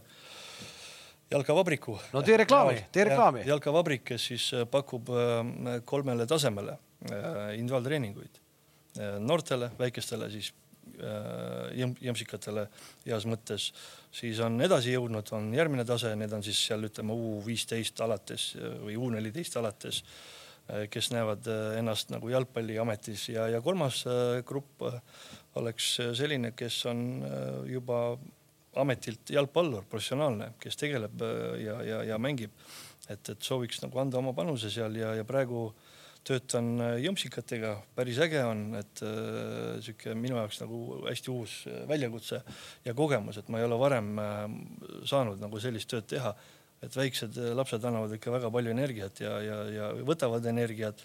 [1.34, 1.98] jalkavabriku.
[2.14, 3.44] No tee reklaami, tee reklaami.
[3.50, 5.10] jalkavabrik, kes siis äh, pakub
[5.90, 8.38] kolmele tasemele äh, individuaaltreeninguid
[9.00, 10.54] äh, noortele, väikestele siis
[11.74, 12.68] jõmpsikatele
[13.06, 13.72] heas mõttes,
[14.14, 18.54] siis on edasi jõudnud, on järgmine tase, need on siis seal ütleme U viisteist alates
[18.60, 20.04] äh, või U neliteist alates,
[20.64, 25.02] kes näevad äh, ennast nagu jalgpalliametis ja, ja kolmas äh, grupp äh,
[25.60, 28.00] oleks selline, kes on äh, juba
[28.80, 32.54] ametilt jalgpallur, professionaalne, kes tegeleb äh, ja, ja, ja mängib.
[33.10, 35.68] et, et sooviks nagu anda oma panuse seal ja, ja praegu
[36.28, 41.84] töötan äh, jõmpsikatega, päris äge on, et äh, sihuke minu jaoks nagu hästi uus äh,
[41.90, 42.42] väljakutse
[42.86, 44.44] ja kogemus, et ma ei ole varem äh,
[45.10, 46.36] saanud nagu sellist tööd teha.
[46.84, 51.00] et väiksed äh, lapsed annavad ikka väga palju energiat ja, ja, ja võtavad energiat,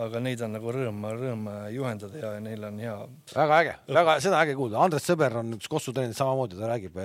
[0.00, 2.94] aga neid on nagu rõõm, rõõm äh, juhendada ja neil on hea
[3.34, 4.80] väga äge, väga, seda äge kuulda.
[4.80, 6.96] Andres Sõber on üks Kossu treener samamoodi, ta räägib,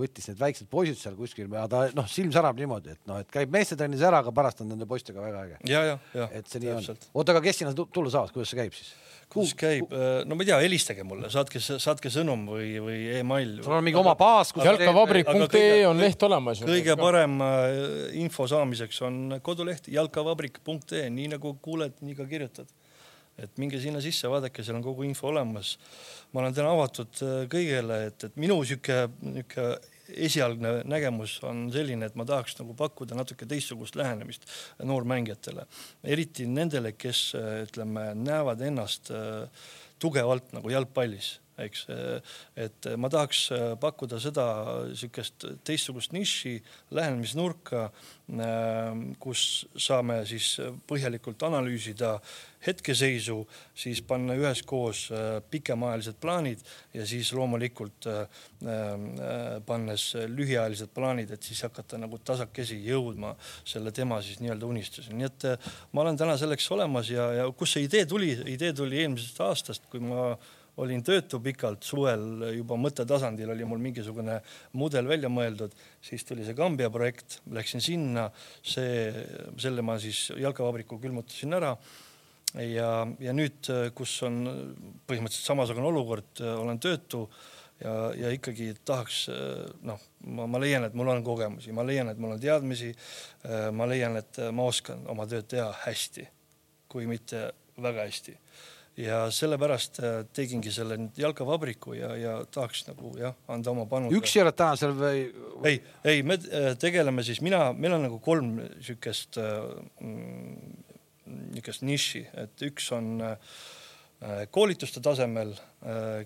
[0.00, 3.30] võttis need väiksed poisid seal kuskil ja ta noh, silm särab niimoodi, et noh, et
[3.32, 5.58] käib meestetrennis ära, aga pärast on nende poistega väga äge.
[5.72, 6.28] ja, ja, ja.
[6.36, 7.00] et see nii on.
[7.14, 8.92] oota, aga kes sinna tu- tulla saavad, kuidas see käib siis?
[9.34, 13.56] Kus käib, no ma ei tea, helistage mulle, saatke, saatke sõnum või, või email.
[13.64, 19.00] sul on mingi oma baas, kus jalkavabrik.ee on leht olemas kõige parem äh, info saamiseks
[19.06, 22.70] on koduleht jalkavabrik.ee, nii nagu kuuled, nii ka kirjutad.
[23.38, 25.76] et minge sinna sisse, vaadake, seal on kogu info olemas.
[26.32, 29.72] ma olen täna avatud äh, kõigele, et, et minu sihuke, nihuke
[30.08, 34.48] esialgne nägemus on selline, et ma tahaks nagu pakkuda natuke teistsugust lähenemist
[34.82, 35.66] noormängijatele,
[36.04, 37.30] eriti nendele, kes
[37.68, 39.48] ütleme, näevad ennast äh,
[40.02, 41.84] tugevalt nagu jalgpallis eks,
[42.58, 44.46] et ma tahaks äh, pakkuda seda
[44.88, 46.54] niisugust teistsugust nišši,
[46.94, 47.88] lähenemisnurka,
[49.20, 49.40] kus
[49.76, 50.54] saame siis
[50.88, 52.14] põhjalikult analüüsida
[52.64, 53.36] hetkeseisu,
[53.76, 55.02] siis panna üheskoos
[55.52, 56.62] pikemaajalised plaanid
[56.96, 58.08] ja siis loomulikult
[59.68, 65.28] pannes lühiajalised plaanid, et siis hakata nagu tasakesi jõudma selle tema siis nii-öelda unistuseni, nii
[65.28, 65.48] et
[65.92, 69.90] ma olen täna selleks olemas ja, ja kust see idee tuli, idee tuli eelmisest aastast,
[69.92, 70.32] kui ma
[70.82, 74.40] olin töötu pikalt suvel juba mõttetasandil oli mul mingisugune
[74.78, 78.28] mudel välja mõeldud, siis tuli see Kambja projekt, läksin sinna,
[78.62, 79.12] see,
[79.60, 81.74] selle ma siis jalkavabriku külmutasin ära
[82.62, 82.90] ja,
[83.22, 84.42] ja nüüd, kus on
[85.06, 87.24] põhimõtteliselt samasugune olukord, olen töötu
[87.82, 89.24] ja, ja ikkagi tahaks
[89.86, 92.94] noh, ma, ma leian, et mul on kogemusi, ma leian, et mul on teadmisi.
[93.72, 96.26] ma leian, et ma oskan oma tööd teha hästi,
[96.90, 98.38] kui mitte väga hästi
[99.00, 104.16] ja sellepärast äh, tegingi selle nüüd jalkavabriku ja, ja tahaks nagu jah, anda oma panuse.
[104.18, 105.24] üksi oled täna seal või?
[105.70, 109.38] ei, ei, me äh, tegeleme siis mina, meil on nagu kolm siukest,
[111.24, 113.36] niisugust nišši, et üks on äh,
[114.54, 115.50] koolituste tasemel,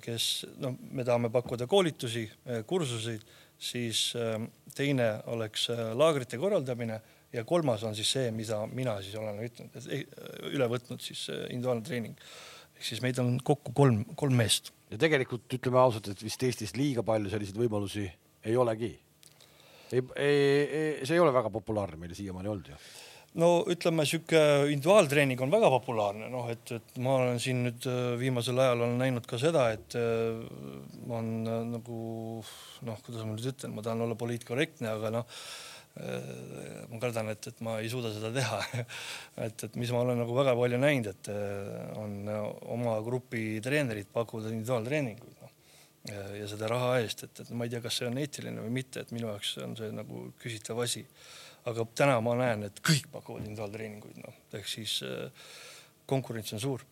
[0.05, 0.24] kes
[0.62, 2.28] noh, me tahame pakkuda koolitusi,
[2.69, 3.24] kursuseid,
[3.59, 4.40] siis äh,
[4.74, 7.01] teine oleks äh, laagrite korraldamine
[7.32, 9.89] ja kolmas on siis see, mida mina siis olen ütelnud,
[10.53, 12.31] üle võtnud siis äh, individuaalne treening
[12.79, 14.73] ehk siis meid on kokku kolm, kolm meest.
[14.89, 18.07] ja tegelikult ütleme ausalt, et vist Eestis liiga palju selliseid võimalusi
[18.47, 18.93] ei olegi.
[19.93, 22.79] ei, ei, ei, see ei ole väga populaarne meil siiamaani olnud ju.
[23.43, 28.15] no ütleme, sihuke individuaaltreening on väga populaarne, noh, et, et ma olen siin nüüd äh,
[28.21, 30.39] viimasel ajal olen näinud ka seda, et äh,
[31.11, 31.99] on äh, nagu
[32.87, 35.43] noh, kuidas ma nüüd ütlen, ma tahan olla poliitkorrektne, aga noh,
[35.99, 38.61] ma kardan, et, et ma ei suuda seda teha.
[39.47, 41.33] et, et mis ma olen nagu väga palju näinud, et
[41.99, 42.15] on
[42.77, 45.55] oma grupi treenerid pakuvad individuaaltreeninguid, noh
[46.39, 49.03] ja seda raha eest, et, et ma ei tea, kas see on eetiline või mitte,
[49.03, 51.03] et minu jaoks on see nagu küsitav asi
[51.69, 55.51] aga täna ma näen, et kõik pakuvad individuaaltreeninguid, noh, ehk siis äh,
[56.09, 56.87] konkurents on suur.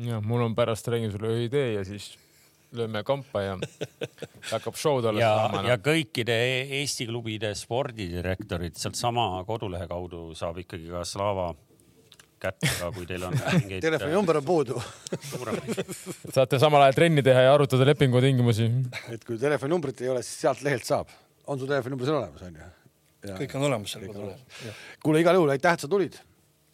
[0.00, 2.12] ja mul on pärast räägin sulle ühe idee ja siis
[2.76, 3.56] lööme kampa ja
[4.52, 5.64] hakkab show'd alles ja, saama.
[5.68, 6.36] ja kõikide
[6.80, 11.50] Eesti klubide spordidirektorid sealtsama kodulehe kaudu saab ikkagi ka Slava
[12.40, 14.80] kätte ka, kui teil on mingeid telefoninumber on puudu.
[16.32, 18.70] saate samal ajal trenni teha ja arutada lepingu tingimusi.
[19.12, 21.12] et kui telefoninumbrit ei ole, siis sealt lehelt saab.
[21.46, 22.70] on su telefoninumber seal olemas, onju?
[23.42, 24.76] kõik on olemas seal kodulehel.
[25.04, 26.16] kuule, igal juhul aitäh, et sa tulid.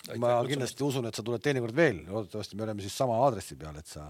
[0.06, 3.58] Aitäh ma kindlasti usun, et sa tuled teinekord veel, loodetavasti me oleme siis sama aadressi
[3.58, 4.06] peal, et sa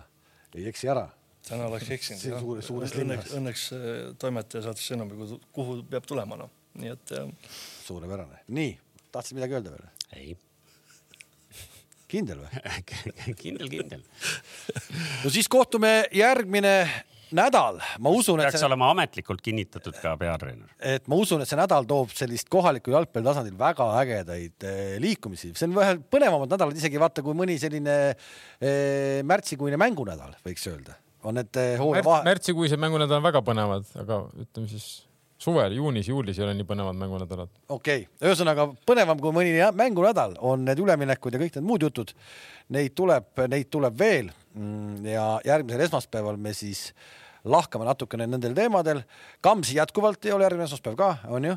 [0.57, 1.07] ei eksi ära.
[1.47, 2.43] Täna oleks eksinud Siin jah.
[2.43, 3.37] suures- suures õnneks, linnas.
[3.39, 7.53] õnneks äh, toimetaja saatis sõnumi, kuhu peab tulema, noh, nii et äh,
[7.87, 8.43] suurepärane.
[8.49, 8.77] nii,
[9.15, 9.91] tahtsid midagi öelda veel?
[10.17, 10.37] ei,
[12.11, 12.63] kindel või?
[13.43, 14.07] kindel, kindel.
[15.25, 16.79] no siis kohtume järgmine
[17.35, 20.69] nädal, ma usun, et peaks see, olema ametlikult kinnitatud ka peatreener.
[20.79, 25.51] et ma usun, et see nädal toob sellist kohaliku jalgpalli tasandil väga ägedaid eh, liikumisi,
[25.55, 30.95] see on vähe põnevamad nädalad isegi vaata, kui mõni selline eh, märtsikuine mängunädal, võiks öelda.
[31.27, 34.89] On need hooaja Märts, vahe, märtsikuised mängunädalad on väga põnevad, aga ütleme siis
[35.43, 37.53] suvel, juunis, juulis ei ole nii põnevad mängunädalad.
[37.69, 42.15] okei okay., ühesõnaga põnevam kui mõni mängunädal on need üleminekud ja kõik need muud jutud.
[42.73, 46.89] Neid tuleb, neid tuleb veel Mm, ja järgmisel esmaspäeval me siis
[47.45, 49.03] lahkame natukene nendel teemadel.
[49.45, 51.57] Kamsi jätkuvalt ei ole järgmine esmaspäev ka, on ju?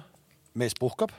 [0.60, 1.14] mees puhkab.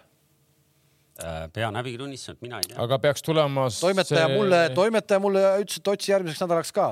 [1.21, 2.77] Äh, pean häbi tunnistama, et mina ei tea.
[2.81, 4.37] aga peaks tulema toimetaja see...
[4.39, 6.87] mulle, toimetaja mulle ütles, et otsi järgmiseks nädalaks ka.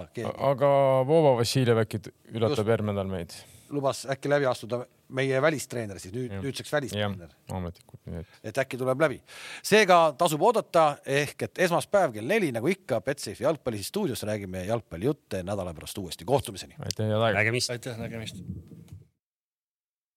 [0.50, 0.72] aga
[1.08, 2.02] Vova Vassiljev äkki
[2.34, 3.36] üllatab järgmine nädal meid?
[3.72, 4.82] lubas äkki läbi astuda
[5.16, 7.32] meie välistreener siis nüüd, nüüdseks välistreener.
[7.52, 8.38] ametlikult nii et.
[8.50, 9.20] et äkki tuleb läbi.
[9.64, 10.86] seega tasub oodata
[11.18, 16.28] ehk et esmaspäev kell neli, nagu ikka, Betsafe jalgpalli stuudios räägime jalgpallijutte nädala pärast uuesti,
[16.28, 16.76] kohtumiseni.
[16.78, 17.38] aitäh, head aega.
[17.40, 17.76] nägemist.
[17.76, 18.44] aitäh, nägemist